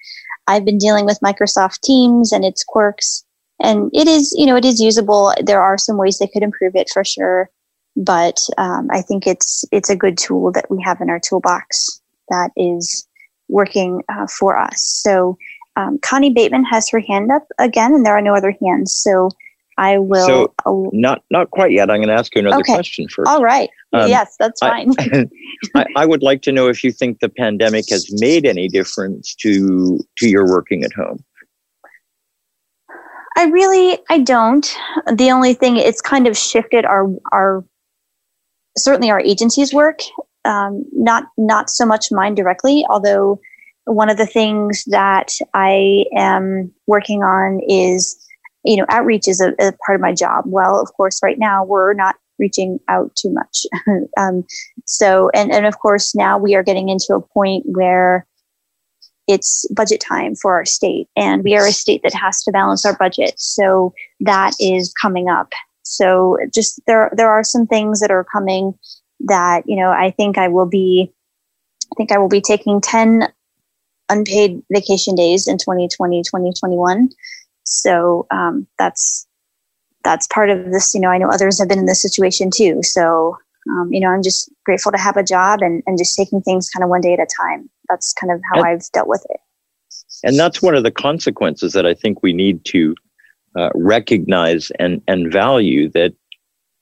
I've 0.47 0.65
been 0.65 0.77
dealing 0.77 1.05
with 1.05 1.19
Microsoft 1.23 1.81
Teams 1.81 2.31
and 2.31 2.45
its 2.45 2.63
quirks, 2.63 3.23
and 3.61 3.89
it 3.93 4.07
is 4.07 4.33
you 4.37 4.45
know 4.45 4.55
it 4.55 4.65
is 4.65 4.81
usable. 4.81 5.33
There 5.43 5.61
are 5.61 5.77
some 5.77 5.97
ways 5.97 6.17
they 6.17 6.27
could 6.27 6.43
improve 6.43 6.75
it 6.75 6.89
for 6.93 7.03
sure, 7.03 7.49
but 7.95 8.39
um, 8.57 8.87
I 8.91 9.01
think 9.01 9.27
it's 9.27 9.65
it's 9.71 9.89
a 9.89 9.95
good 9.95 10.17
tool 10.17 10.51
that 10.53 10.69
we 10.69 10.81
have 10.83 11.01
in 11.01 11.09
our 11.09 11.19
toolbox 11.19 12.01
that 12.29 12.51
is 12.55 13.07
working 13.47 14.01
uh, 14.09 14.27
for 14.27 14.57
us. 14.57 14.81
So 14.81 15.37
um, 15.75 15.99
Connie 16.01 16.33
Bateman 16.33 16.63
has 16.65 16.89
her 16.89 16.99
hand 16.99 17.31
up 17.31 17.47
again, 17.59 17.93
and 17.93 18.05
there 18.05 18.17
are 18.17 18.21
no 18.21 18.35
other 18.35 18.55
hands. 18.61 18.95
So 18.95 19.29
I 19.77 19.97
will. 19.97 20.25
So 20.25 20.53
uh, 20.65 20.89
not 20.93 21.23
not 21.29 21.51
quite 21.51 21.71
yet. 21.71 21.89
I'm 21.89 21.97
going 21.97 22.07
to 22.07 22.13
ask 22.13 22.33
you 22.35 22.39
another 22.39 22.61
Okay. 22.61 22.73
question 22.73 23.07
first. 23.09 23.29
All 23.29 23.41
right. 23.41 23.69
Um, 23.93 24.09
yes, 24.09 24.35
that's 24.39 24.59
fine. 24.59 24.93
I, 24.97 25.25
I, 25.75 25.85
I 25.97 26.05
would 26.05 26.23
like 26.23 26.41
to 26.43 26.51
know 26.51 26.67
if 26.67 26.83
you 26.83 26.91
think 26.91 27.19
the 27.19 27.29
pandemic 27.29 27.85
has 27.89 28.09
made 28.19 28.45
any 28.45 28.67
difference 28.67 29.35
to 29.35 29.99
to 30.17 30.29
your 30.29 30.47
working 30.47 30.83
at 30.83 30.93
home. 30.93 31.23
I 33.37 33.45
really 33.45 33.99
I 34.09 34.19
don't. 34.19 34.65
The 35.13 35.31
only 35.31 35.53
thing 35.53 35.75
it's 35.77 36.01
kind 36.01 36.27
of 36.27 36.37
shifted 36.37 36.85
our 36.85 37.07
our 37.33 37.65
certainly 38.77 39.11
our 39.11 39.19
agency's 39.19 39.73
work. 39.73 39.99
Um, 40.45 40.85
not 40.93 41.25
not 41.37 41.69
so 41.69 41.85
much 41.85 42.07
mine 42.11 42.35
directly, 42.35 42.85
although 42.89 43.39
one 43.85 44.09
of 44.09 44.17
the 44.17 44.25
things 44.25 44.83
that 44.87 45.33
I 45.53 46.05
am 46.15 46.71
working 46.87 47.23
on 47.23 47.59
is 47.67 48.17
you 48.65 48.77
know 48.77 48.85
outreach 48.89 49.27
is 49.27 49.41
a, 49.41 49.49
a 49.59 49.71
part 49.85 49.95
of 49.95 50.01
my 50.01 50.13
job. 50.13 50.45
Well, 50.47 50.79
of 50.81 50.91
course, 50.93 51.21
right 51.23 51.39
now 51.39 51.63
we're 51.63 51.93
not 51.93 52.15
reaching 52.37 52.79
out 52.89 53.15
too 53.15 53.31
much. 53.31 53.65
um, 54.17 54.45
so 54.85 55.29
and 55.33 55.51
and 55.51 55.65
of 55.65 55.79
course 55.79 56.15
now 56.15 56.37
we 56.37 56.55
are 56.55 56.63
getting 56.63 56.89
into 56.89 57.13
a 57.13 57.21
point 57.21 57.63
where 57.67 58.25
it's 59.27 59.65
budget 59.73 59.99
time 59.99 60.35
for 60.35 60.53
our 60.53 60.65
state 60.65 61.07
and 61.15 61.43
we 61.43 61.55
are 61.55 61.65
a 61.65 61.71
state 61.71 62.01
that 62.03 62.13
has 62.13 62.43
to 62.43 62.51
balance 62.51 62.85
our 62.85 62.95
budget 62.97 63.33
so 63.37 63.93
that 64.19 64.53
is 64.59 64.93
coming 65.01 65.29
up 65.29 65.49
so 65.83 66.37
just 66.53 66.79
there 66.85 67.11
there 67.15 67.29
are 67.29 67.43
some 67.43 67.65
things 67.65 67.99
that 67.99 68.11
are 68.11 68.23
coming 68.23 68.73
that 69.19 69.63
you 69.65 69.75
know 69.75 69.89
i 69.89 70.11
think 70.11 70.37
i 70.37 70.47
will 70.47 70.67
be 70.67 71.11
i 71.91 71.95
think 71.97 72.11
i 72.11 72.17
will 72.17 72.29
be 72.29 72.41
taking 72.41 72.79
10 72.79 73.27
unpaid 74.09 74.61
vacation 74.71 75.15
days 75.15 75.47
in 75.47 75.57
2020 75.57 76.21
2021 76.21 77.09
so 77.65 78.25
um, 78.31 78.67
that's 78.79 79.27
that's 80.03 80.27
part 80.27 80.49
of 80.49 80.71
this 80.71 80.93
you 80.93 80.99
know 81.01 81.09
i 81.09 81.17
know 81.17 81.29
others 81.29 81.59
have 81.59 81.67
been 81.67 81.79
in 81.79 81.85
this 81.85 82.01
situation 82.01 82.49
too. 82.55 82.81
So 82.83 83.37
um, 83.69 83.89
you 83.91 83.99
know 83.99 84.09
i'm 84.09 84.23
just 84.23 84.51
grateful 84.65 84.91
to 84.91 84.97
have 84.97 85.17
a 85.17 85.23
job 85.23 85.59
and, 85.61 85.83
and 85.85 85.97
just 85.97 86.15
taking 86.15 86.41
things 86.41 86.69
kind 86.69 86.83
of 86.83 86.89
one 86.89 87.01
day 87.01 87.13
at 87.13 87.19
a 87.19 87.27
time. 87.41 87.69
That's 87.89 88.13
kind 88.13 88.31
of 88.31 88.39
how 88.51 88.59
And- 88.61 88.67
i've 88.67 88.91
dealt 88.93 89.07
with 89.07 89.25
it. 89.29 89.39
And 90.23 90.37
that's 90.39 90.61
one 90.61 90.75
of 90.75 90.83
the 90.83 90.91
consequences 90.91 91.73
that 91.73 91.85
I 91.85 91.93
think 91.93 92.21
we 92.23 92.33
need 92.33 92.65
to 92.65 92.95
uh, 93.57 93.69
recognize 93.75 94.71
and, 94.79 95.01
and 95.07 95.31
value 95.31 95.89
that, 95.91 96.13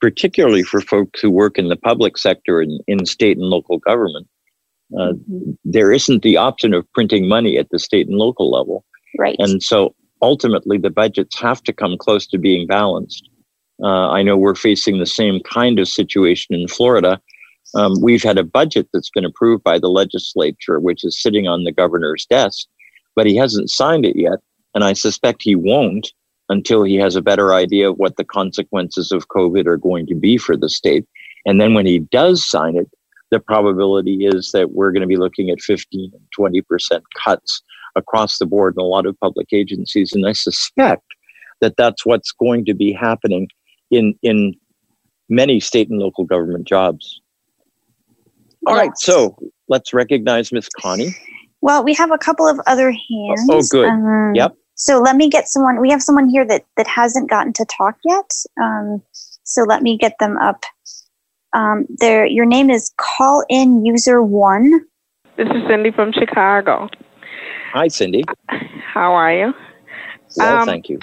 particularly 0.00 0.62
for 0.62 0.80
folks 0.80 1.20
who 1.20 1.30
work 1.30 1.58
in 1.58 1.68
the 1.68 1.76
public 1.76 2.18
sector 2.18 2.60
and 2.60 2.80
in 2.86 3.06
state 3.06 3.36
and 3.36 3.46
local 3.46 3.78
government, 3.78 4.26
uh, 4.98 5.12
there 5.64 5.92
isn't 5.92 6.22
the 6.22 6.36
option 6.36 6.74
of 6.74 6.90
printing 6.92 7.28
money 7.28 7.56
at 7.56 7.68
the 7.70 7.78
state 7.78 8.06
and 8.08 8.16
local 8.16 8.50
level. 8.50 8.84
right. 9.18 9.36
And 9.38 9.62
so 9.62 9.94
ultimately, 10.22 10.78
the 10.78 10.90
budgets 10.90 11.38
have 11.40 11.62
to 11.64 11.72
come 11.72 11.96
close 11.98 12.26
to 12.28 12.38
being 12.38 12.66
balanced. 12.66 13.28
Uh, 13.82 14.10
I 14.10 14.22
know 14.22 14.36
we're 14.36 14.54
facing 14.54 14.98
the 14.98 15.06
same 15.06 15.40
kind 15.40 15.78
of 15.78 15.88
situation 15.88 16.54
in 16.54 16.68
Florida. 16.68 17.20
Um, 17.74 17.94
we've 18.00 18.22
had 18.22 18.38
a 18.38 18.44
budget 18.44 18.88
that's 18.92 19.10
been 19.10 19.24
approved 19.24 19.64
by 19.64 19.78
the 19.78 19.88
legislature, 19.88 20.78
which 20.78 21.04
is 21.04 21.20
sitting 21.20 21.48
on 21.48 21.64
the 21.64 21.72
governor's 21.72 22.24
desk, 22.26 22.66
but 23.16 23.26
he 23.26 23.36
hasn't 23.36 23.70
signed 23.70 24.04
it 24.04 24.16
yet. 24.16 24.38
And 24.74 24.84
I 24.84 24.92
suspect 24.92 25.42
he 25.42 25.56
won't 25.56 26.12
until 26.48 26.84
he 26.84 26.96
has 26.96 27.16
a 27.16 27.22
better 27.22 27.54
idea 27.54 27.90
of 27.90 27.96
what 27.96 28.16
the 28.16 28.24
consequences 28.24 29.10
of 29.10 29.28
COVID 29.28 29.66
are 29.66 29.76
going 29.76 30.06
to 30.06 30.14
be 30.14 30.36
for 30.36 30.56
the 30.56 30.68
state. 30.68 31.06
And 31.46 31.60
then 31.60 31.74
when 31.74 31.86
he 31.86 32.00
does 32.00 32.48
sign 32.48 32.76
it, 32.76 32.90
the 33.30 33.40
probability 33.40 34.26
is 34.26 34.52
that 34.52 34.72
we're 34.72 34.92
going 34.92 35.00
to 35.00 35.08
be 35.08 35.16
looking 35.16 35.50
at 35.50 35.60
15 35.60 36.12
and 36.12 36.62
20% 36.62 37.02
cuts 37.24 37.62
across 37.96 38.38
the 38.38 38.46
board 38.46 38.74
in 38.76 38.80
a 38.80 38.86
lot 38.86 39.06
of 39.06 39.18
public 39.20 39.48
agencies. 39.52 40.12
And 40.12 40.26
I 40.26 40.32
suspect 40.32 41.02
that 41.60 41.76
that's 41.76 42.04
what's 42.04 42.32
going 42.32 42.64
to 42.66 42.74
be 42.74 42.92
happening 42.92 43.48
in, 43.90 44.14
in 44.22 44.54
many 45.28 45.60
state 45.60 45.88
and 45.90 45.98
local 45.98 46.24
government 46.24 46.66
jobs. 46.66 47.20
All 48.66 48.74
right, 48.74 48.96
so 48.96 49.36
let's 49.68 49.92
recognize 49.92 50.50
Miss 50.52 50.68
Connie. 50.70 51.14
well 51.60 51.84
we 51.84 51.92
have 51.94 52.10
a 52.10 52.18
couple 52.18 52.46
of 52.48 52.58
other 52.66 52.90
hands 52.90 53.46
Oh, 53.50 53.62
good. 53.70 53.88
Um, 53.88 54.32
Yep. 54.34 54.54
so 54.74 55.00
let 55.00 55.16
me 55.16 55.28
get 55.28 55.48
someone 55.48 55.80
we 55.80 55.90
have 55.90 56.02
someone 56.02 56.28
here 56.28 56.46
that 56.46 56.64
that 56.78 56.86
hasn't 56.86 57.28
gotten 57.30 57.52
to 57.54 57.64
talk 57.66 57.96
yet 58.04 58.30
um, 58.62 59.02
so 59.44 59.62
let 59.64 59.82
me 59.82 59.96
get 59.98 60.14
them 60.18 60.36
up 60.38 60.64
um, 61.54 61.86
there 61.98 62.24
your 62.26 62.46
name 62.46 62.70
is 62.70 62.92
call 62.96 63.44
in 63.50 63.84
user 63.84 64.22
one 64.22 64.80
This 65.36 65.48
is 65.48 65.62
Cindy 65.68 65.90
from 65.90 66.12
Chicago. 66.12 66.88
Hi, 67.74 67.88
Cindy. 67.88 68.24
How 68.48 69.14
are 69.14 69.32
you? 69.34 69.54
Well, 70.36 70.58
Um, 70.62 70.64
thank 70.64 70.88
you. 70.88 71.00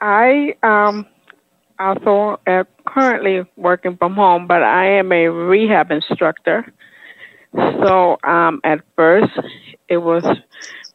I 0.00 0.54
um 0.62 1.06
also 1.78 2.40
am 2.46 2.66
currently 2.86 3.42
working 3.56 3.96
from 3.96 4.14
home, 4.14 4.46
but 4.46 4.62
I 4.62 4.86
am 4.98 5.12
a 5.12 5.28
rehab 5.28 5.90
instructor. 5.90 6.72
So 7.54 8.18
um, 8.24 8.60
at 8.64 8.80
first, 8.96 9.32
it 9.88 9.98
was 9.98 10.24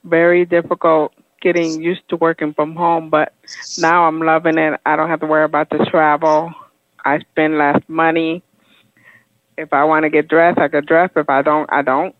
very 0.04 0.46
difficult 0.46 1.14
getting 1.42 1.82
used 1.82 2.08
to 2.10 2.18
working 2.18 2.54
from 2.54 2.76
home, 2.76 3.10
but 3.10 3.34
now 3.78 4.06
I'm 4.06 4.20
loving 4.22 4.58
it. 4.58 4.80
I 4.86 4.96
don't 4.96 5.10
have 5.10 5.22
to 5.22 5.28
worry 5.28 5.46
about 5.46 5.70
the 5.70 5.86
travel. 5.90 6.52
I 7.06 7.20
spend 7.20 7.58
less 7.58 7.82
money. 7.88 8.44
If 9.58 9.74
I 9.74 9.84
want 9.86 10.04
to 10.04 10.10
get 10.10 10.28
dressed, 10.28 10.60
I 10.60 10.68
could 10.68 10.86
dress. 10.88 11.12
If 11.16 11.30
I 11.30 11.42
don't, 11.42 11.70
I 11.72 11.82
don't. 11.82 12.16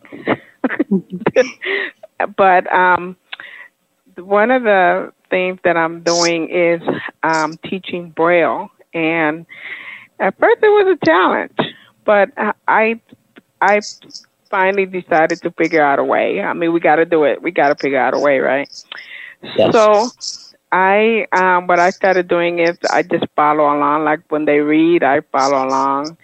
but 2.26 2.72
um, 2.72 3.16
one 4.16 4.50
of 4.50 4.62
the 4.62 5.12
things 5.30 5.58
that 5.64 5.76
I'm 5.76 6.02
doing 6.02 6.48
is 6.50 6.80
um, 7.22 7.58
teaching 7.68 8.10
Braille, 8.10 8.70
and 8.92 9.46
at 10.18 10.38
first 10.38 10.58
it 10.62 10.68
was 10.68 10.96
a 11.00 11.06
challenge, 11.06 11.58
but 12.04 12.30
I 12.68 13.00
I 13.60 13.82
finally 14.50 14.86
decided 14.86 15.42
to 15.42 15.50
figure 15.52 15.82
out 15.82 15.98
a 15.98 16.04
way. 16.04 16.40
I 16.40 16.52
mean, 16.52 16.72
we 16.72 16.80
got 16.80 16.96
to 16.96 17.04
do 17.04 17.24
it. 17.24 17.42
We 17.42 17.50
got 17.50 17.68
to 17.68 17.74
figure 17.76 17.98
out 17.98 18.14
a 18.14 18.18
way, 18.18 18.38
right? 18.38 18.68
Yes. 19.56 19.72
So 19.72 20.14
I 20.72 21.26
um, 21.32 21.66
what 21.66 21.78
I 21.80 21.90
started 21.90 22.28
doing 22.28 22.58
is 22.58 22.76
I 22.90 23.02
just 23.02 23.24
follow 23.36 23.64
along. 23.64 24.04
Like 24.04 24.20
when 24.28 24.44
they 24.44 24.58
read, 24.60 25.02
I 25.02 25.20
follow 25.32 25.66
along. 25.66 26.16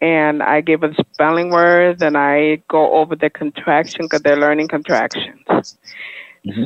And 0.00 0.42
I 0.42 0.62
give 0.62 0.80
them 0.80 0.94
spelling 1.12 1.50
words, 1.50 2.02
and 2.02 2.16
I 2.16 2.62
go 2.68 2.94
over 2.94 3.16
the 3.16 3.28
contraction 3.28 4.06
because 4.06 4.22
they're 4.22 4.36
learning 4.36 4.68
contractions. 4.68 5.76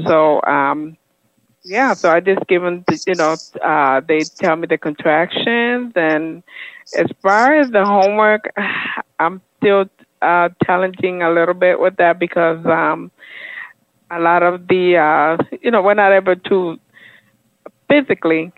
So, 0.06 0.40
um, 0.42 0.96
yeah, 1.64 1.94
so 1.94 2.10
I 2.10 2.20
just 2.20 2.46
give 2.46 2.62
them, 2.62 2.84
the, 2.86 3.00
you 3.06 3.14
know, 3.14 3.36
uh, 3.62 4.00
they 4.06 4.24
tell 4.24 4.56
me 4.56 4.66
the 4.68 4.78
contractions. 4.78 5.92
And 5.96 6.42
as 6.96 7.06
far 7.22 7.58
as 7.58 7.70
the 7.70 7.84
homework, 7.84 8.50
I'm 9.18 9.40
still 9.56 9.86
uh, 10.22 10.50
challenging 10.64 11.22
a 11.22 11.30
little 11.30 11.54
bit 11.54 11.80
with 11.80 11.96
that 11.96 12.18
because 12.18 12.64
um, 12.66 13.10
a 14.10 14.20
lot 14.20 14.42
of 14.42 14.68
the, 14.68 14.96
uh, 14.96 15.42
you 15.62 15.70
know, 15.70 15.82
we're 15.82 15.94
not 15.94 16.12
able 16.12 16.36
to 16.36 16.78
physically 17.88 18.52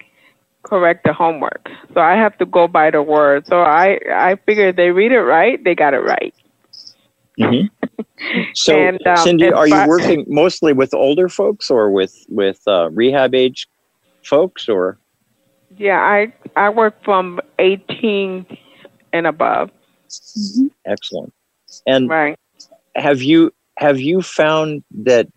correct 0.67 1.05
the 1.05 1.13
homework. 1.15 1.69
So 1.95 2.01
I 2.01 2.15
have 2.17 2.37
to 2.39 2.47
go 2.47 2.69
by 2.69 2.91
the 2.91 3.03
word. 3.03 3.47
So 3.49 3.61
I, 3.61 3.99
I 4.13 4.37
figure 4.47 4.73
they 4.73 4.91
read 4.91 5.13
it 5.13 5.21
right, 5.23 5.63
they 5.65 5.75
got 5.75 5.95
it 5.95 6.01
right. 6.01 6.35
hmm 7.39 7.67
So, 8.55 8.91
And, 8.91 9.07
um, 9.07 9.35
Cindy, 9.35 9.53
are 9.53 9.69
you 9.69 9.83
working 9.83 10.25
mostly 10.29 10.73
with 10.73 10.95
older 10.95 11.29
folks 11.29 11.71
or 11.71 11.91
with 11.91 12.15
with 12.29 12.61
uh, 12.67 12.91
rehab 12.91 13.35
age 13.35 13.69
folks, 14.25 14.69
or 14.69 14.99
Yeah, 15.77 16.01
I 16.01 16.33
I 16.57 16.71
work 16.71 16.95
from 17.05 17.41
18 17.59 18.47
and 19.13 19.27
above. 19.27 19.71
excellent? 20.87 21.33
And 21.87 22.13
right. 22.13 22.37
have 22.97 23.23
you 23.23 23.53
have 23.79 24.01
you 24.01 24.23
found 24.23 24.85
that 25.05 25.29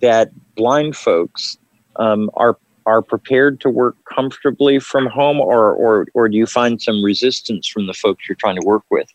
that 0.00 0.30
blind 0.56 0.96
folks 0.96 1.58
um, 1.98 2.30
are 2.34 2.58
are 2.86 3.02
prepared 3.02 3.60
to 3.60 3.70
work 3.70 3.96
comfortably 4.12 4.78
from 4.78 5.06
home, 5.06 5.40
or 5.40 5.72
or 5.72 6.06
or 6.14 6.28
do 6.28 6.36
you 6.36 6.46
find 6.46 6.80
some 6.80 7.02
resistance 7.02 7.68
from 7.68 7.86
the 7.86 7.94
folks 7.94 8.28
you're 8.28 8.36
trying 8.36 8.60
to 8.60 8.66
work 8.66 8.84
with? 8.90 9.08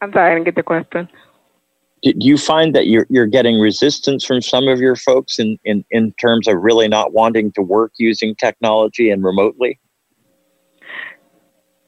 I'm 0.00 0.12
sorry, 0.12 0.32
I 0.32 0.34
didn't 0.34 0.46
get 0.46 0.54
the 0.56 0.62
question. 0.62 1.08
Do 2.02 2.14
you 2.16 2.38
find 2.38 2.74
that 2.74 2.86
you're 2.86 3.06
you're 3.10 3.26
getting 3.26 3.60
resistance 3.60 4.24
from 4.24 4.40
some 4.40 4.68
of 4.68 4.80
your 4.80 4.96
folks 4.96 5.38
in, 5.38 5.58
in, 5.64 5.84
in 5.90 6.12
terms 6.12 6.48
of 6.48 6.56
really 6.62 6.88
not 6.88 7.12
wanting 7.12 7.52
to 7.52 7.62
work 7.62 7.92
using 7.98 8.34
technology 8.34 9.10
and 9.10 9.22
remotely? 9.22 9.78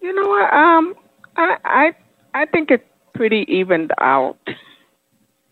You 0.02 0.14
know 0.14 0.28
what? 0.28 0.52
Um, 0.52 0.94
I 1.36 1.56
I 1.64 1.94
I 2.34 2.46
think 2.46 2.70
it's 2.70 2.84
pretty 3.14 3.46
evened 3.48 3.92
out. 4.00 4.36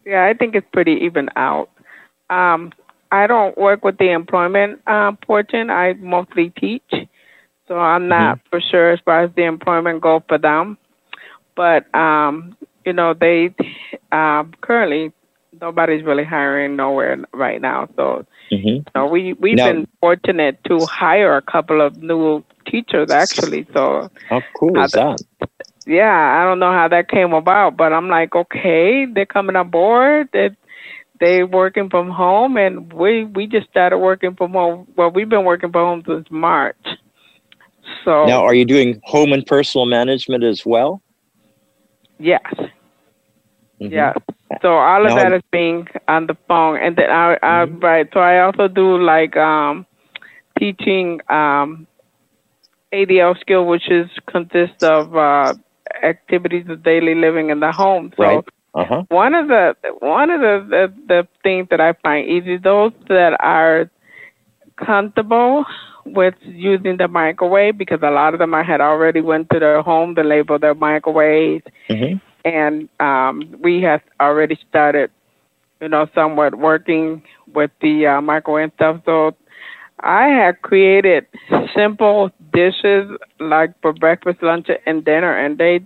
Yeah, 0.04 0.26
I 0.26 0.34
think 0.34 0.54
it's 0.54 0.66
pretty 0.72 0.92
evened 0.92 1.30
out. 1.36 1.70
Um, 2.28 2.72
I 3.12 3.26
don't 3.26 3.56
work 3.58 3.84
with 3.84 3.98
the 3.98 4.10
employment 4.10 4.80
uh, 4.86 5.12
portion. 5.12 5.70
I 5.70 5.94
mostly 5.94 6.50
teach, 6.50 6.90
so 7.66 7.78
I'm 7.78 8.08
not 8.08 8.38
mm-hmm. 8.38 8.48
for 8.50 8.60
sure 8.60 8.92
as 8.92 9.00
far 9.04 9.24
as 9.24 9.30
the 9.36 9.44
employment 9.44 10.00
goes 10.00 10.22
for 10.28 10.38
them. 10.38 10.78
But 11.56 11.92
um, 11.94 12.56
you 12.84 12.92
know, 12.92 13.14
they 13.14 13.54
um, 14.12 14.52
currently 14.60 15.12
nobody's 15.60 16.04
really 16.04 16.24
hiring 16.24 16.76
nowhere 16.76 17.18
right 17.32 17.60
now. 17.60 17.88
So 17.96 18.26
mm-hmm. 18.52 18.68
you 18.68 18.84
know, 18.94 19.06
we 19.06 19.32
we've 19.34 19.56
now, 19.56 19.72
been 19.72 19.88
fortunate 20.00 20.62
to 20.64 20.84
hire 20.86 21.36
a 21.36 21.42
couple 21.42 21.80
of 21.80 22.02
new 22.02 22.44
teachers 22.66 23.10
actually. 23.10 23.66
So 23.74 24.10
how 24.28 24.42
cool 24.56 24.80
is 24.82 24.92
that? 24.92 25.20
Yeah, 25.86 26.40
I 26.40 26.44
don't 26.44 26.60
know 26.60 26.72
how 26.72 26.88
that 26.88 27.08
came 27.08 27.32
about, 27.32 27.76
but 27.76 27.92
I'm 27.92 28.08
like, 28.08 28.36
okay, 28.36 29.06
they're 29.06 29.26
coming 29.26 29.56
aboard. 29.56 30.28
They 30.32 30.50
they 31.20 31.44
working 31.44 31.90
from 31.90 32.10
home, 32.10 32.56
and 32.56 32.92
we 32.92 33.24
we 33.24 33.46
just 33.46 33.68
started 33.68 33.98
working 33.98 34.34
from 34.34 34.52
home. 34.52 34.88
Well, 34.96 35.10
we've 35.10 35.28
been 35.28 35.44
working 35.44 35.70
from 35.70 35.84
home 35.84 36.02
since 36.06 36.26
March. 36.30 36.76
So 38.04 38.24
now, 38.26 38.42
are 38.44 38.54
you 38.54 38.64
doing 38.64 39.00
home 39.04 39.32
and 39.32 39.46
personal 39.46 39.86
management 39.86 40.44
as 40.44 40.64
well? 40.64 41.02
Yes. 42.18 42.42
Mm-hmm. 43.80 43.92
Yeah. 43.92 44.14
So 44.62 44.74
all 44.74 45.06
of 45.06 45.10
now, 45.10 45.16
that 45.16 45.32
is 45.32 45.42
being 45.52 45.86
on 46.08 46.26
the 46.26 46.36
phone, 46.48 46.78
and 46.78 46.96
then 46.96 47.10
I, 47.10 47.34
I 47.34 47.66
mm-hmm. 47.66 47.78
right. 47.80 48.08
So 48.12 48.20
I 48.20 48.40
also 48.40 48.68
do 48.68 48.98
like 49.00 49.36
um, 49.36 49.86
teaching 50.58 51.20
um, 51.28 51.86
ADL 52.92 53.38
skill, 53.40 53.66
which 53.66 53.90
is 53.90 54.08
consists 54.26 54.82
of 54.82 55.16
uh, 55.16 55.54
activities 56.02 56.66
of 56.68 56.82
daily 56.82 57.14
living 57.14 57.50
in 57.50 57.60
the 57.60 57.72
home. 57.72 58.12
So 58.16 58.22
right. 58.22 58.44
Uh-huh. 58.74 59.04
one 59.08 59.34
of 59.34 59.48
the 59.48 59.74
one 59.98 60.30
of 60.30 60.40
the, 60.40 60.66
the 60.68 60.94
the 61.08 61.28
things 61.42 61.68
that 61.70 61.80
I 61.80 61.92
find 61.94 62.28
easy 62.28 62.56
those 62.56 62.92
that 63.08 63.36
are 63.40 63.90
comfortable 64.76 65.64
with 66.04 66.34
using 66.42 66.96
the 66.96 67.08
microwave 67.08 67.76
because 67.76 68.00
a 68.02 68.10
lot 68.10 68.32
of 68.34 68.40
them 68.40 68.54
I 68.54 68.62
had 68.62 68.80
already 68.80 69.20
went 69.20 69.50
to 69.50 69.58
their 69.58 69.82
home 69.82 70.14
to 70.14 70.22
label 70.22 70.58
their 70.58 70.74
microwaves, 70.74 71.64
mm-hmm. 71.88 72.16
and 72.48 72.88
um, 73.00 73.54
we 73.60 73.82
have 73.82 74.00
already 74.20 74.58
started, 74.68 75.10
you 75.80 75.88
know, 75.88 76.06
somewhat 76.14 76.56
working 76.56 77.22
with 77.54 77.70
the 77.80 78.06
uh, 78.06 78.20
microwave 78.20 78.72
stuff. 78.76 79.02
So 79.04 79.36
I 80.00 80.28
had 80.28 80.62
created 80.62 81.26
simple 81.74 82.30
dishes 82.52 83.10
like 83.38 83.74
for 83.82 83.92
breakfast, 83.92 84.42
lunch, 84.42 84.68
and 84.86 85.04
dinner, 85.04 85.36
and 85.36 85.58
they 85.58 85.80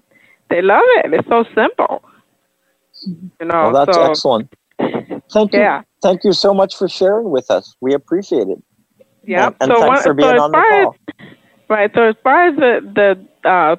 they 0.51 0.63
love 0.63 0.85
it. 1.03 1.13
It's 1.13 1.29
so 1.29 1.45
simple. 1.55 2.05
You 3.07 3.47
know, 3.47 3.71
well, 3.71 3.87
that's 3.87 3.97
so, 3.97 4.11
excellent. 4.11 4.53
Thank 5.33 5.53
you. 5.53 5.61
Yeah. 5.61 5.83
Thank 6.03 6.25
you 6.25 6.33
so 6.33 6.53
much 6.53 6.77
for 6.77 6.89
sharing 6.89 7.31
with 7.31 7.51
us. 7.51 7.75
We 7.81 7.95
appreciate 7.95 8.49
it. 8.49 8.63
Yeah. 9.25 9.47
And, 9.47 9.57
and 9.61 9.73
so 9.73 9.81
thanks 9.81 9.89
one, 9.89 10.03
for 10.03 10.15
being 10.15 10.37
so 10.37 10.43
on 10.43 10.53
the 10.53 10.59
call. 10.59 10.97
As, 11.19 11.27
right. 11.69 11.91
So 11.95 12.03
as 12.03 12.17
far 12.23 12.49
as 12.49 12.57
the 12.57 13.27
the 13.43 13.49
uh, 13.49 13.77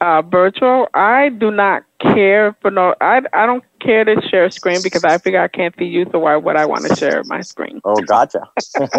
uh, 0.00 0.22
virtual, 0.22 0.88
I 0.94 1.30
do 1.30 1.50
not 1.50 1.84
care 2.00 2.56
for 2.60 2.70
no. 2.70 2.94
I 3.00 3.22
I 3.32 3.46
don't 3.46 3.64
care 3.80 4.04
to 4.04 4.20
share 4.28 4.44
a 4.44 4.50
screen 4.50 4.80
because 4.82 5.04
I 5.04 5.18
figure 5.18 5.40
I 5.40 5.48
can't 5.48 5.74
see 5.78 5.86
you, 5.86 6.06
so 6.12 6.18
why 6.18 6.36
would 6.36 6.56
I 6.56 6.66
want 6.66 6.86
to 6.86 6.96
share 6.96 7.22
my 7.24 7.40
screen? 7.40 7.80
Oh, 7.84 7.96
gotcha. 8.06 8.42
okay. 8.78 8.92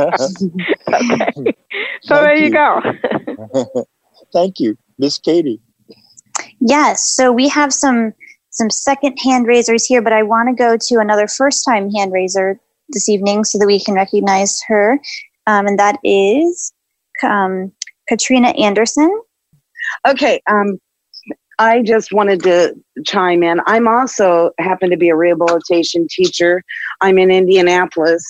So 2.02 2.16
Thank 2.16 2.22
there 2.24 2.36
you, 2.36 2.46
you 2.46 2.52
go. 2.52 3.84
Thank 4.34 4.60
you, 4.60 4.78
Miss 4.98 5.18
Katie. 5.18 5.60
Yes. 6.60 7.06
So 7.06 7.32
we 7.32 7.48
have 7.50 7.72
some 7.74 8.14
some 8.56 8.70
second 8.70 9.18
hand 9.18 9.48
raisers 9.48 9.86
here, 9.86 10.02
but 10.02 10.14
I 10.14 10.24
want 10.24 10.50
to 10.50 10.56
go 10.56 10.78
to 10.78 11.00
another 11.00 11.28
first 11.28 11.64
time 11.66 11.92
hand 11.92 12.12
raiser 12.12 12.60
this 12.90 13.10
evening 13.10 13.44
so 13.44 13.58
that 13.60 13.68
we 13.68 13.84
can 13.84 13.96
recognize 13.96 14.62
her, 14.68 14.94
um, 15.48 15.68
and 15.68 15.78
that 15.78 16.00
is 16.04 16.74
um, 17.24 17.72
Katrina 18.08 18.50
Anderson. 18.50 19.22
Okay. 20.08 20.42
Um, 20.50 20.80
I 21.58 21.82
just 21.84 22.12
wanted 22.12 22.44
to 22.44 22.76
chime 23.06 23.42
in. 23.42 23.62
I'm 23.66 23.88
also 23.88 24.52
happen 24.60 24.90
to 24.90 24.98
be 24.98 25.10
a 25.10 25.16
rehabilitation 25.16 26.08
teacher. 26.10 26.62
I'm 27.02 27.18
in 27.18 27.32
Indianapolis, 27.32 28.24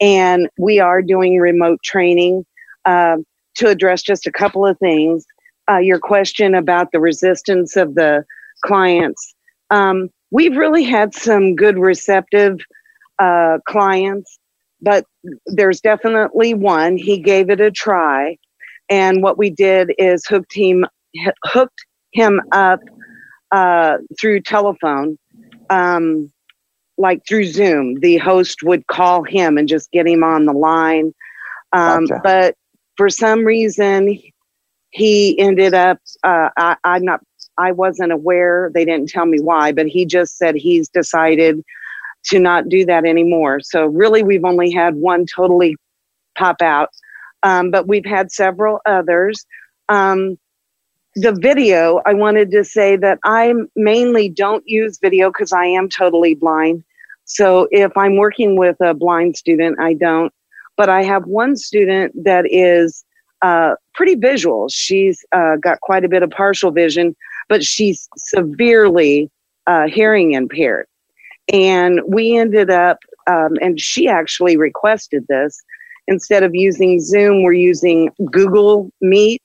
and 0.00 0.48
we 0.58 0.78
are 0.78 1.02
doing 1.02 1.38
remote 1.38 1.80
training 1.82 2.44
uh, 2.84 3.16
to 3.56 3.68
address 3.68 4.02
just 4.02 4.26
a 4.26 4.32
couple 4.32 4.66
of 4.66 4.78
things. 4.78 5.24
Uh, 5.68 5.78
your 5.78 5.98
question 5.98 6.54
about 6.54 6.92
the 6.92 7.00
resistance 7.00 7.76
of 7.76 7.94
the 7.94 8.24
clients. 8.64 9.34
Um, 9.70 10.10
we've 10.30 10.56
really 10.56 10.84
had 10.84 11.14
some 11.14 11.54
good 11.54 11.78
receptive 11.78 12.58
uh, 13.18 13.58
clients, 13.66 14.38
but 14.80 15.04
there's 15.46 15.80
definitely 15.80 16.54
one. 16.54 16.96
He 16.96 17.18
gave 17.18 17.50
it 17.50 17.60
a 17.60 17.70
try, 17.70 18.36
and 18.88 19.22
what 19.22 19.38
we 19.38 19.50
did 19.50 19.92
is 19.98 20.24
hooked 20.26 20.54
him 20.54 20.84
hooked 21.44 21.84
him 22.12 22.40
up 22.52 22.80
uh, 23.52 23.98
through 24.18 24.40
telephone, 24.40 25.18
um, 25.70 26.32
like 26.98 27.22
through 27.28 27.44
Zoom. 27.44 28.00
The 28.00 28.18
host 28.18 28.62
would 28.62 28.86
call 28.86 29.24
him 29.24 29.58
and 29.58 29.68
just 29.68 29.90
get 29.90 30.06
him 30.06 30.22
on 30.22 30.44
the 30.44 30.52
line. 30.52 31.12
Um, 31.72 32.06
gotcha. 32.06 32.20
But 32.22 32.54
for 32.96 33.08
some 33.08 33.44
reason, 33.44 34.18
he 34.90 35.38
ended 35.38 35.74
up. 35.74 35.98
Uh, 36.22 36.50
I, 36.56 36.76
I'm 36.84 37.04
not. 37.04 37.20
I 37.60 37.72
wasn't 37.72 38.12
aware. 38.12 38.70
They 38.72 38.84
didn't 38.84 39.10
tell 39.10 39.26
me 39.26 39.40
why, 39.40 39.72
but 39.72 39.86
he 39.86 40.06
just 40.06 40.38
said 40.38 40.54
he's 40.54 40.88
decided 40.88 41.62
to 42.26 42.38
not 42.38 42.68
do 42.68 42.84
that 42.86 43.04
anymore. 43.04 43.60
So 43.60 43.86
really, 43.86 44.22
we've 44.22 44.44
only 44.44 44.70
had 44.70 44.94
one 44.96 45.26
totally 45.26 45.76
pop 46.36 46.62
out, 46.62 46.88
um, 47.42 47.70
but 47.70 47.86
we've 47.86 48.06
had 48.06 48.32
several 48.32 48.80
others. 48.86 49.44
Um, 49.88 50.38
the 51.16 51.32
video, 51.32 52.00
I 52.06 52.14
wanted 52.14 52.50
to 52.52 52.64
say 52.64 52.96
that 52.96 53.18
I 53.24 53.52
mainly 53.74 54.28
don't 54.28 54.62
use 54.66 54.98
video 54.98 55.30
because 55.30 55.52
I 55.52 55.66
am 55.66 55.88
totally 55.88 56.34
blind. 56.34 56.84
So 57.24 57.68
if 57.70 57.96
I'm 57.96 58.16
working 58.16 58.56
with 58.56 58.76
a 58.80 58.94
blind 58.94 59.36
student, 59.36 59.78
I 59.80 59.94
don't. 59.94 60.32
But 60.76 60.88
I 60.88 61.02
have 61.02 61.26
one 61.26 61.56
student 61.56 62.12
that 62.24 62.44
is 62.48 63.04
uh, 63.42 63.74
pretty 63.94 64.14
visual. 64.14 64.68
She's 64.68 65.24
uh, 65.32 65.56
got 65.56 65.80
quite 65.80 66.04
a 66.04 66.08
bit 66.08 66.22
of 66.22 66.30
partial 66.30 66.70
vision, 66.70 67.16
but 67.50 67.62
she's 67.62 68.08
severely 68.16 69.30
uh, 69.66 69.88
hearing 69.88 70.32
impaired. 70.32 70.86
And 71.52 72.00
we 72.06 72.38
ended 72.38 72.70
up, 72.70 72.98
um, 73.26 73.58
and 73.60 73.78
she 73.78 74.08
actually 74.08 74.56
requested 74.56 75.26
this. 75.28 75.60
Instead 76.08 76.42
of 76.42 76.54
using 76.54 77.00
Zoom, 77.00 77.42
we're 77.42 77.52
using 77.52 78.10
Google 78.32 78.90
Meet 79.02 79.42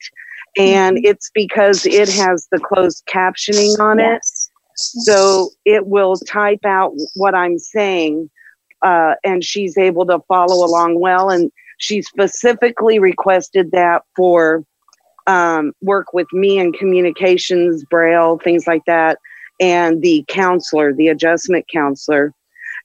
and 0.58 0.98
mm-hmm. 0.98 1.06
it's 1.06 1.30
because 1.34 1.86
it 1.86 2.10
has 2.10 2.48
the 2.52 2.60
closed 2.60 3.04
captioning 3.08 3.78
on 3.80 4.00
it. 4.00 4.22
Yes. 4.24 4.50
So 4.78 5.50
it 5.66 5.88
will 5.88 6.16
type 6.16 6.66
out 6.66 6.94
what 7.16 7.34
I'm 7.34 7.58
saying, 7.58 8.30
uh, 8.82 9.16
and 9.24 9.44
she's 9.44 9.78
able 9.78 10.06
to 10.08 10.20
follow 10.28 10.66
along 10.66 11.00
well. 11.00 11.30
And 11.30 11.52
she 11.78 12.02
specifically 12.02 13.00
requested 13.00 13.72
that 13.72 14.04
for 14.16 14.64
um, 15.28 15.74
work 15.82 16.14
with 16.14 16.28
me 16.34 16.58
in 16.60 16.74
communications, 16.74 17.84
braille, 17.86 18.40
things 18.44 18.68
like 18.68 18.84
that, 18.86 19.18
and 19.60 20.02
the 20.02 20.24
counselor, 20.28 20.94
the 20.94 21.08
adjustment 21.08 21.66
counselor. 21.72 22.34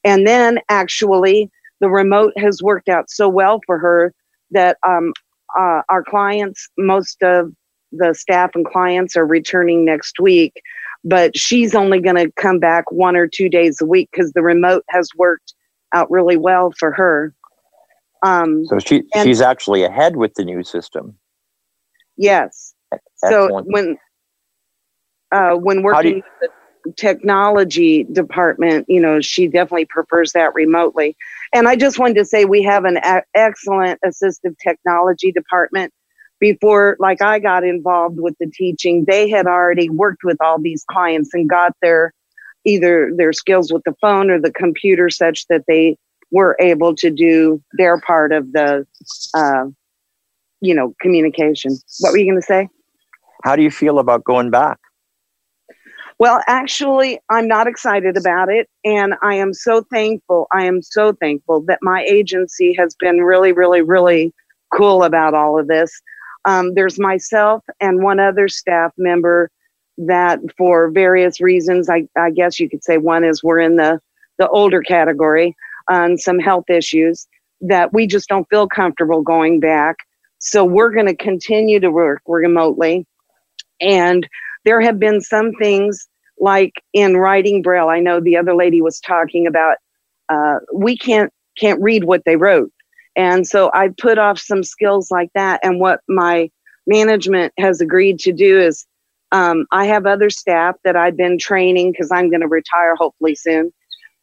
And 0.04 0.26
then 0.26 0.60
actually, 0.68 1.50
the 1.80 1.90
remote 1.90 2.32
has 2.36 2.62
worked 2.62 2.88
out 2.88 3.10
so 3.10 3.28
well 3.28 3.60
for 3.66 3.78
her 3.78 4.14
that 4.50 4.78
um, 4.86 5.12
uh, 5.58 5.82
our 5.88 6.02
clients, 6.02 6.68
most 6.78 7.22
of 7.22 7.52
the 7.92 8.14
staff 8.14 8.50
and 8.54 8.66
clients 8.66 9.16
are 9.16 9.26
returning 9.26 9.84
next 9.84 10.20
week, 10.20 10.62
but 11.04 11.36
she's 11.36 11.74
only 11.74 12.00
going 12.00 12.16
to 12.16 12.30
come 12.32 12.58
back 12.58 12.90
one 12.90 13.16
or 13.16 13.26
two 13.26 13.48
days 13.48 13.80
a 13.80 13.86
week 13.86 14.08
because 14.12 14.32
the 14.32 14.42
remote 14.42 14.84
has 14.88 15.08
worked 15.16 15.54
out 15.92 16.10
really 16.10 16.36
well 16.36 16.72
for 16.78 16.92
her. 16.92 17.34
Um, 18.22 18.66
so 18.66 18.78
she 18.78 19.02
she's 19.22 19.40
actually 19.40 19.82
ahead 19.82 20.16
with 20.16 20.34
the 20.34 20.44
new 20.44 20.62
system. 20.62 21.16
Yes. 22.20 22.74
Excellent. 22.92 23.66
So 23.66 23.72
when 23.72 23.98
uh, 25.32 25.54
when 25.54 25.82
working 25.82 26.16
you, 26.16 26.22
with 26.40 26.50
the 26.84 26.92
technology 26.92 28.04
department, 28.04 28.86
you 28.88 29.00
know, 29.00 29.20
she 29.20 29.46
definitely 29.46 29.86
prefers 29.86 30.32
that 30.32 30.54
remotely. 30.54 31.16
And 31.54 31.66
I 31.66 31.76
just 31.76 31.98
wanted 31.98 32.16
to 32.16 32.24
say 32.26 32.44
we 32.44 32.62
have 32.62 32.84
an 32.84 32.98
a- 32.98 33.22
excellent 33.34 34.00
assistive 34.04 34.54
technology 34.62 35.32
department 35.32 35.94
before 36.40 36.96
like 37.00 37.22
I 37.22 37.38
got 37.38 37.64
involved 37.64 38.18
with 38.20 38.34
the 38.38 38.50
teaching, 38.52 39.04
they 39.06 39.28
had 39.30 39.46
already 39.46 39.88
worked 39.88 40.24
with 40.24 40.38
all 40.40 40.60
these 40.60 40.84
clients 40.90 41.30
and 41.32 41.48
got 41.48 41.74
their 41.80 42.12
either 42.66 43.12
their 43.16 43.32
skills 43.32 43.72
with 43.72 43.82
the 43.84 43.94
phone 44.00 44.30
or 44.30 44.38
the 44.38 44.52
computer 44.52 45.08
such 45.08 45.46
that 45.48 45.64
they 45.66 45.96
were 46.30 46.56
able 46.60 46.94
to 46.96 47.10
do 47.10 47.62
their 47.78 47.98
part 48.00 48.32
of 48.32 48.52
the 48.52 48.86
uh, 49.34 49.64
you 50.60 50.74
know 50.74 50.94
communication. 51.00 51.76
What 52.00 52.12
were 52.12 52.18
you 52.18 52.26
going 52.26 52.40
to 52.40 52.46
say? 52.46 52.68
How 53.44 53.56
do 53.56 53.62
you 53.62 53.70
feel 53.70 53.98
about 53.98 54.24
going 54.24 54.50
back? 54.50 54.78
Well, 56.18 56.42
actually, 56.46 57.18
I'm 57.30 57.48
not 57.48 57.66
excited 57.66 58.18
about 58.18 58.50
it. 58.50 58.68
And 58.84 59.14
I 59.22 59.36
am 59.36 59.54
so 59.54 59.82
thankful. 59.90 60.48
I 60.52 60.66
am 60.66 60.82
so 60.82 61.14
thankful 61.14 61.62
that 61.62 61.78
my 61.80 62.02
agency 62.02 62.74
has 62.78 62.94
been 62.94 63.22
really, 63.22 63.52
really, 63.52 63.80
really 63.80 64.34
cool 64.70 65.02
about 65.02 65.32
all 65.32 65.58
of 65.58 65.66
this. 65.66 65.90
Um, 66.44 66.74
there's 66.74 66.98
myself 66.98 67.64
and 67.80 68.02
one 68.02 68.20
other 68.20 68.48
staff 68.48 68.92
member 68.98 69.50
that, 69.96 70.40
for 70.58 70.90
various 70.90 71.40
reasons, 71.40 71.88
I, 71.88 72.06
I 72.18 72.30
guess 72.30 72.60
you 72.60 72.68
could 72.68 72.84
say 72.84 72.98
one 72.98 73.24
is 73.24 73.42
we're 73.42 73.60
in 73.60 73.76
the, 73.76 73.98
the 74.38 74.48
older 74.48 74.82
category 74.82 75.56
on 75.88 76.18
some 76.18 76.38
health 76.38 76.68
issues 76.68 77.26
that 77.62 77.94
we 77.94 78.06
just 78.06 78.28
don't 78.28 78.48
feel 78.50 78.68
comfortable 78.68 79.22
going 79.22 79.58
back. 79.58 79.96
So 80.40 80.64
we're 80.64 80.90
going 80.90 81.06
to 81.06 81.16
continue 81.16 81.80
to 81.80 81.90
work 81.90 82.22
remotely. 82.26 83.06
And 83.80 84.28
there 84.64 84.80
have 84.80 84.98
been 84.98 85.20
some 85.20 85.52
things 85.52 86.08
like 86.38 86.72
in 86.94 87.18
writing 87.18 87.60
braille 87.60 87.90
i 87.90 88.00
know 88.00 88.18
the 88.18 88.36
other 88.36 88.54
lady 88.54 88.80
was 88.80 88.98
talking 89.00 89.46
about 89.46 89.76
uh, 90.30 90.56
we 90.72 90.96
can't 90.96 91.30
can't 91.58 91.80
read 91.82 92.04
what 92.04 92.22
they 92.24 92.36
wrote. 92.36 92.72
And 93.16 93.46
so 93.46 93.70
i 93.74 93.88
put 93.98 94.18
off 94.18 94.38
some 94.38 94.62
skills 94.62 95.10
like 95.10 95.30
that. 95.34 95.60
And 95.62 95.80
what 95.80 96.00
my 96.08 96.50
management 96.86 97.52
has 97.58 97.80
agreed 97.80 98.18
to 98.20 98.32
do 98.32 98.58
is 98.58 98.86
um, 99.32 99.66
i 99.70 99.84
have 99.84 100.06
other 100.06 100.30
staff 100.30 100.76
that 100.84 100.96
i've 100.96 101.16
been 101.16 101.38
training 101.38 101.92
because 101.92 102.10
i'm 102.10 102.30
going 102.30 102.40
to 102.40 102.48
retire 102.48 102.96
hopefully 102.96 103.34
soon 103.34 103.72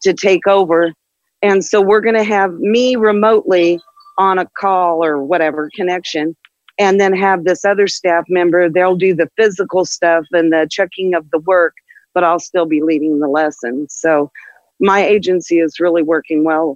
to 0.02 0.14
take 0.14 0.48
over. 0.48 0.94
And 1.42 1.64
so 1.64 1.82
we're 1.82 2.02
going 2.02 2.16
to 2.16 2.24
have 2.24 2.54
me 2.56 2.96
remotely 2.96 3.80
on 4.18 4.40
a 4.40 4.48
call 4.58 5.04
or 5.04 5.24
whatever 5.24 5.70
connection 5.76 6.36
and 6.80 7.00
then 7.00 7.16
have 7.16 7.44
this 7.44 7.66
other 7.66 7.88
staff 7.88 8.26
member 8.30 8.70
they'll 8.70 8.96
do 8.96 9.16
the 9.16 9.30
physical 9.38 9.86
stuff 9.86 10.26
and 10.32 10.52
the 10.52 10.68
checking 10.70 11.14
of 11.14 11.30
the 11.32 11.40
work 11.40 11.74
but 12.18 12.24
I'll 12.24 12.40
still 12.40 12.66
be 12.66 12.82
leading 12.82 13.20
the 13.20 13.28
lessons. 13.28 13.94
So 13.96 14.32
my 14.80 15.06
agency 15.06 15.60
is 15.60 15.80
really 15.80 16.02
working 16.02 16.44
well 16.44 16.76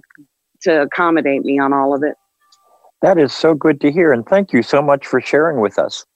to 0.60 0.82
accommodate 0.82 1.42
me 1.42 1.58
on 1.58 1.72
all 1.72 1.92
of 1.92 2.04
it. 2.04 2.14
That 3.00 3.18
is 3.18 3.32
so 3.32 3.52
good 3.52 3.80
to 3.80 3.90
hear. 3.90 4.12
And 4.12 4.24
thank 4.24 4.52
you 4.52 4.62
so 4.62 4.80
much 4.80 5.04
for 5.04 5.20
sharing 5.20 5.60
with 5.60 5.80
us. 5.80 6.06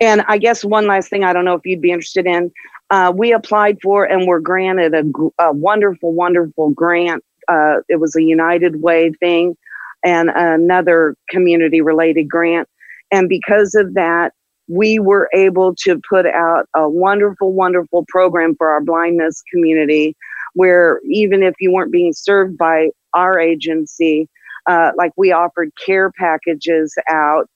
And 0.00 0.24
I 0.26 0.38
guess 0.38 0.64
one 0.64 0.88
last 0.88 1.08
thing 1.08 1.22
I 1.22 1.32
don't 1.32 1.44
know 1.44 1.54
if 1.54 1.64
you'd 1.64 1.80
be 1.80 1.92
interested 1.92 2.26
in. 2.26 2.50
Uh, 2.90 3.12
we 3.14 3.32
applied 3.32 3.78
for 3.80 4.04
and 4.04 4.26
were 4.26 4.40
granted 4.40 4.92
a, 4.92 5.04
a 5.38 5.52
wonderful, 5.52 6.12
wonderful 6.12 6.70
grant. 6.70 7.22
Uh, 7.46 7.76
it 7.88 8.00
was 8.00 8.16
a 8.16 8.22
United 8.24 8.82
Way 8.82 9.12
thing 9.20 9.56
and 10.04 10.30
another 10.30 11.14
community 11.30 11.80
related 11.80 12.28
grant. 12.28 12.68
And 13.10 13.28
because 13.28 13.74
of 13.74 13.94
that, 13.94 14.32
we 14.68 14.98
were 14.98 15.30
able 15.34 15.74
to 15.76 16.00
put 16.08 16.26
out 16.26 16.66
a 16.76 16.88
wonderful, 16.88 17.52
wonderful 17.52 18.04
program 18.08 18.54
for 18.56 18.68
our 18.68 18.82
blindness 18.82 19.42
community 19.52 20.14
where 20.54 21.00
even 21.08 21.42
if 21.42 21.54
you 21.60 21.72
weren't 21.72 21.92
being 21.92 22.12
served 22.12 22.58
by 22.58 22.88
our 23.14 23.38
agency, 23.38 24.28
uh, 24.68 24.90
like 24.96 25.12
we 25.16 25.32
offered 25.32 25.70
care 25.84 26.10
packages 26.18 26.94
out. 27.08 27.48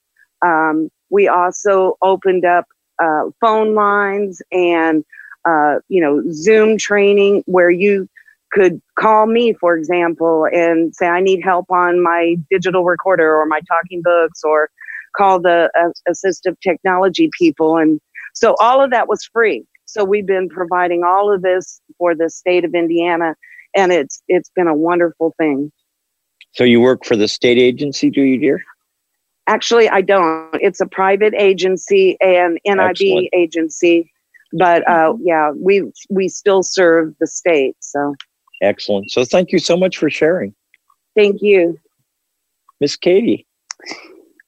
Um, 0.43 0.89
we 1.09 1.27
also 1.27 1.97
opened 2.01 2.45
up 2.45 2.65
uh, 3.01 3.23
phone 3.39 3.75
lines 3.75 4.41
and, 4.51 5.03
uh, 5.45 5.75
you 5.89 6.01
know, 6.01 6.23
Zoom 6.31 6.77
training 6.77 7.43
where 7.45 7.69
you 7.69 8.07
could 8.53 8.79
call 8.99 9.25
me, 9.25 9.53
for 9.53 9.75
example, 9.75 10.45
and 10.51 10.95
say, 10.95 11.07
I 11.07 11.21
need 11.21 11.41
help 11.43 11.65
on 11.71 12.01
my 12.01 12.35
digital 12.51 12.85
recorder 12.85 13.35
or 13.35 13.45
my 13.47 13.59
talking 13.67 14.01
books 14.03 14.41
or 14.43 14.69
call 15.17 15.39
the 15.41 15.71
uh, 15.77 16.11
assistive 16.11 16.55
technology 16.61 17.29
people. 17.37 17.77
And 17.77 17.99
so 18.33 18.55
all 18.59 18.83
of 18.83 18.91
that 18.91 19.07
was 19.07 19.27
free. 19.33 19.65
So 19.85 20.03
we've 20.03 20.25
been 20.25 20.49
providing 20.49 21.03
all 21.03 21.33
of 21.33 21.41
this 21.41 21.81
for 21.97 22.15
the 22.15 22.29
state 22.29 22.63
of 22.65 22.73
Indiana, 22.73 23.35
and 23.75 23.91
it's 23.91 24.23
it's 24.27 24.49
been 24.55 24.67
a 24.67 24.73
wonderful 24.75 25.33
thing. 25.37 25.71
So 26.53 26.63
you 26.63 26.81
work 26.81 27.05
for 27.05 27.15
the 27.15 27.27
state 27.27 27.57
agency, 27.57 28.09
do 28.09 28.21
you, 28.21 28.39
dear? 28.39 28.63
Actually, 29.47 29.89
I 29.89 30.01
don't. 30.01 30.49
It's 30.53 30.79
a 30.79 30.87
private 30.87 31.33
agency 31.37 32.17
and 32.21 32.59
NIB 32.65 32.79
Excellent. 32.79 33.29
agency, 33.33 34.11
but 34.53 34.87
uh, 34.89 35.13
yeah, 35.21 35.51
we 35.51 35.83
we 36.09 36.29
still 36.29 36.63
serve 36.63 37.13
the 37.19 37.27
state. 37.27 37.75
So 37.79 38.15
excellent. 38.61 39.11
So 39.11 39.25
thank 39.25 39.51
you 39.51 39.59
so 39.59 39.77
much 39.77 39.97
for 39.97 40.09
sharing. 40.09 40.53
Thank 41.15 41.41
you, 41.41 41.79
Miss 42.79 42.95
Katie. 42.95 43.45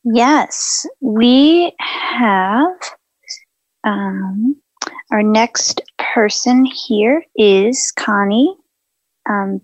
Yes, 0.03 0.85
we 1.01 1.73
have 1.79 2.67
um, 3.83 4.55
our 5.11 5.23
next 5.23 5.81
person 5.99 6.65
here 6.65 7.23
is 7.35 7.91
Connie. 7.97 8.55
Um, 9.29 9.61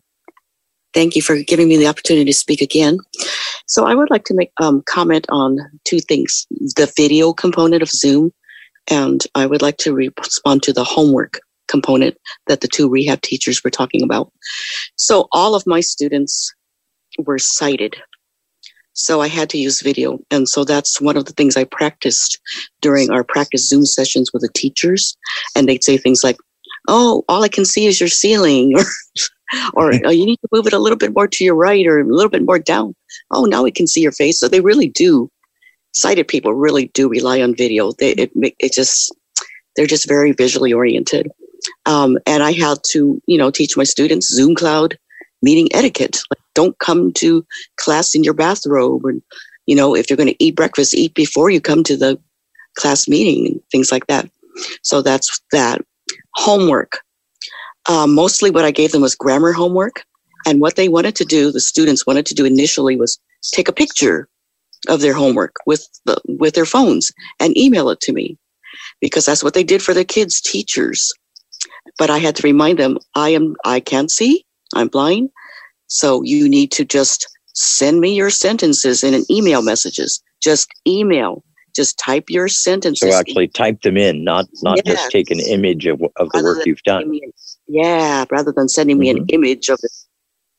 Thank 0.93 1.15
you 1.15 1.21
for 1.21 1.37
giving 1.37 1.69
me 1.69 1.77
the 1.77 1.87
opportunity 1.87 2.25
to 2.25 2.37
speak 2.37 2.61
again. 2.61 2.97
So, 3.67 3.85
I 3.85 3.95
would 3.95 4.09
like 4.09 4.25
to 4.25 4.33
make 4.33 4.51
um, 4.59 4.83
comment 4.87 5.25
on 5.29 5.59
two 5.85 5.99
things 5.99 6.45
the 6.75 6.91
video 6.97 7.33
component 7.33 7.81
of 7.81 7.89
Zoom, 7.89 8.33
and 8.89 9.23
I 9.35 9.45
would 9.45 9.61
like 9.61 9.77
to 9.77 9.93
respond 9.93 10.63
to 10.63 10.73
the 10.73 10.83
homework 10.83 11.39
component 11.71 12.15
that 12.47 12.61
the 12.61 12.67
two 12.67 12.89
rehab 12.89 13.21
teachers 13.21 13.63
were 13.63 13.71
talking 13.71 14.03
about. 14.03 14.31
So, 14.95 15.27
all 15.31 15.55
of 15.55 15.65
my 15.65 15.79
students 15.79 16.53
were 17.25 17.39
sighted 17.39 17.95
so 18.93 19.21
I 19.21 19.27
had 19.27 19.49
to 19.51 19.57
use 19.57 19.81
video. 19.81 20.19
And 20.29 20.49
so 20.49 20.63
that's 20.63 20.99
one 20.99 21.17
of 21.17 21.25
the 21.25 21.33
things 21.33 21.55
I 21.55 21.63
practiced 21.63 22.39
during 22.81 23.09
our 23.09 23.23
practice 23.23 23.67
Zoom 23.67 23.85
sessions 23.85 24.31
with 24.33 24.41
the 24.41 24.49
teachers. 24.53 25.17
And 25.55 25.67
they'd 25.67 25.83
say 25.83 25.97
things 25.97 26.23
like, 26.23 26.37
Oh, 26.87 27.23
all 27.29 27.43
I 27.43 27.47
can 27.47 27.63
see 27.63 27.85
is 27.85 27.99
your 27.99 28.09
ceiling, 28.09 28.73
or, 29.73 29.93
or 29.93 29.93
oh, 30.05 30.09
you 30.09 30.25
need 30.25 30.39
to 30.41 30.47
move 30.51 30.65
it 30.65 30.73
a 30.73 30.79
little 30.79 30.97
bit 30.97 31.13
more 31.13 31.27
to 31.27 31.43
your 31.43 31.55
right 31.55 31.85
or 31.85 31.99
a 31.99 32.05
little 32.05 32.29
bit 32.29 32.43
more 32.43 32.57
down. 32.57 32.95
Oh, 33.29 33.45
now 33.45 33.63
we 33.63 33.71
can 33.71 33.85
see 33.85 34.01
your 34.01 34.11
face. 34.11 34.39
So 34.39 34.47
they 34.47 34.61
really 34.61 34.89
do. 34.89 35.29
Sighted 35.93 36.27
people 36.27 36.53
really 36.53 36.87
do 36.93 37.07
rely 37.07 37.41
on 37.41 37.55
video. 37.55 37.91
They, 37.91 38.11
it, 38.13 38.31
it 38.35 38.73
just, 38.73 39.15
they're 39.75 39.85
just 39.85 40.07
very 40.07 40.31
visually 40.31 40.73
oriented. 40.73 41.29
Um, 41.85 42.17
and 42.25 42.43
I 42.43 42.51
had 42.51 42.79
to, 42.91 43.21
you 43.25 43.37
know, 43.37 43.51
teach 43.51 43.75
my 43.75 43.83
students 43.83 44.27
Zoom 44.27 44.55
Cloud 44.55 44.97
meeting 45.41 45.67
etiquette. 45.73 46.21
Like, 46.29 46.43
don't 46.53 46.77
come 46.79 47.11
to 47.13 47.45
class 47.77 48.13
in 48.13 48.23
your 48.23 48.33
bathrobe, 48.33 49.05
And, 49.05 49.21
you 49.65 49.75
know, 49.75 49.95
if 49.95 50.09
you're 50.09 50.17
going 50.17 50.29
to 50.29 50.43
eat 50.43 50.55
breakfast, 50.55 50.93
eat 50.93 51.13
before 51.13 51.49
you 51.49 51.61
come 51.61 51.83
to 51.83 51.97
the 51.97 52.19
class 52.77 53.07
meeting 53.07 53.47
and 53.47 53.61
things 53.71 53.91
like 53.91 54.07
that. 54.07 54.29
So 54.83 55.01
that's 55.01 55.41
that. 55.51 55.81
Homework. 56.35 56.99
Um, 57.89 58.13
mostly 58.13 58.51
what 58.51 58.65
I 58.65 58.71
gave 58.71 58.91
them 58.91 59.01
was 59.01 59.15
grammar 59.15 59.51
homework. 59.51 60.03
And 60.45 60.59
what 60.59 60.75
they 60.75 60.87
wanted 60.87 61.15
to 61.17 61.25
do, 61.25 61.51
the 61.51 61.59
students 61.59 62.05
wanted 62.05 62.25
to 62.27 62.35
do 62.35 62.45
initially 62.45 62.95
was 62.95 63.19
take 63.51 63.67
a 63.67 63.73
picture 63.73 64.27
of 64.87 65.01
their 65.01 65.13
homework 65.13 65.55
with 65.65 65.87
the, 66.05 66.19
with 66.27 66.55
their 66.55 66.65
phones 66.65 67.11
and 67.39 67.57
email 67.57 67.89
it 67.89 67.99
to 68.01 68.13
me 68.13 68.37
because 68.99 69.25
that's 69.25 69.43
what 69.43 69.53
they 69.53 69.63
did 69.63 69.81
for 69.81 69.93
their 69.93 70.03
kids' 70.03 70.41
teachers. 70.41 71.11
But 71.97 72.09
I 72.09 72.17
had 72.17 72.35
to 72.37 72.43
remind 72.43 72.79
them, 72.79 72.97
I 73.15 73.29
am 73.29 73.55
I 73.65 73.79
can't 73.79 74.11
see, 74.11 74.45
I'm 74.75 74.87
blind. 74.87 75.29
So 75.87 76.23
you 76.23 76.47
need 76.47 76.71
to 76.73 76.85
just 76.85 77.27
send 77.53 77.99
me 77.99 78.15
your 78.15 78.29
sentences 78.29 79.03
in 79.03 79.13
an 79.13 79.25
email 79.29 79.61
messages. 79.61 80.21
Just 80.41 80.69
email. 80.87 81.43
Just 81.75 81.97
type 81.97 82.25
your 82.29 82.47
sentences. 82.47 83.09
So 83.09 83.17
actually 83.17 83.47
type 83.47 83.81
them 83.81 83.97
in, 83.97 84.23
not 84.23 84.47
not 84.61 84.79
yes. 84.85 84.95
just 84.95 85.11
take 85.11 85.31
an 85.31 85.39
image 85.39 85.85
of, 85.85 86.01
of 86.17 86.29
the 86.29 86.39
rather 86.39 86.57
work 86.57 86.65
you've 86.65 86.83
done. 86.83 87.19
yeah, 87.67 88.25
rather 88.29 88.51
than 88.51 88.67
sending 88.67 88.97
me 88.97 89.09
mm-hmm. 89.09 89.23
an 89.23 89.25
image 89.29 89.69
of 89.69 89.79
it. 89.81 89.91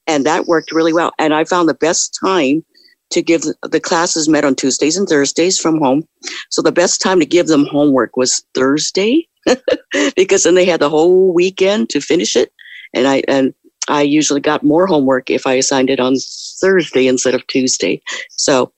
And 0.06 0.24
that 0.24 0.46
worked 0.46 0.72
really 0.72 0.92
well. 0.92 1.12
And 1.18 1.34
I 1.34 1.44
found 1.44 1.68
the 1.68 1.74
best 1.74 2.18
time 2.18 2.64
to 3.12 3.22
give 3.22 3.42
the 3.62 3.80
classes 3.80 4.28
met 4.28 4.44
on 4.44 4.54
Tuesdays 4.54 4.96
and 4.96 5.08
Thursdays 5.08 5.58
from 5.58 5.78
home. 5.78 6.06
So 6.50 6.62
the 6.62 6.72
best 6.72 7.00
time 7.00 7.20
to 7.20 7.26
give 7.26 7.46
them 7.46 7.66
homework 7.66 8.16
was 8.16 8.44
Thursday 8.54 9.28
because 10.16 10.42
then 10.42 10.54
they 10.54 10.64
had 10.64 10.80
the 10.80 10.90
whole 10.90 11.32
weekend 11.32 11.90
to 11.90 12.00
finish 12.00 12.36
it. 12.36 12.52
And 12.94 13.06
I 13.06 13.22
and 13.28 13.54
I 13.88 14.02
usually 14.02 14.40
got 14.40 14.62
more 14.62 14.86
homework 14.86 15.30
if 15.30 15.46
I 15.46 15.54
assigned 15.54 15.90
it 15.90 16.00
on 16.00 16.16
Thursday 16.60 17.06
instead 17.06 17.34
of 17.34 17.46
Tuesday. 17.46 18.00
So, 18.30 18.72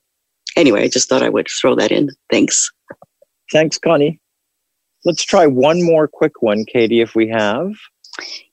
anyway, 0.55 0.83
I 0.83 0.87
just 0.87 1.09
thought 1.09 1.23
I 1.23 1.29
would 1.29 1.47
throw 1.47 1.75
that 1.75 1.91
in. 1.91 2.09
Thanks. 2.31 2.71
Thanks, 3.51 3.77
Connie. 3.77 4.19
Let's 5.03 5.23
try 5.23 5.45
one 5.45 5.83
more 5.83 6.07
quick 6.07 6.41
one, 6.41 6.65
Katie, 6.65 7.01
if 7.01 7.13
we 7.13 7.27
have. 7.29 7.71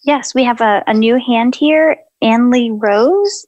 Yes, 0.04 0.34
we 0.34 0.44
have 0.44 0.60
a, 0.60 0.82
a 0.86 0.92
new 0.92 1.18
hand 1.18 1.54
here, 1.54 1.96
Anley 2.20 2.70
Rose. 2.70 3.46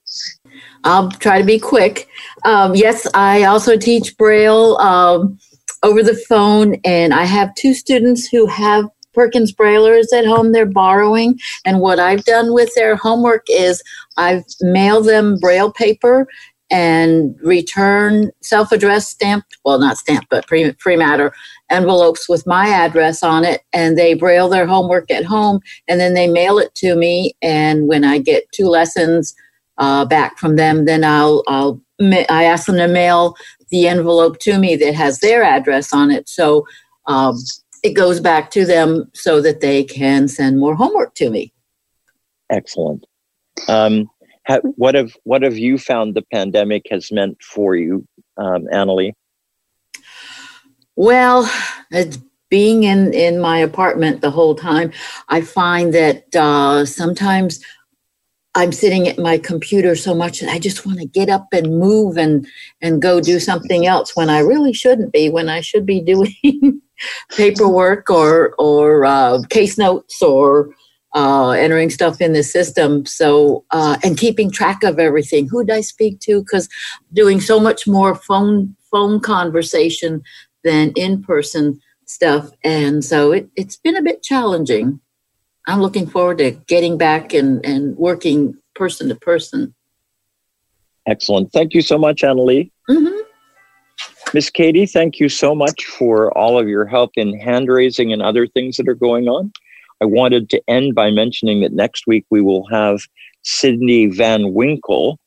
I'll 0.85 1.11
try 1.11 1.39
to 1.39 1.45
be 1.45 1.59
quick. 1.59 2.09
Um, 2.45 2.75
yes, 2.75 3.07
I 3.15 3.45
also 3.45 3.77
teach 3.77 4.17
Braille 4.17 4.77
um, 4.77 5.39
over 5.83 6.03
the 6.03 6.17
phone, 6.29 6.77
and 6.85 7.13
I 7.13 7.25
have 7.25 7.55
two 7.55 7.75
students 7.75 8.29
who 8.29 8.47
have 8.47 8.89
Perkins 9.15 9.53
Braillers 9.53 10.13
at 10.13 10.27
home 10.27 10.53
they're 10.53 10.67
borrowing. 10.67 11.39
And 11.65 11.81
what 11.81 11.99
I've 11.99 12.25
done 12.25 12.53
with 12.53 12.75
their 12.75 12.97
homework 12.97 13.47
is 13.49 13.83
I've 14.17 14.45
mailed 14.61 15.07
them 15.07 15.39
Braille 15.39 15.73
paper 15.73 16.27
and 16.71 17.37
return 17.43 18.31
self-addressed 18.43 19.09
stamped, 19.09 19.57
well, 19.65 19.79
not 19.79 19.97
stamped, 19.97 20.29
but 20.31 20.47
free, 20.49 20.73
free 20.81 20.97
matter 20.97 21.33
envelopes 21.71 22.29
with 22.29 22.47
my 22.47 22.69
address 22.69 23.23
on 23.23 23.45
it. 23.45 23.63
And 23.73 23.97
they 23.97 24.15
braille 24.15 24.49
their 24.49 24.67
homework 24.67 25.11
at 25.11 25.25
home 25.25 25.61
and 25.89 26.01
then 26.01 26.15
they 26.15 26.27
mail 26.27 26.59
it 26.59 26.75
to 26.77 26.97
me. 26.97 27.35
And 27.43 27.87
when 27.87 28.05
I 28.05 28.19
get 28.19 28.51
two 28.53 28.67
lessons 28.67 29.35
uh, 29.79 30.05
back 30.05 30.39
from 30.39 30.57
them, 30.57 30.85
then 30.85 31.05
I'll, 31.05 31.43
I'll, 31.47 31.81
I 32.01 32.45
ask 32.45 32.67
them 32.67 32.77
to 32.77 32.89
mail 32.89 33.37
the 33.71 33.89
envelope 33.89 34.39
to 34.41 34.59
me 34.59 34.77
that 34.77 34.95
has 34.95 35.21
their 35.21 35.43
address 35.43 35.93
on 35.93 36.11
it. 36.11 36.29
So 36.29 36.67
um, 37.07 37.37
it 37.83 37.93
goes 37.93 38.21
back 38.21 38.51
to 38.53 38.65
them 38.65 39.11
so 39.15 39.41
that 39.41 39.61
they 39.61 39.85
can 39.85 40.29
send 40.29 40.59
more 40.59 40.75
homework 40.75 41.15
to 41.17 41.31
me. 41.31 41.53
Excellent. 42.51 43.05
Um, 43.69 44.09
ha, 44.47 44.59
what 44.77 44.95
have 44.95 45.17
what 45.25 45.43
have 45.43 45.57
you 45.57 45.79
found 45.79 46.15
the 46.15 46.25
pandemic 46.33 46.87
has 46.91 47.11
meant 47.11 47.41
for 47.43 47.77
you, 47.77 48.07
um, 48.37 48.67
Annalie? 48.73 49.13
Well, 50.97 51.51
it's 51.91 52.19
being 52.49 52.85
in 52.85 53.13
in 53.13 53.41
my 53.41 53.59
apartment 53.59 54.21
the 54.21 54.31
whole 54.31 54.55
time. 54.55 54.93
I 55.29 55.41
find 55.41 55.93
that 55.95 56.35
uh, 56.35 56.85
sometimes 56.85 57.61
I'm 58.57 58.73
sitting 58.73 59.09
at 59.09 59.19
my 59.19 59.39
computer 59.39 59.97
so 59.97 60.15
much 60.15 60.41
that 60.41 60.51
I 60.51 60.59
just 60.59 60.87
want 60.87 61.01
to 61.01 61.07
get 61.07 61.29
up 61.29 61.49
and 61.53 61.79
move 61.79 62.17
and 62.17 62.47
and 62.81 63.03
go 63.03 63.21
do 63.21 63.41
something 63.41 63.87
else 63.87 64.15
when 64.15 64.31
I 64.31 64.39
really 64.39 64.73
shouldn't 64.73 65.13
be. 65.13 65.29
When 65.29 65.49
I 65.49 65.61
should 65.61 65.85
be 65.85 66.01
doing 66.13 66.81
paperwork 67.37 68.11
or 68.11 68.55
or 68.59 69.05
uh, 69.05 69.43
case 69.51 69.77
notes 69.77 70.23
or 70.23 70.71
uh, 71.15 71.51
entering 71.51 71.91
stuff 71.91 72.21
in 72.21 72.33
the 72.33 72.43
system. 72.43 73.07
So 73.07 73.65
uh, 73.71 73.97
and 74.05 74.19
keeping 74.19 74.51
track 74.51 74.83
of 74.85 74.99
everything. 74.99 75.49
Who 75.49 75.65
did 75.65 75.75
I 75.75 75.81
speak 75.81 76.21
to? 76.21 76.41
Because 76.41 76.69
doing 77.13 77.41
so 77.41 77.59
much 77.59 77.87
more 77.87 78.15
phone 78.15 78.77
phone 78.91 79.21
conversation 79.21 80.23
than 80.63 80.93
in 80.95 81.23
person 81.23 81.81
stuff, 82.07 82.51
and 82.63 83.05
so 83.05 83.33
it, 83.33 83.49
it's 83.57 83.77
been 83.77 83.97
a 83.97 84.03
bit 84.03 84.23
challenging. 84.23 85.01
I'm 85.67 85.81
looking 85.81 86.07
forward 86.07 86.39
to 86.39 86.53
getting 86.53 86.99
back 86.99 87.33
and, 87.33 87.65
and 87.65 87.97
working 87.97 88.57
person 88.75 89.09
to 89.09 89.15
person. 89.15 89.75
Excellent. 91.07 91.53
Thank 91.53 91.75
you 91.75 91.83
so 91.83 91.99
much, 91.99 92.23
Annalie. 92.23 92.71
Mm-hmm. 92.89 93.21
Miss 94.35 94.51
Katie, 94.51 94.87
thank 94.87 95.21
you 95.21 95.29
so 95.29 95.55
much 95.55 95.85
for 95.85 96.37
all 96.37 96.59
of 96.59 96.69
your 96.69 96.87
help 96.87 97.13
in 97.15 97.39
hand 97.39 97.69
raising 97.69 98.13
and 98.13 98.21
other 98.21 98.47
things 98.47 98.77
that 98.77 98.89
are 98.89 98.95
going 98.95 99.29
on. 99.29 99.53
I 100.03 100.07
wanted 100.07 100.51
to 100.51 100.63
end 100.67 100.95
by 100.95 101.11
mentioning 101.11 101.61
that 101.61 101.73
next 101.73 102.07
week 102.07 102.27
we 102.31 102.41
will 102.41 102.67
have 102.69 103.01
Sydney 103.43 104.07
Van 104.07 104.53
Winkle 104.53 105.21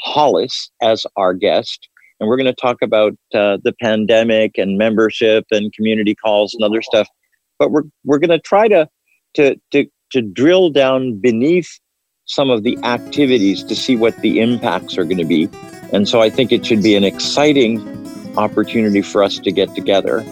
Hollis 0.00 0.70
as 0.82 1.04
our 1.16 1.34
guest. 1.34 1.88
And 2.20 2.28
we're 2.28 2.36
going 2.36 2.46
to 2.46 2.54
talk 2.54 2.76
about 2.80 3.12
uh, 3.34 3.58
the 3.64 3.74
pandemic 3.82 4.56
and 4.56 4.78
membership 4.78 5.46
and 5.50 5.72
community 5.72 6.14
calls 6.14 6.54
and 6.54 6.62
other 6.62 6.80
stuff. 6.80 7.08
But 7.58 7.70
we're, 7.70 7.82
we're 8.04 8.18
going 8.18 8.30
to 8.30 8.38
try 8.38 8.68
to, 8.68 8.88
to, 9.34 9.60
to, 9.72 9.86
to 10.10 10.22
drill 10.22 10.70
down 10.70 11.18
beneath 11.18 11.78
some 12.26 12.50
of 12.50 12.62
the 12.62 12.78
activities 12.84 13.62
to 13.64 13.74
see 13.74 13.96
what 13.96 14.16
the 14.18 14.40
impacts 14.40 14.96
are 14.96 15.04
going 15.04 15.18
to 15.18 15.24
be. 15.24 15.48
And 15.92 16.08
so 16.08 16.22
I 16.22 16.30
think 16.30 16.52
it 16.52 16.64
should 16.64 16.82
be 16.82 16.96
an 16.96 17.04
exciting 17.04 17.80
opportunity 18.36 19.02
for 19.02 19.22
us 19.22 19.38
to 19.38 19.52
get 19.52 19.74
together. 19.74 20.22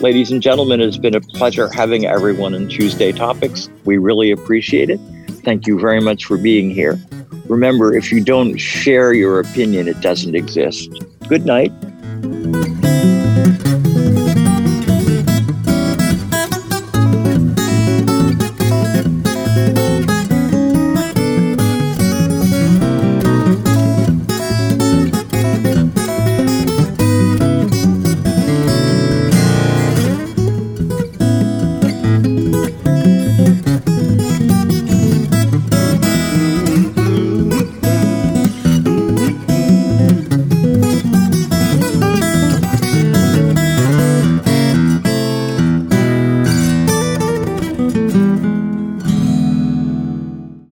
Ladies 0.00 0.30
and 0.30 0.42
gentlemen, 0.42 0.80
it's 0.80 0.98
been 0.98 1.14
a 1.14 1.20
pleasure 1.20 1.72
having 1.72 2.04
everyone 2.04 2.52
in 2.54 2.68
Tuesday 2.68 3.12
Topics. 3.12 3.70
We 3.84 3.96
really 3.96 4.30
appreciate 4.30 4.90
it. 4.90 5.00
Thank 5.44 5.66
you 5.66 5.78
very 5.78 6.00
much 6.00 6.24
for 6.24 6.36
being 6.36 6.70
here. 6.70 6.98
Remember, 7.46 7.94
if 7.94 8.10
you 8.10 8.22
don't 8.22 8.58
share 8.58 9.12
your 9.12 9.38
opinion, 9.38 9.86
it 9.86 10.00
doesn't 10.00 10.34
exist. 10.34 10.90
Good 11.28 11.46
night. 11.46 11.72